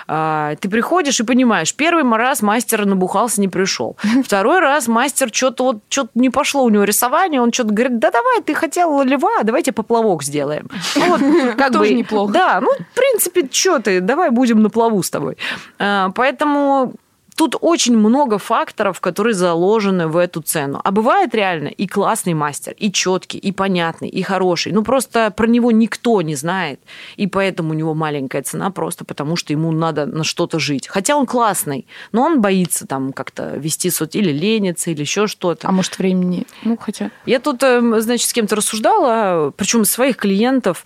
А, 0.07 0.55
ты 0.57 0.68
приходишь 0.68 1.20
и 1.20 1.24
понимаешь, 1.24 1.74
первый 1.74 2.05
раз 2.18 2.42
мастер 2.42 2.84
набухался, 2.84 3.40
не 3.40 3.48
пришел. 3.48 3.96
Второй 4.24 4.61
раз 4.61 4.88
мастер 4.88 5.30
что-то 5.32 5.64
вот 5.64 5.78
что-то 5.88 6.11
не 6.14 6.28
пошло 6.28 6.64
у 6.64 6.68
него 6.68 6.84
рисование, 6.84 7.40
он 7.40 7.50
что-то 7.52 7.72
говорит, 7.72 7.98
да 7.98 8.11
давай, 8.11 8.42
ты 8.42 8.55
хотел 8.55 9.02
льва, 9.02 9.42
давайте 9.42 9.72
поплавок 9.72 10.22
сделаем. 10.22 10.68
Ну, 10.96 11.07
вот, 11.07 11.20
как 11.57 11.72
Тоже 11.72 11.90
бы, 11.90 11.94
неплохо. 11.94 12.32
Да, 12.32 12.61
ну, 12.61 12.70
в 12.70 12.94
принципе, 12.94 13.48
что 13.50 13.78
ты, 13.78 14.00
давай 14.00 14.30
будем 14.30 14.62
на 14.62 14.68
плаву 14.68 15.02
с 15.02 15.09
тобой. 15.09 15.38
А, 15.78 16.11
поэтому 16.11 16.92
Тут 17.37 17.57
очень 17.61 17.97
много 17.97 18.39
факторов, 18.39 19.01
которые 19.01 19.35
заложены 19.35 20.07
в 20.07 20.16
эту 20.16 20.41
цену. 20.41 20.80
А 20.85 20.91
бывает 20.91 21.35
реально 21.35 21.68
и 21.68 21.87
классный 21.87 22.35
мастер, 22.35 22.74
и 22.78 22.93
четкий, 22.93 23.39
и 23.39 23.51
понятный, 23.51 24.09
и 24.09 24.22
хороший. 24.22 24.72
Ну, 24.72 24.85
просто 24.85 25.30
про 25.30 25.47
него 25.47 25.72
никто 25.72 26.22
не 26.22 26.37
знает. 26.37 26.80
И 27.16 27.26
поэтому 27.26 27.70
у 27.70 27.74
него 27.74 27.95
маленькая 27.95 28.43
цена, 28.43 28.70
просто 28.70 29.05
потому 29.05 29.37
что 29.37 29.53
ему 29.53 29.72
надо 29.72 30.07
на 30.07 30.22
что-то 30.22 30.59
жить. 30.59 30.87
Хотя 30.87 31.16
он 31.16 31.26
классный, 31.26 31.87
но 32.12 32.22
он 32.22 32.41
боится 32.41 32.87
там 32.87 33.12
как-то 33.12 33.57
вести 33.57 33.91
сот 33.91 34.14
или 34.14 34.30
лениться, 34.30 34.91
или 34.91 35.01
еще 35.01 35.26
что-то. 35.26 35.68
А 35.68 35.72
может, 35.72 35.99
времени? 35.99 36.47
Ну, 36.62 36.76
хотя... 36.80 37.11
Я 37.26 37.41
тут, 37.41 37.62
эм, 37.62 38.01
значит, 38.01 38.28
с 38.28 38.32
кем-то 38.32 38.57
рассуждала, 38.57 39.53
причем 39.57 39.85
своих 39.85 40.16
клиентов, 40.16 40.85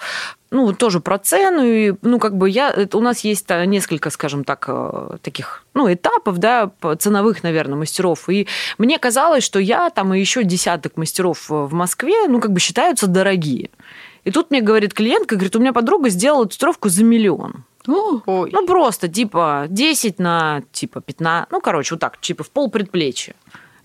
ну, 0.51 0.73
тоже 0.73 1.01
про 1.01 1.19
цену. 1.19 1.63
И, 1.65 1.95
ну, 2.03 2.19
как 2.19 2.37
бы 2.37 2.49
я... 2.49 2.71
Это, 2.71 2.99
у 2.99 3.01
нас 3.01 3.21
есть 3.21 3.47
э, 3.49 3.65
несколько, 3.67 4.11
скажем 4.11 4.45
так, 4.45 4.65
э, 4.69 5.17
таких, 5.23 5.65
ну, 5.75 5.93
этапов, 5.93 6.39
да, 6.39 6.71
ценовых, 6.99 7.43
наверное, 7.43 7.77
мастеров. 7.77 8.29
И 8.29 8.47
мне 8.79 8.99
казалось, 8.99 9.45
что 9.45 9.59
я 9.59 9.91
там 9.91 10.15
и 10.15 10.21
еще 10.21 10.45
десяток 10.45 10.97
мастеров 10.97 11.49
в 11.49 11.73
Москве, 11.73 12.27
ну, 12.29 12.41
как 12.41 12.53
бы 12.53 12.61
считаются 12.61 13.07
дорогие. 13.07 13.71
И 14.25 14.31
тут 14.31 14.51
мне 14.51 14.61
говорит 14.61 14.95
клиентка, 14.95 15.37
говорит, 15.37 15.57
у 15.57 15.61
меня 15.61 15.73
подруга 15.73 16.09
сделала 16.09 16.47
татуировку 16.47 16.89
за 16.89 17.05
миллион. 17.05 17.65
Ой. 17.87 18.51
Ну, 18.53 18.67
просто, 18.67 19.09
типа, 19.09 19.67
10 19.69 20.19
на, 20.19 20.63
типа, 20.73 21.01
15, 21.01 21.51
ну, 21.51 21.61
короче, 21.61 21.95
вот 21.95 22.01
так, 22.01 22.21
типа, 22.21 22.45
в 22.45 22.51
пол 22.51 22.71
предплечья. 22.71 23.35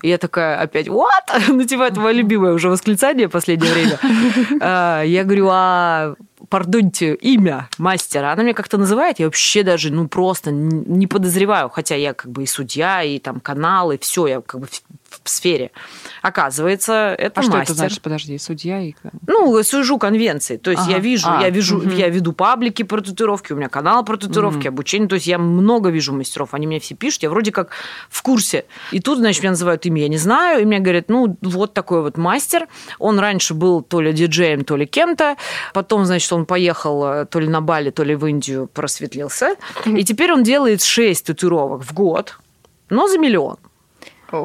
И 0.02 0.08
я 0.08 0.18
такая 0.18 0.60
опять, 0.60 0.86
what? 0.88 1.28
Ну, 1.48 1.64
типа, 1.64 1.84
это 1.84 1.98
мое 1.98 2.12
любимое 2.12 2.52
уже 2.52 2.68
восклицание 2.68 3.28
в 3.28 3.30
последнее 3.30 3.72
время. 3.72 3.98
А, 4.60 5.02
я 5.02 5.24
говорю, 5.24 5.48
а 5.50 6.14
пардоньте, 6.48 7.14
имя 7.14 7.68
мастера, 7.78 8.32
она 8.32 8.42
меня 8.42 8.54
как-то 8.54 8.78
называет, 8.78 9.18
я 9.18 9.26
вообще 9.26 9.62
даже, 9.62 9.92
ну, 9.92 10.08
просто 10.08 10.50
не 10.50 11.06
подозреваю, 11.06 11.68
хотя 11.68 11.94
я 11.94 12.14
как 12.14 12.30
бы 12.30 12.42
и 12.42 12.46
судья, 12.46 13.02
и 13.02 13.18
там 13.18 13.40
канал, 13.40 13.92
и 13.92 13.98
все, 13.98 14.26
я 14.26 14.40
как 14.40 14.60
бы 14.60 14.68
в 15.22 15.28
сфере. 15.28 15.70
Оказывается, 16.22 17.14
это 17.18 17.40
а 17.40 17.44
мастер. 17.44 17.52
что 17.52 17.62
это 17.62 17.74
значит? 17.74 18.02
Подожди, 18.02 18.38
судья 18.38 18.80
и... 18.80 18.94
Ну, 19.26 19.62
сужу 19.62 19.98
конвенции. 19.98 20.56
То 20.56 20.70
есть 20.70 20.84
ага. 20.84 20.92
я 20.92 20.98
вижу, 20.98 21.28
а, 21.28 21.42
я 21.42 21.50
вижу, 21.50 21.78
угу. 21.78 21.90
я 21.90 22.08
веду 22.08 22.32
паблики 22.32 22.82
про 22.82 23.00
татуировки, 23.00 23.52
у 23.52 23.56
меня 23.56 23.68
канал 23.68 24.04
про 24.04 24.16
татуировки, 24.16 24.68
угу. 24.68 24.74
обучение. 24.74 25.08
То 25.08 25.14
есть 25.14 25.26
я 25.26 25.38
много 25.38 25.90
вижу 25.90 26.12
мастеров, 26.14 26.54
они 26.54 26.66
мне 26.66 26.80
все 26.80 26.94
пишут, 26.94 27.22
я 27.22 27.30
вроде 27.30 27.52
как 27.52 27.70
в 28.08 28.22
курсе. 28.22 28.64
И 28.90 29.00
тут, 29.00 29.18
значит, 29.18 29.42
меня 29.42 29.50
называют 29.50 29.86
имя, 29.86 30.02
я 30.02 30.08
не 30.08 30.18
знаю, 30.18 30.62
и 30.62 30.64
мне 30.64 30.80
говорят, 30.80 31.08
ну, 31.08 31.36
вот 31.40 31.74
такой 31.74 32.02
вот 32.02 32.16
мастер. 32.16 32.68
Он 32.98 33.18
раньше 33.18 33.54
был 33.54 33.82
то 33.82 34.00
ли 34.00 34.12
диджеем, 34.12 34.64
то 34.64 34.76
ли 34.76 34.86
кем-то. 34.86 35.36
Потом, 35.72 36.04
значит, 36.04 36.32
он 36.34 36.46
поехал 36.46 37.04
э, 37.04 37.26
то 37.26 37.40
ли 37.40 37.48
на 37.48 37.60
Бали, 37.60 37.90
то 37.90 38.02
ли 38.04 38.14
в 38.14 38.26
Индию, 38.26 38.66
просветлился. 38.66 39.56
И 39.86 40.04
теперь 40.04 40.32
он 40.32 40.42
делает 40.42 40.82
6 40.82 41.26
татуировок 41.26 41.82
в 41.82 41.92
год, 41.94 42.38
но 42.90 43.08
за 43.08 43.18
миллион. 43.18 43.56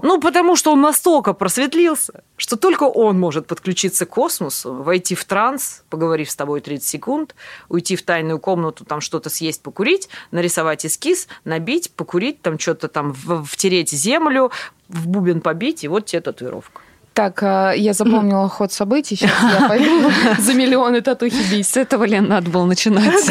Ну, 0.03 0.19
потому 0.19 0.55
что 0.55 0.71
он 0.71 0.81
настолько 0.81 1.33
просветлился, 1.33 2.23
что 2.37 2.57
только 2.57 2.83
он 2.83 3.19
может 3.19 3.47
подключиться 3.47 4.05
к 4.05 4.09
космосу, 4.09 4.73
войти 4.73 5.15
в 5.15 5.25
транс, 5.25 5.83
поговорив 5.89 6.29
с 6.29 6.35
тобой 6.35 6.61
30 6.61 6.87
секунд, 6.87 7.35
уйти 7.69 7.95
в 7.95 8.03
тайную 8.03 8.39
комнату, 8.39 8.85
там 8.85 9.01
что-то 9.01 9.29
съесть, 9.29 9.63
покурить, 9.63 10.09
нарисовать 10.31 10.85
эскиз, 10.85 11.27
набить, 11.43 11.91
покурить, 11.91 12.41
там 12.41 12.59
что-то 12.59 12.87
там 12.87 13.15
втереть 13.45 13.89
землю, 13.89 14.51
в 14.89 15.07
бубен 15.07 15.41
побить, 15.41 15.83
и 15.83 15.87
вот 15.87 16.05
тебе 16.05 16.21
татуировка. 16.21 16.81
Так, 17.13 17.43
а, 17.43 17.71
я 17.71 17.93
запомнила 17.93 18.47
ход 18.47 18.71
событий. 18.71 19.15
Сейчас 19.15 19.31
я 19.59 19.67
пойду 19.67 20.09
за 20.39 20.53
миллионы 20.53 21.01
татухи 21.01 21.35
бить. 21.51 21.67
С 21.67 21.75
этого, 21.75 22.05
Лен, 22.05 22.27
надо 22.27 22.49
было 22.49 22.65
начинать. 22.65 23.25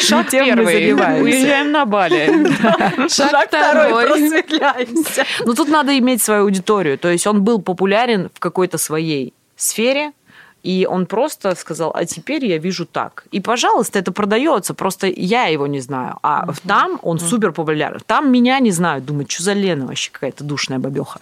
Шаг 0.00 0.30
первый. 0.30 0.92
Уезжаем 1.22 1.72
на 1.72 1.84
Бали. 1.84 2.48
Шаг 3.08 3.48
второй. 3.48 4.06
Просветляемся. 4.06 5.24
Но 5.44 5.54
тут 5.54 5.68
надо 5.68 5.98
иметь 5.98 6.22
свою 6.22 6.42
аудиторию. 6.44 6.98
То 6.98 7.08
есть 7.08 7.26
он 7.26 7.42
был 7.42 7.60
популярен 7.60 8.30
в 8.32 8.40
какой-то 8.40 8.78
своей 8.78 9.34
сфере, 9.56 10.12
и 10.64 10.88
он 10.90 11.04
просто 11.04 11.54
сказал, 11.56 11.92
а 11.94 12.06
теперь 12.06 12.46
я 12.46 12.56
вижу 12.56 12.86
так. 12.86 13.24
И, 13.30 13.40
пожалуйста, 13.40 13.98
это 13.98 14.12
продается, 14.12 14.72
просто 14.72 15.06
я 15.08 15.44
его 15.44 15.66
не 15.66 15.80
знаю. 15.80 16.18
А 16.22 16.46
там 16.66 16.98
он 17.02 17.18
супер 17.18 17.52
популярен. 17.52 18.00
Там 18.06 18.32
меня 18.32 18.58
не 18.60 18.70
знают, 18.70 19.04
думают, 19.04 19.30
что 19.30 19.42
за 19.42 19.52
Лена 19.52 19.86
вообще 19.86 20.10
какая-то 20.10 20.42
душная 20.42 20.78
бабеха. 20.78 21.20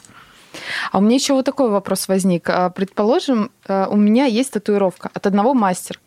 А 0.90 0.98
у 0.98 1.00
меня 1.00 1.16
еще 1.16 1.34
вот 1.34 1.44
такой 1.44 1.70
вопрос 1.70 2.08
возник. 2.08 2.48
А, 2.48 2.70
предположим, 2.70 3.50
а, 3.66 3.88
у 3.88 3.96
меня 3.96 4.26
есть 4.26 4.52
татуировка 4.52 5.10
от 5.12 5.26
одного 5.26 5.54
мастера. 5.54 5.98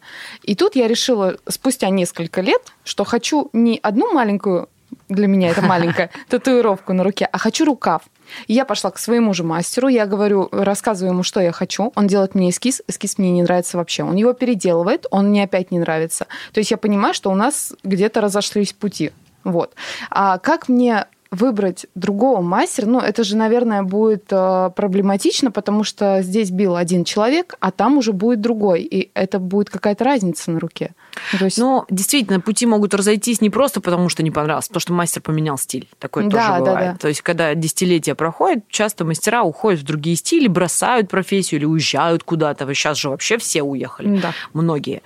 И 0.44 0.56
тут 0.56 0.76
я 0.76 0.88
решила 0.88 1.38
спустя 1.48 1.90
несколько 1.90 2.42
лет, 2.42 2.62
что 2.84 3.04
хочу 3.04 3.50
не 3.54 3.80
одну 3.82 4.14
маленькую 4.14 4.70
для 5.10 5.28
меня 5.28 5.50
это 5.50 5.62
маленькая 5.62 6.10
татуировку 6.30 6.94
на 6.94 7.04
руке, 7.04 7.28
а 7.32 7.38
хочу 7.38 7.66
рукав. 7.66 8.02
Я 8.48 8.66
пошла 8.66 8.90
к 8.92 8.98
своему 8.98 9.34
же 9.34 9.44
мастеру, 9.44 9.88
я 9.88 10.06
говорю, 10.06 10.50
рассказываю 10.52 11.14
ему, 11.14 11.24
что 11.24 11.40
я 11.40 11.52
хочу. 11.52 11.92
Он 11.96 12.08
делает 12.08 12.34
мне 12.34 12.50
эскиз, 12.50 12.82
эскиз 12.88 13.18
мне 13.18 13.32
не 13.32 13.44
нравится 13.44 13.78
вообще. 13.78 14.04
Он 14.04 14.16
его 14.16 14.34
переделывает, 14.34 15.06
он 15.12 15.30
мне 15.30 15.44
опять 15.44 15.72
не 15.72 15.80
нравится. 15.80 16.26
То 16.54 16.60
есть 16.60 16.72
я 16.72 16.78
понимаю, 16.78 17.14
что 17.14 17.30
у 17.30 17.36
нас 17.36 17.74
где-то 17.84 18.22
разошлись 18.22 18.74
пути. 18.74 19.12
Вот. 19.44 19.76
А 20.10 20.40
как 20.40 20.68
мне 20.70 21.06
выбрать 21.32 21.86
другого 21.96 22.42
мастера, 22.42 22.86
ну, 22.86 23.00
это 23.00 23.24
же, 23.24 23.36
наверное, 23.36 23.84
будет 23.84 24.26
э, 24.32 24.70
проблематично, 24.76 25.52
потому 25.52 25.84
что 25.84 26.22
здесь 26.22 26.52
бил 26.52 26.76
один 26.76 27.04
человек, 27.04 27.56
а 27.60 27.72
там 27.72 27.98
уже 27.98 28.14
будет 28.14 28.42
другой, 28.42 28.82
и 28.82 29.12
это 29.14 29.40
будет 29.40 29.70
какая-то 29.70 30.04
разница 30.04 30.52
на 30.52 30.60
руке. 30.60 30.92
Ну, 31.34 31.40
то 31.40 31.46
есть... 31.46 31.58
Но 31.58 31.86
действительно, 31.90 32.40
пути 32.40 32.66
могут 32.66 32.94
разойтись 32.94 33.42
не 33.42 33.50
просто 33.50 33.82
потому, 33.82 34.10
что 34.10 34.24
не 34.24 34.32
понравилось, 34.32 34.68
потому 34.68 34.82
что 34.82 34.94
мастер 34.94 35.22
поменял 35.22 35.58
стиль. 35.58 35.88
Такое 36.00 36.26
да, 36.26 36.30
тоже 36.30 36.60
бывает. 36.60 36.86
Да, 36.88 36.92
да. 36.94 36.98
То 36.98 37.08
есть, 37.08 37.22
когда 37.22 37.54
десятилетия 37.56 38.16
проходят, 38.16 38.64
часто 38.70 39.06
мастера 39.06 39.44
уходят 39.44 39.82
в 39.82 39.84
другие 39.84 40.16
стили, 40.16 40.48
бросают 40.48 41.10
профессию 41.10 41.60
или 41.60 41.66
уезжают 41.66 42.24
куда-то. 42.24 42.72
Сейчас 42.74 42.98
же 42.98 43.10
вообще 43.10 43.38
все 43.38 43.64
уехали. 43.64 44.20
Да. 44.20 44.34
Многие. 44.54 45.02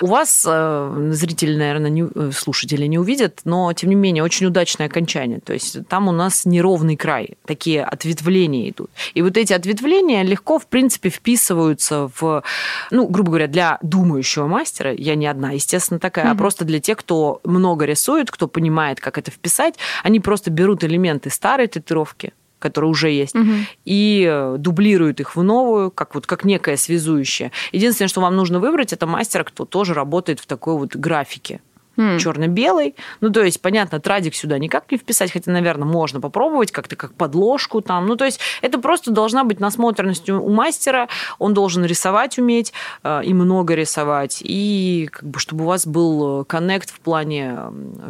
У 0.00 0.06
вас 0.06 0.44
э, 0.46 1.08
зрители, 1.12 1.56
наверное, 1.56 1.90
не, 1.90 2.04
э, 2.14 2.30
слушатели 2.32 2.86
не 2.86 2.98
увидят, 2.98 3.40
но, 3.44 3.72
тем 3.72 3.90
не 3.90 3.96
менее, 3.96 4.22
очень 4.22 4.46
удачное 4.46 4.86
окончание. 4.86 5.40
То 5.40 5.52
есть, 5.52 5.73
там 5.88 6.08
у 6.08 6.12
нас 6.12 6.44
неровный 6.44 6.96
край. 6.96 7.36
Такие 7.44 7.84
ответвления 7.84 8.70
идут. 8.70 8.90
И 9.14 9.22
вот 9.22 9.36
эти 9.36 9.52
ответвления 9.52 10.22
легко, 10.22 10.58
в 10.58 10.66
принципе, 10.66 11.08
вписываются 11.08 12.10
в, 12.18 12.42
ну, 12.90 13.06
грубо 13.06 13.30
говоря, 13.30 13.46
для 13.46 13.78
думающего 13.82 14.46
мастера, 14.46 14.92
я 14.92 15.14
не 15.14 15.26
одна 15.26 15.52
естественно, 15.52 16.00
такая, 16.00 16.26
mm-hmm. 16.26 16.32
а 16.32 16.36
просто 16.36 16.64
для 16.64 16.80
тех, 16.80 16.98
кто 16.98 17.40
много 17.44 17.84
рисует, 17.84 18.30
кто 18.30 18.48
понимает, 18.48 19.00
как 19.00 19.18
это 19.18 19.30
вписать, 19.30 19.74
они 20.02 20.20
просто 20.20 20.50
берут 20.50 20.84
элементы 20.84 21.30
старой 21.30 21.66
татуировки, 21.66 22.32
которые 22.58 22.90
уже 22.90 23.10
есть, 23.10 23.34
угу. 23.34 23.50
и 23.84 24.26
э, 24.26 24.56
дублируют 24.58 25.20
их 25.20 25.36
в 25.36 25.42
новую, 25.42 25.90
как 25.90 26.14
вот 26.14 26.26
как 26.26 26.44
некое 26.44 26.78
связующее. 26.78 27.52
Единственное, 27.72 28.08
что 28.08 28.22
вам 28.22 28.36
нужно 28.36 28.58
выбрать, 28.58 28.94
это 28.94 29.06
мастера, 29.06 29.44
кто 29.44 29.66
тоже 29.66 29.92
работает 29.92 30.40
в 30.40 30.46
такой 30.46 30.74
вот 30.78 30.96
графике 30.96 31.60
mm. 31.96 32.18
черно-белый. 32.18 32.94
Ну, 33.20 33.30
то 33.30 33.42
есть, 33.42 33.60
понятно, 33.60 34.00
традик 34.00 34.34
сюда 34.34 34.58
никак 34.58 34.90
не 34.90 34.98
вписать, 34.98 35.32
хотя, 35.32 35.50
наверное, 35.50 35.86
можно 35.86 36.20
попробовать 36.20 36.72
как-то 36.72 36.96
как 36.96 37.14
подложку 37.14 37.80
там. 37.80 38.06
Ну, 38.06 38.16
то 38.16 38.24
есть, 38.24 38.40
это 38.62 38.78
просто 38.78 39.10
должна 39.10 39.44
быть 39.44 39.60
насмотренность 39.60 40.28
у 40.30 40.48
мастера, 40.48 41.08
он 41.38 41.54
должен 41.54 41.84
рисовать 41.84 42.38
уметь 42.38 42.72
э, 43.02 43.22
и 43.24 43.34
много 43.34 43.74
рисовать, 43.74 44.40
и 44.44 45.08
как 45.12 45.28
бы, 45.28 45.38
чтобы 45.38 45.64
у 45.64 45.66
вас 45.66 45.86
был 45.86 46.44
коннект 46.44 46.90
в 46.90 47.00
плане, 47.00 47.58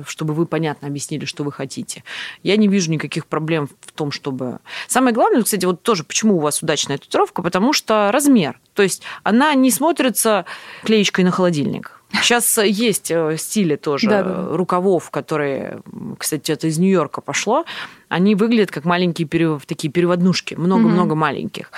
чтобы 0.06 0.34
вы 0.34 0.46
понятно 0.46 0.88
объяснили, 0.88 1.24
что 1.24 1.44
вы 1.44 1.52
хотите. 1.52 2.04
Я 2.42 2.56
не 2.56 2.68
вижу 2.68 2.90
никаких 2.90 3.26
проблем 3.26 3.68
в 3.80 3.92
том, 3.92 4.10
чтобы... 4.10 4.58
Самое 4.88 5.14
главное, 5.14 5.42
кстати, 5.42 5.64
вот 5.64 5.82
тоже, 5.82 6.04
почему 6.04 6.36
у 6.36 6.40
вас 6.40 6.62
удачная 6.62 6.98
татуировка, 6.98 7.42
потому 7.42 7.72
что 7.72 8.10
размер. 8.12 8.60
То 8.74 8.82
есть, 8.82 9.02
она 9.22 9.54
не 9.54 9.70
смотрится 9.70 10.44
клеечкой 10.84 11.24
на 11.24 11.30
холодильник. 11.30 12.00
Сейчас 12.22 12.58
есть 12.58 13.10
э, 13.10 13.36
стили 13.36 13.76
тоже 13.76 14.08
да, 14.08 14.22
да. 14.22 14.56
рукавов, 14.56 15.10
которые, 15.10 15.80
кстати, 16.18 16.52
это 16.52 16.66
из 16.68 16.78
Нью-Йорка 16.78 17.20
пошло. 17.20 17.64
Они 18.08 18.34
выглядят 18.34 18.70
как 18.70 18.84
маленькие 18.84 19.26
перев... 19.26 19.66
такие 19.66 19.92
переводнушки, 19.92 20.54
много-много 20.54 21.12
угу. 21.12 21.20
маленьких. 21.20 21.70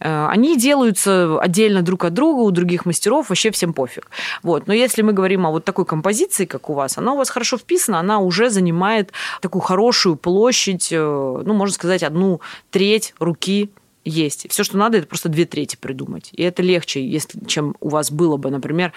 Э, 0.00 0.26
они 0.28 0.56
делаются 0.56 1.38
отдельно 1.40 1.82
друг 1.82 2.04
от 2.04 2.14
друга, 2.14 2.40
у 2.40 2.50
других 2.50 2.86
мастеров 2.86 3.28
вообще 3.28 3.50
всем 3.50 3.72
пофиг. 3.72 4.10
Вот. 4.42 4.66
Но 4.66 4.74
если 4.74 5.02
мы 5.02 5.12
говорим 5.12 5.46
о 5.46 5.50
вот 5.50 5.64
такой 5.64 5.84
композиции, 5.84 6.46
как 6.46 6.70
у 6.70 6.74
вас, 6.74 6.98
она 6.98 7.12
у 7.12 7.16
вас 7.16 7.30
хорошо 7.30 7.58
вписана, 7.58 8.00
она 8.00 8.18
уже 8.18 8.50
занимает 8.50 9.12
такую 9.40 9.62
хорошую 9.62 10.16
площадь, 10.16 10.88
э, 10.92 10.96
ну, 10.98 11.52
можно 11.54 11.74
сказать, 11.74 12.02
одну 12.02 12.40
треть 12.70 13.14
руки 13.18 13.70
есть. 14.04 14.50
Все, 14.50 14.64
что 14.64 14.76
надо, 14.76 14.98
это 14.98 15.06
просто 15.06 15.28
две 15.28 15.44
трети 15.44 15.76
придумать. 15.76 16.30
И 16.32 16.42
это 16.42 16.62
легче, 16.62 17.06
если, 17.06 17.44
чем 17.46 17.76
у 17.80 17.88
вас 17.88 18.10
было 18.10 18.36
бы, 18.36 18.50
например, 18.50 18.92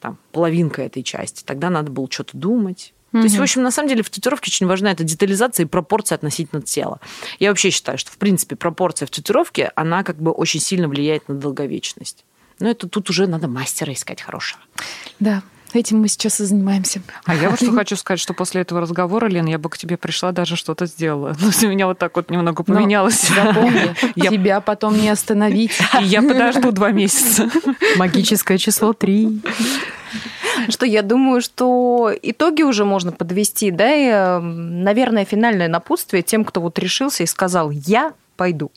там, 0.00 0.18
половинка 0.32 0.82
этой 0.82 1.02
части. 1.02 1.42
Тогда 1.44 1.70
надо 1.70 1.90
было 1.90 2.08
что-то 2.10 2.36
думать. 2.36 2.92
Угу. 3.12 3.20
То 3.20 3.24
есть, 3.24 3.38
в 3.38 3.42
общем, 3.42 3.62
на 3.62 3.70
самом 3.70 3.88
деле 3.88 4.02
в 4.02 4.10
татуировке 4.10 4.50
очень 4.50 4.66
важна 4.66 4.90
эта 4.90 5.04
детализация 5.04 5.64
и 5.64 5.68
пропорция 5.68 6.16
относительно 6.16 6.62
тела. 6.62 7.00
Я 7.38 7.50
вообще 7.50 7.70
считаю, 7.70 7.98
что, 7.98 8.10
в 8.10 8.18
принципе, 8.18 8.56
пропорция 8.56 9.06
в 9.06 9.10
татуировке, 9.10 9.70
она 9.76 10.02
как 10.02 10.16
бы 10.16 10.30
очень 10.30 10.60
сильно 10.60 10.88
влияет 10.88 11.28
на 11.28 11.34
долговечность. 11.34 12.24
Но 12.60 12.68
это 12.68 12.88
тут 12.88 13.10
уже 13.10 13.26
надо 13.26 13.48
мастера 13.48 13.92
искать 13.92 14.20
хорошего. 14.20 14.60
Да, 15.20 15.42
Этим 15.74 16.00
мы 16.00 16.08
сейчас 16.08 16.40
и 16.40 16.44
занимаемся. 16.44 17.02
А 17.24 17.34
я 17.34 17.50
вот 17.50 17.60
что 17.60 17.72
хочу 17.74 17.96
сказать, 17.96 18.20
что 18.20 18.32
после 18.32 18.60
этого 18.60 18.80
разговора, 18.80 19.26
Лен, 19.26 19.46
я 19.46 19.58
бы 19.58 19.68
к 19.68 19.76
тебе 19.76 19.96
пришла, 19.96 20.30
даже 20.30 20.54
что-то 20.54 20.86
сделала. 20.86 21.36
Но 21.40 21.68
у 21.68 21.70
меня 21.70 21.86
вот 21.88 21.98
так 21.98 22.14
вот 22.14 22.30
немного 22.30 22.62
поменялось. 22.62 23.28
Но 23.30 23.44
запомни, 23.44 23.94
я... 24.14 24.30
тебя 24.30 24.60
потом 24.60 24.96
не 24.96 25.08
остановить. 25.08 25.72
И 26.00 26.04
я 26.04 26.22
подожду 26.22 26.70
два 26.70 26.92
месяца. 26.92 27.50
Магическое 27.96 28.56
число 28.56 28.92
три. 28.92 29.40
Что 30.68 30.86
я 30.86 31.02
думаю, 31.02 31.40
что 31.40 32.12
итоги 32.22 32.62
уже 32.62 32.84
можно 32.84 33.10
подвести, 33.10 33.72
да, 33.72 33.92
и, 33.92 34.06
эм, 34.06 34.84
наверное, 34.84 35.24
финальное 35.24 35.66
напутствие 35.66 36.22
тем, 36.22 36.44
кто 36.44 36.60
вот 36.60 36.78
решился 36.78 37.24
и 37.24 37.26
сказал 37.26 37.72
«я 37.72 38.14
пойду». 38.36 38.70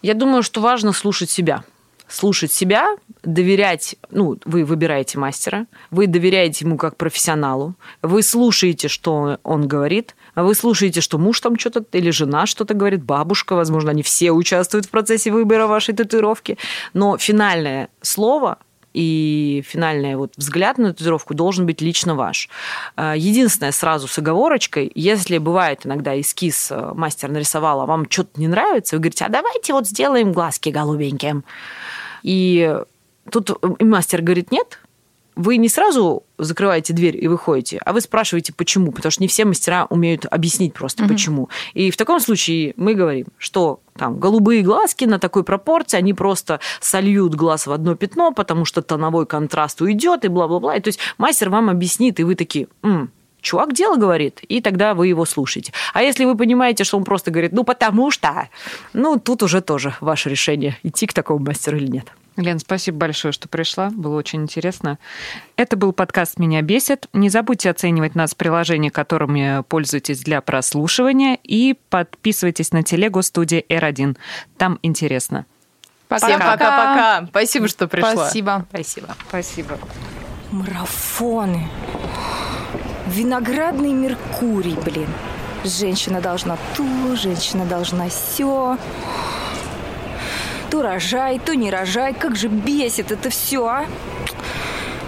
Я 0.00 0.14
думаю, 0.14 0.42
что 0.42 0.62
важно 0.62 0.92
слушать 0.92 1.28
себя 1.28 1.64
слушать 2.08 2.52
себя, 2.52 2.96
доверять, 3.22 3.96
ну, 4.10 4.38
вы 4.44 4.64
выбираете 4.64 5.18
мастера, 5.18 5.66
вы 5.90 6.06
доверяете 6.06 6.64
ему 6.64 6.76
как 6.76 6.96
профессионалу, 6.96 7.74
вы 8.02 8.22
слушаете, 8.22 8.88
что 8.88 9.38
он 9.42 9.68
говорит, 9.68 10.16
вы 10.34 10.54
слушаете, 10.54 11.00
что 11.00 11.18
муж 11.18 11.40
там 11.40 11.58
что-то 11.58 11.84
или 11.92 12.10
жена 12.10 12.46
что-то 12.46 12.74
говорит, 12.74 13.04
бабушка, 13.04 13.54
возможно, 13.54 13.90
они 13.90 14.02
все 14.02 14.32
участвуют 14.32 14.86
в 14.86 14.90
процессе 14.90 15.30
выбора 15.30 15.66
вашей 15.66 15.94
татуировки, 15.94 16.58
но 16.94 17.18
финальное 17.18 17.88
слово 18.00 18.58
и 18.94 19.62
финальный 19.66 20.16
вот 20.16 20.32
взгляд 20.36 20.78
на 20.78 20.92
татуировку 20.92 21.34
должен 21.34 21.66
быть 21.66 21.80
лично 21.80 22.14
ваш. 22.14 22.48
А, 22.96 23.14
единственное, 23.14 23.72
сразу 23.72 24.08
с 24.08 24.18
оговорочкой, 24.18 24.90
если 24.94 25.38
бывает 25.38 25.84
иногда 25.84 26.18
эскиз 26.18 26.72
э, 26.72 26.92
мастер 26.94 27.30
нарисовал, 27.30 27.82
а 27.82 27.86
вам 27.86 28.10
что-то 28.10 28.40
не 28.40 28.48
нравится, 28.48 28.96
вы 28.96 29.00
говорите, 29.00 29.24
а 29.24 29.28
давайте 29.28 29.72
вот 29.72 29.86
сделаем 29.86 30.32
глазки 30.32 30.70
голубеньким. 30.70 31.44
И 32.22 32.76
тут 33.30 33.50
мастер 33.80 34.22
говорит 34.22 34.50
нет, 34.50 34.80
вы 35.38 35.56
не 35.56 35.68
сразу 35.68 36.24
закрываете 36.36 36.92
дверь 36.92 37.16
и 37.16 37.28
выходите, 37.28 37.80
а 37.84 37.92
вы 37.92 38.00
спрашиваете, 38.00 38.52
почему, 38.52 38.90
потому 38.90 39.12
что 39.12 39.22
не 39.22 39.28
все 39.28 39.44
мастера 39.44 39.86
умеют 39.88 40.26
объяснить 40.28 40.74
просто, 40.74 41.04
угу. 41.04 41.12
почему. 41.12 41.48
И 41.74 41.92
в 41.92 41.96
таком 41.96 42.18
случае 42.18 42.74
мы 42.76 42.94
говорим, 42.94 43.26
что 43.38 43.78
там 43.96 44.18
голубые 44.18 44.62
глазки 44.62 45.04
на 45.04 45.20
такой 45.20 45.44
пропорции, 45.44 45.96
они 45.96 46.12
просто 46.12 46.58
сольют 46.80 47.36
глаз 47.36 47.68
в 47.68 47.72
одно 47.72 47.94
пятно, 47.94 48.32
потому 48.32 48.64
что 48.64 48.82
тоновой 48.82 49.26
контраст 49.26 49.80
уйдет 49.80 50.24
и 50.24 50.28
бла-бла-бла. 50.28 50.74
И 50.74 50.80
то 50.80 50.88
есть 50.88 50.98
мастер 51.18 51.50
вам 51.50 51.70
объяснит, 51.70 52.18
и 52.18 52.24
вы 52.24 52.34
такие, 52.34 52.66
М, 52.82 53.12
чувак 53.48 53.72
дело 53.72 53.96
говорит, 53.96 54.40
и 54.42 54.60
тогда 54.60 54.92
вы 54.92 55.06
его 55.06 55.24
слушаете. 55.24 55.72
А 55.94 56.02
если 56.02 56.26
вы 56.26 56.36
понимаете, 56.36 56.84
что 56.84 56.98
он 56.98 57.04
просто 57.04 57.30
говорит, 57.30 57.52
ну 57.52 57.64
потому 57.64 58.10
что, 58.10 58.50
ну 58.92 59.18
тут 59.18 59.42
уже 59.42 59.62
тоже 59.62 59.94
ваше 60.00 60.28
решение, 60.28 60.76
идти 60.82 61.06
к 61.06 61.14
такому 61.14 61.44
мастеру 61.44 61.78
или 61.78 61.86
нет. 61.86 62.12
Лен, 62.36 62.58
спасибо 62.60 62.98
большое, 62.98 63.32
что 63.32 63.48
пришла. 63.48 63.88
Было 63.90 64.16
очень 64.16 64.42
интересно. 64.42 64.98
Это 65.56 65.76
был 65.76 65.92
подкаст 65.92 66.38
«Меня 66.38 66.62
бесит». 66.62 67.08
Не 67.12 67.30
забудьте 67.30 67.68
оценивать 67.68 68.14
нас 68.14 68.32
в 68.32 68.36
приложении, 68.36 68.90
которыми 68.90 69.64
пользуетесь 69.68 70.20
для 70.20 70.40
прослушивания. 70.40 71.38
И 71.42 71.74
подписывайтесь 71.88 72.70
на 72.70 72.84
телегу 72.84 73.22
студии 73.22 73.64
R1. 73.68 74.16
Там 74.56 74.78
интересно. 74.82 75.46
Пока. 76.06 76.26
Всем 76.28 76.38
пока-пока. 76.38 77.26
Спасибо, 77.26 77.66
что 77.66 77.88
пришла. 77.88 78.12
Спасибо. 78.14 78.66
Спасибо. 78.70 79.16
Спасибо. 79.28 79.78
Марафоны. 80.52 81.68
Виноградный 83.08 83.92
Меркурий, 83.92 84.76
блин. 84.84 85.08
Женщина 85.64 86.20
должна 86.20 86.58
то, 86.76 87.16
женщина 87.16 87.64
должна 87.64 88.10
все. 88.10 88.76
То 90.70 90.82
рожай, 90.82 91.38
то 91.38 91.56
не 91.56 91.70
рожай. 91.70 92.12
Как 92.12 92.36
же 92.36 92.48
бесит 92.48 93.10
это 93.10 93.30
все, 93.30 93.66
а? 93.66 93.86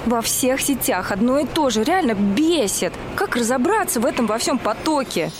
Во 0.06 0.22
всех 0.22 0.62
сетях 0.62 1.12
одно 1.12 1.40
и 1.40 1.44
то 1.44 1.68
же. 1.68 1.84
Реально 1.84 2.14
бесит. 2.14 2.94
Как 3.16 3.36
разобраться 3.36 4.00
в 4.00 4.06
этом 4.06 4.26
во 4.26 4.38
всем 4.38 4.58
потоке? 4.58 5.30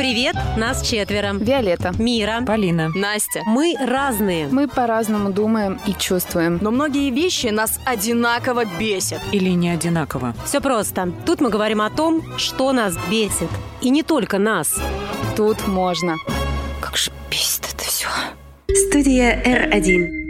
Привет, 0.00 0.34
нас 0.56 0.80
четверо. 0.80 1.34
Виолетта. 1.34 1.92
Мира. 1.98 2.42
Полина. 2.46 2.88
Настя. 2.94 3.42
Мы 3.44 3.74
разные. 3.78 4.48
Мы 4.48 4.66
по-разному 4.66 5.30
думаем 5.30 5.78
и 5.86 5.92
чувствуем. 5.92 6.58
Но 6.62 6.70
многие 6.70 7.10
вещи 7.10 7.48
нас 7.48 7.78
одинаково 7.84 8.64
бесят. 8.64 9.20
Или 9.30 9.50
не 9.50 9.68
одинаково. 9.68 10.34
Все 10.46 10.62
просто. 10.62 11.12
Тут 11.26 11.42
мы 11.42 11.50
говорим 11.50 11.82
о 11.82 11.90
том, 11.90 12.22
что 12.38 12.72
нас 12.72 12.96
бесит. 13.10 13.50
И 13.82 13.90
не 13.90 14.02
только 14.02 14.38
нас. 14.38 14.80
Тут 15.36 15.68
можно. 15.68 16.16
Как 16.80 16.96
же 16.96 17.10
бесит 17.30 17.68
это 17.74 17.84
все. 17.84 18.08
Студия 18.88 19.42
R1. 19.44 20.29